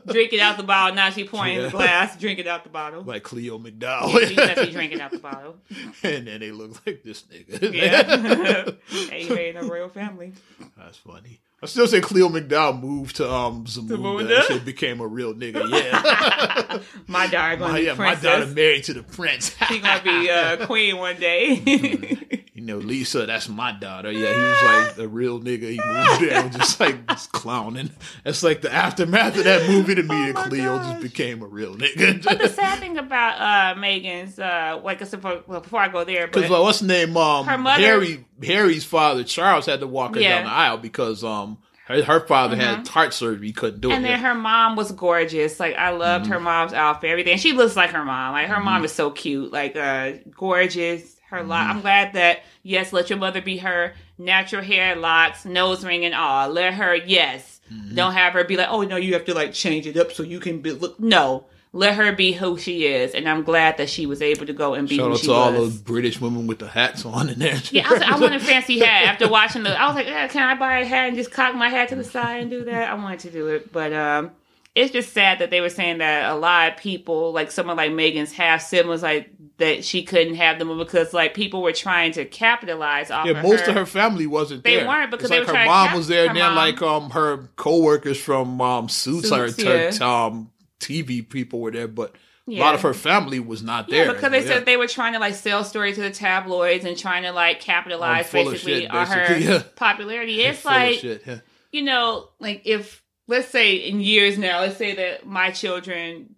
[0.07, 0.95] Drink it out the bottle.
[0.95, 1.62] Now she pouring Yeah.
[1.62, 2.16] the glass.
[2.16, 3.03] Drink it out the bottle.
[3.03, 4.28] like Cleo Yeah, McDowell.
[4.28, 5.57] she definitely drinking out the bottle.
[6.05, 7.72] and then they look like this nigga.
[7.74, 8.70] Yeah.
[9.11, 10.32] hey, you made in a royal family.
[10.78, 11.40] That's funny.
[11.64, 15.68] I still say Cleo McDowell moved to um Zamunda shit became a real nigga.
[15.68, 16.78] Yeah,
[17.09, 19.57] My daughter gonna my, be yeah, my daughter married to the prince.
[19.66, 22.45] She gonna be uh, queen one day.
[22.64, 24.10] You know, Lisa, that's my daughter.
[24.10, 24.62] Yeah, he was
[24.96, 25.70] like a real nigga.
[25.70, 27.90] He moved there and just like just clowning.
[28.24, 30.08] That's like the aftermath of that movie to me.
[30.14, 30.92] Oh and my Cleo gosh.
[30.92, 32.24] just became a real nigga.
[32.24, 36.04] But the sad thing about uh, Meghan's, uh, like I said, before, before I go
[36.04, 37.14] there, Because like, what's the name?
[37.18, 38.24] Um, Her mother- Harry.
[38.42, 40.36] Harry's father, Charles, had to walk her Yeah.
[40.36, 43.48] down the aisle because um her, her father had heart surgery.
[43.48, 43.96] He couldn't do Mm-hmm.
[43.98, 44.08] and it.
[44.08, 45.60] then her mom was gorgeous.
[45.60, 46.32] Like I loved Mm-hmm.
[46.32, 47.36] her mom's outfit, everything.
[47.36, 48.32] She looks like her mom.
[48.32, 51.13] Like her mom is so cute, like uh, gorgeous.
[51.35, 51.53] Her Mm-hmm.
[51.53, 56.14] I'm glad that yes, let your mother be her natural hair, locks, nose ring, and
[56.14, 56.49] all.
[56.49, 57.61] Let her yes.
[57.72, 57.95] Mm-hmm.
[57.95, 60.22] Don't have her be like, oh no, you have to like change it up so
[60.22, 60.99] you can be look.
[61.01, 64.53] No, let her be who she is, and I'm glad that she was able to
[64.53, 65.61] go and be Shout who out she to all was.
[65.61, 67.61] those British women with the hats on and there.
[67.70, 69.07] Yeah, I, was like, I want a fancy hat.
[69.07, 71.55] After watching the, I was like, yeah, can I buy a hat and just cock
[71.55, 72.91] my hat to the side and do that?
[72.91, 74.30] I wanted to do it, but um,
[74.74, 77.91] it's just sad that they were saying that a lot of people, like someone like
[77.91, 82.24] Meghan's half siblings, like that she couldn't have them because like people were trying to
[82.24, 83.26] capitalize off.
[83.26, 83.70] Yeah, of most her.
[83.70, 84.80] of her family wasn't They there.
[84.82, 86.57] They weren't because like were her trying to mom cap- was there, and then mom-
[86.57, 90.24] like um her coworkers from um Suits, or Suits, her yeah.
[90.26, 90.50] um
[90.80, 92.14] TV people were there, but
[92.46, 94.12] a lot of her family was not Yeah, there.
[94.14, 94.46] because they Yeah.
[94.48, 97.61] said they were trying to like sell stories to the tabloids and trying to like
[97.61, 99.62] capitalize basically shit, on her basically, yeah.
[99.76, 100.42] popularity.
[100.42, 101.38] It's like yeah.
[101.72, 106.34] you know, like if let's say in years now, let's say that my children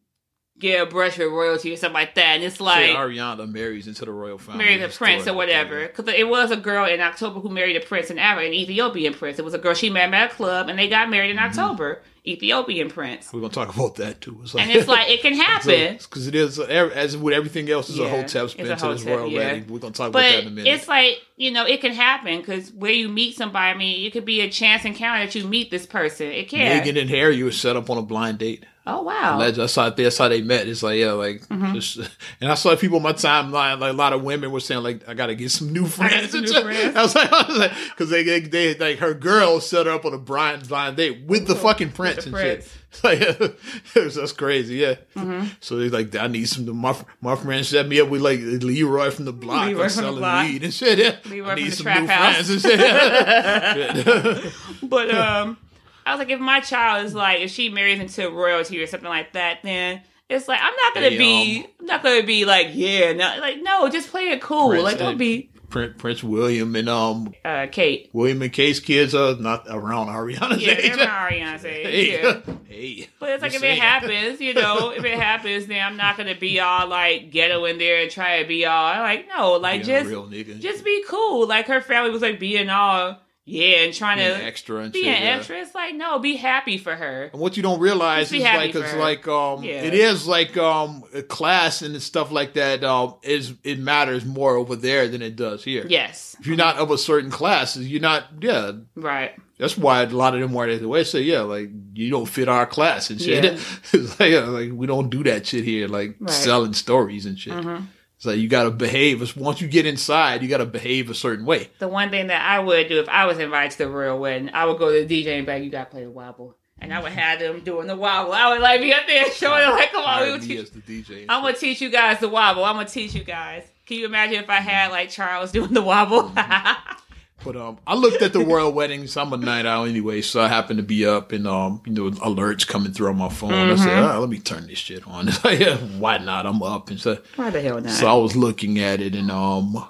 [0.59, 3.86] get a brush with royalty or something like that, and it's like Say Ariana marries
[3.86, 4.64] into the royal family.
[4.64, 5.86] marry the It's prince or whatever.
[5.86, 9.12] Because it was a girl in October who married a prince in Africa, an Ethiopian
[9.14, 9.38] prince.
[9.38, 11.46] It was a girl she met at a club, and they got married in Mm-hmm.
[11.61, 12.02] October.
[12.26, 13.32] Ethiopian prince.
[13.32, 14.38] We're gonna talk about that too.
[14.42, 15.94] It's like, And it's like it can happen.
[15.98, 18.88] because it is as with everything else, is a Yeah, hotel it's spin a to
[18.88, 19.30] this world.
[19.32, 19.38] yeah.
[19.38, 19.66] wedding.
[19.68, 20.72] We're gonna talk about that in a minute.
[20.72, 24.12] it's like you know, it can happen because where you meet somebody, I mean, it
[24.12, 26.28] could be a chance encounter that you meet this person.
[26.28, 26.82] It can.
[26.82, 28.64] Meghan and Harry were set up on a blind date.
[28.86, 29.36] oh wow.
[29.36, 29.58] Alleged.
[29.58, 30.66] That's how that's how they met.
[30.66, 31.74] It's like yeah, like, Mm-hmm.
[31.74, 31.98] just,
[32.40, 33.78] and I saw people on my timeline.
[33.80, 36.30] Like a lot of women were saying like, I gotta get some new friends.
[36.30, 36.96] some new friends.
[36.96, 39.92] I was like, I was like, because they, they they like her girl set her
[39.92, 42.72] up on a blind blind date with the fucking prince the and shit.
[43.04, 43.20] Like,
[43.94, 44.76] it was that's crazy.
[44.76, 44.94] Yeah.
[45.14, 45.48] Mm-hmm.
[45.60, 46.74] So they like, I need some.
[46.76, 49.96] My my friend set me up with like Leroy from the block, Leroy like from
[49.96, 50.46] the selling block.
[50.46, 50.98] weed and shit.
[50.98, 51.16] Yeah.
[51.30, 52.34] Leroy I from need the some trap new house.
[52.34, 52.80] friends and shit.
[52.80, 54.50] Yeah.
[54.82, 55.58] But um,
[56.06, 59.08] I was like, if my child is like, if she marries into royalty or something
[59.08, 62.44] like that, then it's like I'm not gonna Hey, be, um, I'm not gonna be
[62.44, 64.70] like, yeah, no, like no, just play it cool.
[64.70, 68.10] Prince like don't be Prince, Prince William and um uh, Kate.
[68.12, 70.96] William and Kate's kids are not around Ariana's Yeah, age.
[70.96, 71.86] they're Ariana's age.
[71.86, 72.40] Hey, Yeah.
[72.66, 73.08] hey.
[73.18, 76.34] But it's like if it happens, you know, if it happens, then I'm not gonna
[76.36, 79.84] be all like ghetto in there and try to be all like no, like a
[79.84, 81.46] just just be cool.
[81.46, 83.18] Like her family was like being all
[83.49, 85.14] yeah and trying Being to extra and be shit.
[85.16, 85.28] an yeah.
[85.36, 85.57] extra.
[85.61, 87.30] It's like no, be happy for her.
[87.32, 88.99] And what you don't realize is like it's her.
[88.99, 89.82] like um Yeah.
[89.82, 94.57] it is like um a class and stuff like that um is it matters more
[94.57, 95.86] over there than it does here.
[95.88, 98.72] Yes, If you're not of a certain class, you're not yeah.
[98.97, 99.32] right.
[99.59, 102.49] That's why a lot of them were the way say yeah like you don't fit
[102.49, 103.44] our class and shit.
[103.44, 104.01] Yeah.
[104.18, 106.30] like, like we don't do that shit here like Right.
[106.30, 107.55] selling stories and shit.
[107.55, 107.86] Mhm.
[108.26, 109.36] Like you gotta behave.
[109.36, 111.70] Once you get inside, you gotta behave a certain way.
[111.78, 114.50] The one thing that I would do if I was invited to the royal wedding,
[114.52, 116.92] I would go to the DJ and be like, "You gotta play the wobble," and
[116.92, 118.32] I would have them doing the wobble.
[118.32, 120.80] I would like be up there showing them like, "Come on, we will teach the
[120.80, 121.26] DJ.
[121.28, 122.64] I'm gonna teach you guys the wobble.
[122.64, 123.64] I'm gonna teach you guys.
[123.86, 126.32] Can you imagine if I had like Charles doing the wobble?
[127.47, 129.16] But um, I looked at the royal weddings.
[129.16, 132.11] I'm a night owl anyway, so I happened to be up and um, you know,
[132.11, 133.53] alerts coming through on my phone.
[133.53, 134.16] I said, Mm-hmm.
[134.16, 135.28] oh, let me turn this shit on.
[135.44, 136.44] Yeah, why not?
[136.44, 137.92] I'm up, and so Why the hell not?
[137.92, 139.82] so I was looking at it, and um,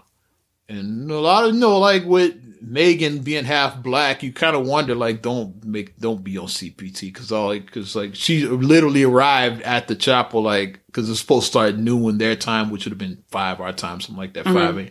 [0.68, 4.66] and a lot of you know, like with Meghan being half black, you kind of
[4.66, 9.62] wonder, like, don't make, don't be on CPT because all, because like she literally arrived
[9.62, 12.98] at the chapel, like, because it's supposed to start noon their time, which would have
[12.98, 14.90] been five our time, something like that, five.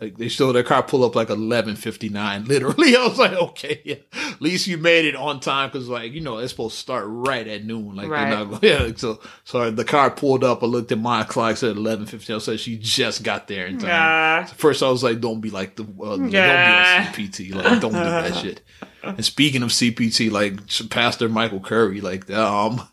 [0.00, 2.44] Like they showed their car pull up like eleven fifty nine.
[2.44, 3.96] Literally, I was like, okay, yeah.
[4.32, 7.04] At least you made it on time because, like, you know, it's supposed to start
[7.08, 7.96] right at noon.
[7.96, 8.30] Like, Right.
[8.30, 8.62] they're not.
[8.62, 8.90] Yeah.
[8.94, 10.62] So, so the car pulled up.
[10.62, 11.56] I looked at my clock.
[11.56, 12.36] Said eleven fifteen.
[12.36, 13.88] I said she just got there in time.
[13.88, 14.44] Yeah.
[14.44, 17.04] First, I was like, don't be like the uh, Yeah.
[17.06, 17.54] don't be CPT.
[17.56, 18.60] Like, don't do that shit.
[19.02, 22.86] And speaking of CPT, like Pastor Michael Curry, like um,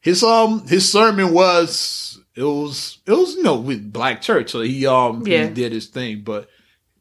[0.00, 4.60] his um his sermon was it was it was you know with black church, so
[4.62, 5.48] he um Yeah.
[5.48, 6.48] he did his thing, but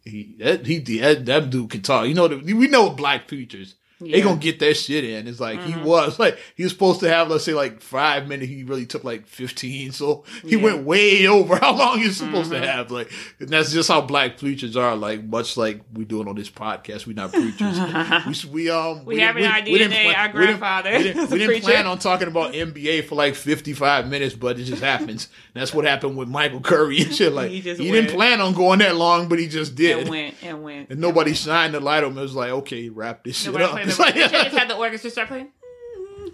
[0.04, 2.08] he that he that, that dude can talk.
[2.08, 3.76] You know the, we know black preachers.
[4.02, 4.18] They Yeah.
[4.18, 4.28] Mm-hmm.
[4.28, 5.28] gonna get that shit in.
[5.28, 8.50] It's like he was like he was supposed to have let's say like five minutes.
[8.52, 10.64] He really took like fifteen, so he Yeah.
[10.64, 12.62] went way over how long he's supposed Mm-hmm.
[12.64, 12.92] to have.
[12.92, 14.96] Like and that's just how black preachers are.
[14.96, 17.06] Like much like we doing on this podcast.
[17.08, 18.46] We're not preachers.
[18.46, 21.38] we, we um We have an idea didn't today, our we didn't- We didn't, we
[21.40, 25.28] didn't plan on talking about NBA for like fifty five minutes, but it just happens.
[25.54, 27.32] that's what happened with Michael Curry and shit.
[27.34, 30.00] Like He he, didn't plan on going that long, but he just did.
[30.00, 30.90] and went and went.
[30.90, 32.18] And nobody shined the light on him.
[32.18, 33.78] It was like, okay, wrap this shit up.
[33.98, 35.50] The, like, they should just had the orchestra start playing.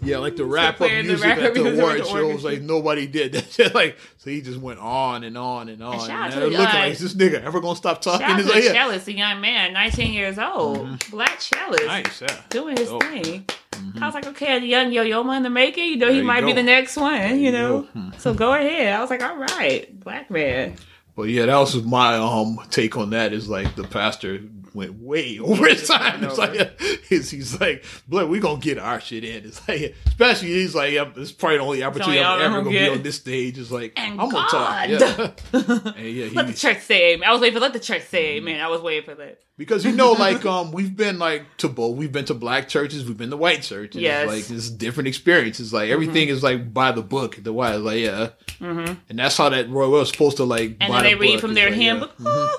[0.02, 2.24] yeah, like the wrap up playing the music at the award with the show was
[2.24, 2.50] orchestra.
[2.52, 3.74] like nobody did that shit.
[3.74, 5.98] Like so, he just went on and on and on.
[5.98, 8.26] shout And out to, looked like, is this nigga ever gonna stop talking?
[8.26, 8.96] Shout out like, yeah.
[8.96, 11.10] a young man, 19 years old, mm-hmm.
[11.10, 12.40] black cellist, Nice, yeah.
[12.50, 13.02] doing his Dope.
[13.02, 13.44] thing.
[13.72, 14.02] Mm-hmm.
[14.02, 16.24] I was like, okay, the young Yo-Yo in the making, you know, There he you
[16.24, 17.82] might be the next one, you know.
[17.82, 17.86] go.
[17.88, 18.10] Hmm.
[18.18, 18.92] So go ahead.
[18.92, 20.74] I was like, all right, black man.
[21.18, 23.32] But yeah, that was my um take on that.
[23.32, 24.40] Is like the pastor
[24.72, 26.22] went way over his time.
[26.22, 30.50] It's like he's, he's like, "Blood, we gonna get our shit in." It's like, especially
[30.50, 33.16] he's like, yeah, it's probably the only opportunity I'm ever gonna gonna be on this
[33.16, 33.58] stage.
[33.58, 34.88] Is like, And I'm gonna talk.
[34.88, 35.34] God.
[35.98, 37.28] Yeah, yeah, Let the he, church say amen.
[37.28, 38.48] I was waiting for let the church say Mm-hmm.
[38.50, 38.60] amen.
[38.60, 39.40] I was waiting for that.
[39.58, 41.96] Because you know, like um, we've been like to both.
[41.96, 43.04] We've been to black churches.
[43.04, 44.00] We've been to white churches.
[44.00, 44.28] Yes.
[44.28, 45.72] like it's different experiences.
[45.72, 47.42] Like everything is like by the book.
[47.42, 48.30] The white, like yeah,
[48.60, 50.76] and that's how that Roy was supposed to like.
[50.80, 51.40] And then they the read book.
[51.42, 52.06] from their like, hymn yeah.
[52.18, 52.48] Mhm.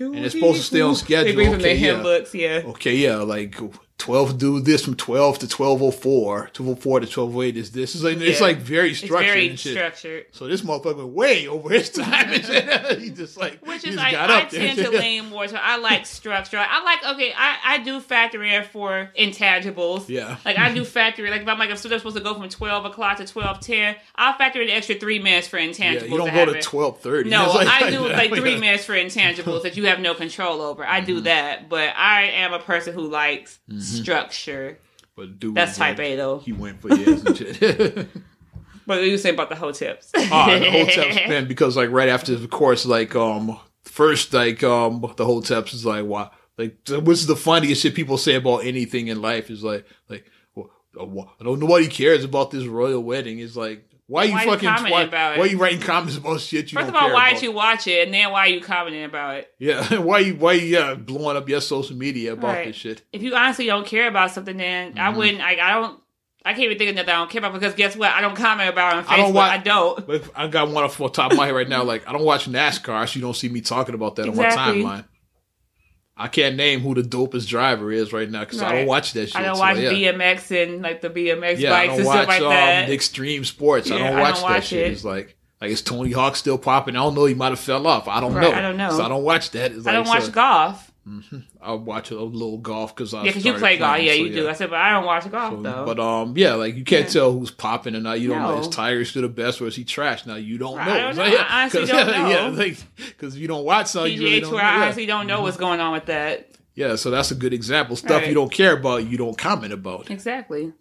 [0.00, 1.24] And it's supposed to stay on schedule.
[1.32, 2.02] They read from their Okay, hymn yeah.
[2.02, 2.62] books, yeah.
[2.64, 3.54] Okay, yeah, like
[4.00, 7.42] twelve do this from twelve to twelve oh four, twelve oh four to twelve oh
[7.42, 7.94] eight is this.
[7.94, 8.46] It's like it's Yeah.
[8.46, 10.26] like very It's structured very structured.
[10.32, 12.28] So this motherfucker went way over his time.
[12.98, 16.06] he just like Which is like got I tend to lean more to I like
[16.06, 16.58] structure.
[16.58, 20.08] I like okay, I, I do factor in for intangibles.
[20.08, 20.36] Yeah.
[20.44, 22.48] Like I do factor in like if I'm like if they're supposed to go from
[22.48, 26.02] twelve o'clock to twelve ten, I'll factor in an extra three minutes for intangibles.
[26.02, 26.60] Yeah, you don't go to happen.
[26.62, 27.30] twelve thirty.
[27.30, 30.84] No, I do like three minutes for intangibles that you have no control over.
[30.86, 31.06] I Mm-hmm.
[31.06, 33.58] do that, but I am a person who likes
[33.90, 34.78] structure.
[35.16, 36.38] But dude, That's type A though.
[36.38, 37.60] He went for years and shit.
[37.60, 38.06] But
[38.86, 40.10] what you saying about the whole tips?
[40.16, 45.00] Ah, the hotel spin because like right after the course like um first like um
[45.16, 49.20] the hotel is like wow like what's the funniest shit people say about anything in
[49.20, 53.38] life is like like well, wha- I don't nobody cares about this royal wedding.
[53.40, 55.38] It's like why you Why you fucking commenting why, about it?
[55.38, 57.40] why you writing comments about shit you First don't of all, care why about?
[57.40, 59.50] did you watch it, and then why you commenting about it?
[59.58, 62.66] yeah why you why you yeah blowing up your social media about Right.
[62.66, 64.98] this shit If you honestly don't care about something, then Mm-hmm.
[64.98, 65.38] I wouldn't.
[65.38, 66.00] Like, I don't.
[66.42, 68.10] I can't even think of nothing I don't care about because guess what?
[68.10, 69.10] I don't comment about it on Facebook.
[69.12, 70.06] I don't wa- I don't.
[70.06, 71.82] But I got one off the top of my head right now.
[71.84, 74.80] Like I don't watch NASCAR, so you don't see me talking about that Exactly.
[74.80, 75.04] on my timeline.
[76.20, 79.28] I can't name who the dopest driver is right now because I don't watch that
[79.28, 79.36] shit.
[79.36, 79.90] I don't so, watch yeah.
[79.90, 82.86] BMX and like the BMX Yeah, bikes and watch stuff like um, that.
[82.88, 83.90] the extreme sports.
[83.90, 84.86] I don't I watch don't that watch shit.
[84.86, 84.92] it.
[84.92, 86.94] It's like like is Tony Hawk still popping?
[86.94, 87.24] I don't know.
[87.24, 88.06] He might have fell off.
[88.06, 88.52] I don't Right, know.
[88.52, 88.90] I don't know.
[88.90, 89.72] So I don't watch that.
[89.72, 90.89] It's I don't like, watch so golf.
[91.60, 94.00] I'll watch a little golf because I Yeah, because you play golf.
[94.00, 94.48] Yeah, so you do.
[94.48, 95.84] I said, but I don't watch golf So, though.
[95.86, 97.12] But um, yeah, like you can't Yeah.
[97.12, 98.20] tell who's popping and not.
[98.20, 98.60] You don't know No.
[98.60, 100.26] is Tiger still the best or is he trash?
[100.26, 100.94] Now you don't I know.
[101.02, 101.28] don't So, know.
[101.32, 102.50] yeah, I honestly 'cause- don't yeah, know.
[102.50, 104.12] like because you don't watch something.
[104.12, 104.82] you PGA really Tour, don't, I yeah.
[104.84, 106.48] honestly don't know what's going on with that.
[106.74, 107.96] yeah, so that's a good example.
[107.96, 108.28] Stuff Right.
[108.28, 110.10] you don't care about, you don't comment about.
[110.10, 110.72] Exactly.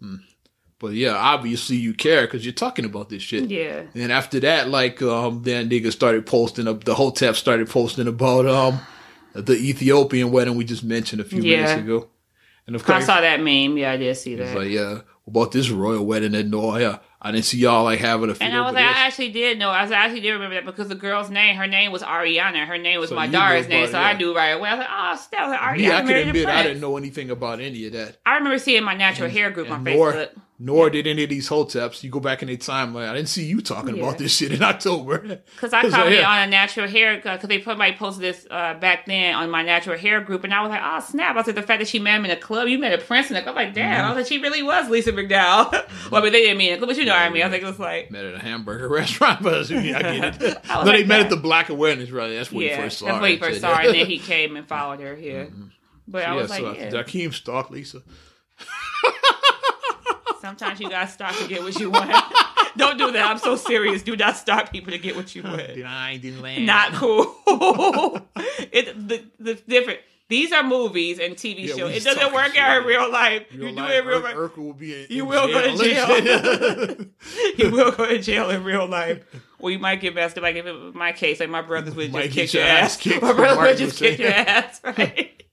[0.79, 3.49] But yeah, obviously you care because you're talking about this shit.
[3.49, 3.81] Yeah.
[3.95, 6.85] And after that, like um, then niggas started posting up.
[6.85, 8.79] The Hotep started posting about um
[9.41, 11.57] the Ethiopian wedding we just mentioned a few Yeah.
[11.63, 12.09] minutes ago.
[12.67, 13.77] And of course, I saw that meme.
[13.77, 14.55] Yeah, I did see that.
[14.55, 18.29] like yeah, about this royal wedding in no, yeah, I didn't see y'all like having
[18.29, 18.35] a.
[18.39, 19.69] and I was like, I actually did know.
[19.69, 22.67] I, was, I actually did remember that because the girl's name, her name was Ariana.
[22.67, 24.69] Her name was So my daughter's name, about so it, I knew right away.
[24.69, 27.59] I was like, oh, Stella, Ariana yeah, I can admit I didn't know anything about
[27.59, 28.17] any of that.
[28.25, 30.29] I remember seeing my natural hair group on Facebook.
[30.61, 32.03] Nor did any of these hoteps.
[32.03, 33.07] You go back in their timeline.
[33.07, 34.03] I didn't see you talking Yeah.
[34.03, 35.19] about this shit in October.
[35.55, 36.29] Because I So, commented yeah.
[36.29, 39.63] on a natural hair, because they put my posted this uh, back then on my
[39.63, 41.37] natural hair group, and I was like, oh snap!
[41.37, 43.29] I said the fact that she met him in a club, you met a prince
[43.29, 43.57] in a club.
[43.57, 43.91] I'm like, damn!
[43.91, 44.05] Mm-hmm.
[44.05, 45.71] I was like, she really was Lisa McDowell.
[46.11, 47.43] well, I mean, they didn't mean it, but you know what I mean.
[47.43, 50.57] I like, it was like, Met at a hamburger restaurant, but I get it.
[50.69, 51.23] I no, they like met that.
[51.25, 52.35] at the Black Awareness Rally.
[52.35, 54.19] That's when yeah, you first saw that's when he first saw her, and then he
[54.19, 55.51] came and followed her here.
[56.07, 56.89] But I yeah, was like, so yeah.
[56.91, 58.01] Jakeem stalked Lisa.
[60.41, 62.11] Sometimes you gotta stop to get what you want.
[62.77, 63.25] Don't do that.
[63.31, 64.03] I'm so serious.
[64.03, 65.61] Do not stop people to get what you want.
[65.61, 66.65] I didn't land.
[66.65, 67.35] Not cool.
[68.71, 69.99] it the the different.
[70.29, 71.95] These are movies and TV Yeah, shows.
[71.95, 73.47] It doesn't work out in real life.
[73.51, 74.35] Real you do life, it in real Ur- life.
[74.35, 76.05] Urkel will be in, You in will go to jail.
[76.07, 77.09] shit.
[77.57, 79.23] You will go to jail in real life.
[79.59, 80.43] Well, you might get messed up.
[80.43, 82.71] Like if it was my case, like my brothers would just get kick your your
[82.71, 82.97] ass ass.
[82.97, 85.43] kicked, My brother would just kick your ass, right?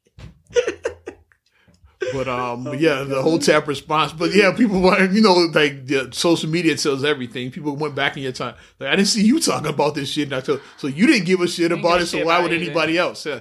[2.12, 4.12] But um, yeah, the whole tap response.
[4.12, 7.50] But yeah, people want you know like the social media tells everything.
[7.50, 8.54] People went back in your time.
[8.78, 10.24] Like I didn't see you talking about this shit.
[10.28, 12.06] And I told, so you didn't give a shit about it.
[12.06, 12.64] So why would it either.
[12.70, 13.26] anybody else?
[13.26, 13.40] Yeah.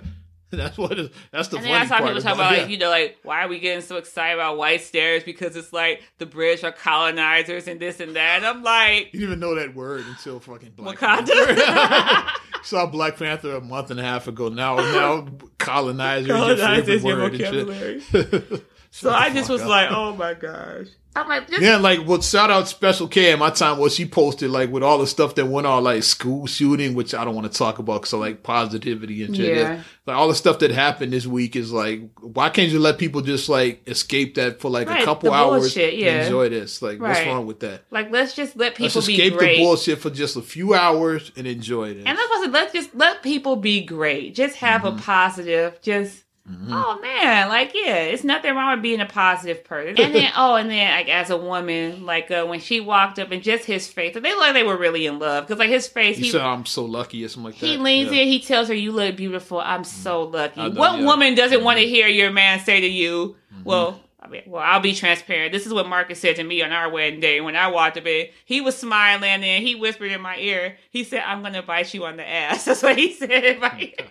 [0.64, 0.98] That's what.
[0.98, 2.04] Is, that's the And funny part.
[2.04, 2.62] people talk about, yeah.
[2.62, 5.24] like, you know, like, why are we getting so excited about white stairs?
[5.24, 8.38] Because it's like the British are colonizers and this and that.
[8.38, 11.56] And I'm like, You didn't even know that word until fucking Black Wakanda.
[11.56, 12.32] Panther.
[12.64, 14.50] Saw Black Panther a month and a half ago.
[14.50, 15.28] Now, now
[15.60, 18.04] colonizers, colonizers your is your favorite word and
[18.52, 18.66] shit.
[18.98, 19.68] So I just was up.
[19.70, 20.88] like, oh my gosh.
[21.18, 24.06] I'm like, this Yeah, like well, shout out Special K at my time was she
[24.06, 27.34] posted like with all the stuff that went on, like school shooting, which I don't
[27.36, 29.56] want to talk about, so like positivity and shit.
[29.58, 29.82] Yeah.
[30.06, 33.22] Like all the stuff that happened this week is like, why can't you let people
[33.22, 36.24] just like escape that for like Right, a couple hours bullshit, and yeah.
[36.24, 36.82] enjoy this?
[36.82, 37.84] Like, what's wrong with that?
[37.92, 39.56] like let's just let people Let's be escape great.
[39.58, 41.98] the bullshit for just a few hours and enjoy it.
[41.98, 44.36] And that's what I said, let's just let people be great.
[44.36, 44.98] Just have Mm-hmm.
[45.00, 50.00] a positive, just oh man, like yeah, it's nothing wrong with being a positive person.
[50.00, 53.32] And then oh, and then like as a woman, like uh, when she walked up
[53.32, 56.18] and just his face, they like they were really in love because like his face,
[56.18, 57.66] you he said I'm so lucky or something like that.
[57.66, 58.22] he leans Yeah.
[58.22, 59.60] in, he tells her, "You look beautiful.
[59.60, 60.98] I'm so lucky." Know, what yeah.
[60.98, 61.06] Mm-hmm.
[61.06, 64.00] woman doesn't want to hear your man say to you, "Well"?
[64.22, 65.52] I mean, well, I'll be transparent.
[65.52, 68.08] This is what Marcus said to me on our wedding day when I walked up
[68.08, 68.26] in.
[68.44, 70.78] He was smiling and he whispered in my ear.
[70.90, 73.80] He said, "I'm gonna bite you on the ass." That's what he said in my
[74.00, 74.08] ear.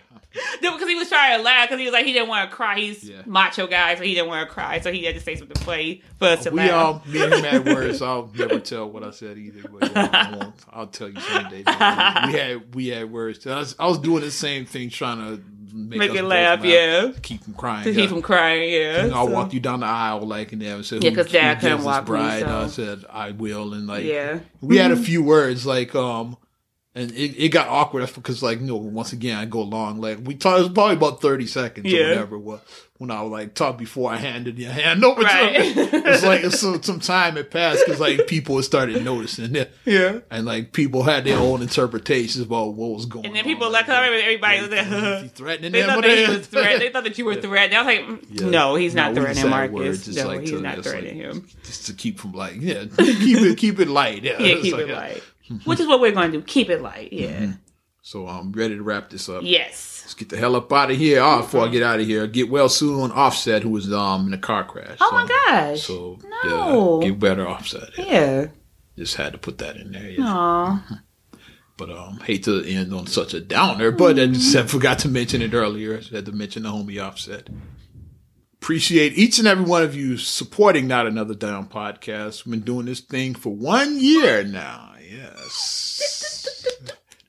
[0.61, 2.55] No, because he was trying to laugh because he was like he didn't want to
[2.55, 2.77] cry.
[2.79, 3.21] He's Yeah.
[3.25, 4.79] macho guy, so he didn't want to cry.
[4.79, 7.01] So he had to say something funny for us to We laugh.
[7.05, 8.01] um, me and him had words.
[8.01, 10.55] I'll never tell what I said either, but yeah, I won't.
[10.71, 11.63] I'll tell you someday.
[11.65, 13.45] We had we had words.
[13.47, 15.43] I was, I was doing the same thing, trying to
[15.73, 17.11] make, Make it laugh, yeah.
[17.21, 17.83] keep from crying.
[17.83, 17.95] To yeah.
[18.01, 19.03] keep from crying, yeah.
[19.05, 21.29] And I so- walked you down the aisle like and there and said, Yeah, 'cause
[21.31, 22.43] Dad who couldn't gives this walk me, bride?
[22.43, 24.39] I said I will, and like Yeah.
[24.61, 26.37] we had a few words like um,
[26.95, 29.99] and it, it got awkward That's because like you know once again I go long
[30.01, 31.99] like we talked it was probably about thirty seconds Yeah.
[31.99, 32.59] or whatever was
[32.97, 35.53] when I was like talk before I handed your hand over Right.
[35.53, 36.03] to him.
[36.05, 39.73] It's like it's some, some time had passed because like people started noticing it.
[39.83, 40.19] Yeah.
[40.31, 43.27] And like people had their own interpretations about what was going on.
[43.27, 46.37] And then people like, like, everybody was like, threatening They them thought that he they-
[46.37, 46.79] was threat.
[46.79, 47.77] They thought that you were threatening.
[47.77, 48.49] I was like, mm, Yeah.
[48.49, 50.05] no, he's not No, threatening Marcus.
[50.05, 51.47] just no, like he's to- not it's like- threatening him.
[51.65, 54.87] just to keep from like yeah keep it keep it light yeah, Yeah, keep like,
[54.87, 55.23] it light.
[55.65, 56.43] Which is what we're going to do.
[56.43, 57.13] Keep it light.
[57.13, 57.27] Yeah.
[57.31, 57.51] Mm-hmm.
[58.01, 60.01] so I'm ready to wrap this up Yes.
[60.03, 62.27] let's get the hell up out of here oh, before I get out of here
[62.27, 65.81] get well soon offset who was um in a car crash Oh So- my gosh.
[65.81, 67.01] so No.
[67.01, 68.47] yeah get better offset yeah.
[68.97, 70.23] just had to put that in there yeah.
[70.27, 70.99] Aw.
[71.77, 75.09] but um hate to end on such a downer but I just I forgot to
[75.09, 77.49] mention it earlier I had to mention the homie offset
[78.61, 82.45] appreciate each and every one of you supporting Not Another Down podcast.
[82.45, 84.94] We've been doing this thing for one year now.
[85.15, 86.65] Yes.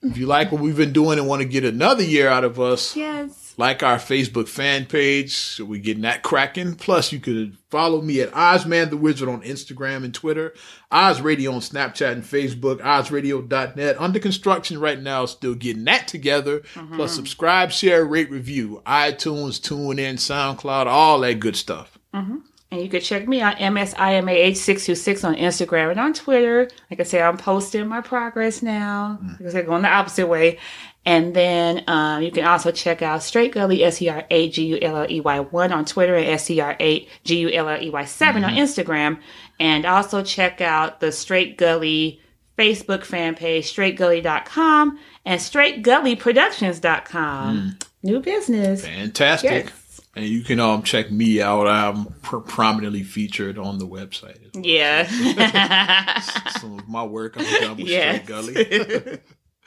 [0.02, 2.60] if you like what we've been doing and want to get another year out of
[2.60, 3.54] us, Yes.
[3.56, 5.34] like our Facebook fan page.
[5.34, 6.74] So we getting that cracking.
[6.76, 10.54] Plus, you could follow me at Ozman the Wizard on Instagram and Twitter,
[10.92, 13.96] Oz Radio on Snapchat and Facebook, OzRadio.net.
[14.00, 16.60] Under construction right now, still getting that together.
[16.74, 16.96] Mm-hmm.
[16.96, 21.98] Plus, subscribe, share, rate, review, iTunes, TuneIn, SoundCloud, all that good stuff.
[22.14, 22.36] Mm-hmm.
[22.76, 26.68] And you can check me out, MSIMAH626 on Instagram and on Twitter.
[26.90, 29.18] Like I said, I'm posting my progress now.
[29.22, 29.40] Mm.
[29.40, 30.58] Like I said, going the opposite way.
[31.06, 34.66] And then um, you can also check out Straight Gully, S E R A G
[34.66, 37.50] U L L E Y 1 on Twitter and S E R A G U
[37.50, 38.60] L L E Y 7 on mm-hmm.
[38.60, 39.18] Instagram.
[39.58, 42.20] And also check out the Straight Gully
[42.58, 47.56] Facebook fan page, straightgully.com and straightgullyproductions.com.
[47.56, 47.82] Mm.
[48.02, 48.84] New business.
[48.84, 49.64] Fantastic.
[49.64, 49.85] Yes.
[50.16, 51.66] And you can um check me out.
[51.68, 54.42] I'm pr- prominently featured on the website.
[54.46, 54.64] as well.
[54.64, 56.20] Yeah.
[56.58, 58.22] Some of my work I'm done with Yes.
[58.24, 59.20] Straight Gully.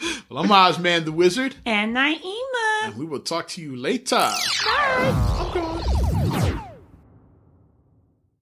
[0.30, 1.56] well, I'm Ozman the Wizard.
[1.66, 2.86] and Naima.
[2.86, 4.16] And we will talk to you later.
[4.16, 5.14] Bye.
[5.40, 5.79] I'm going.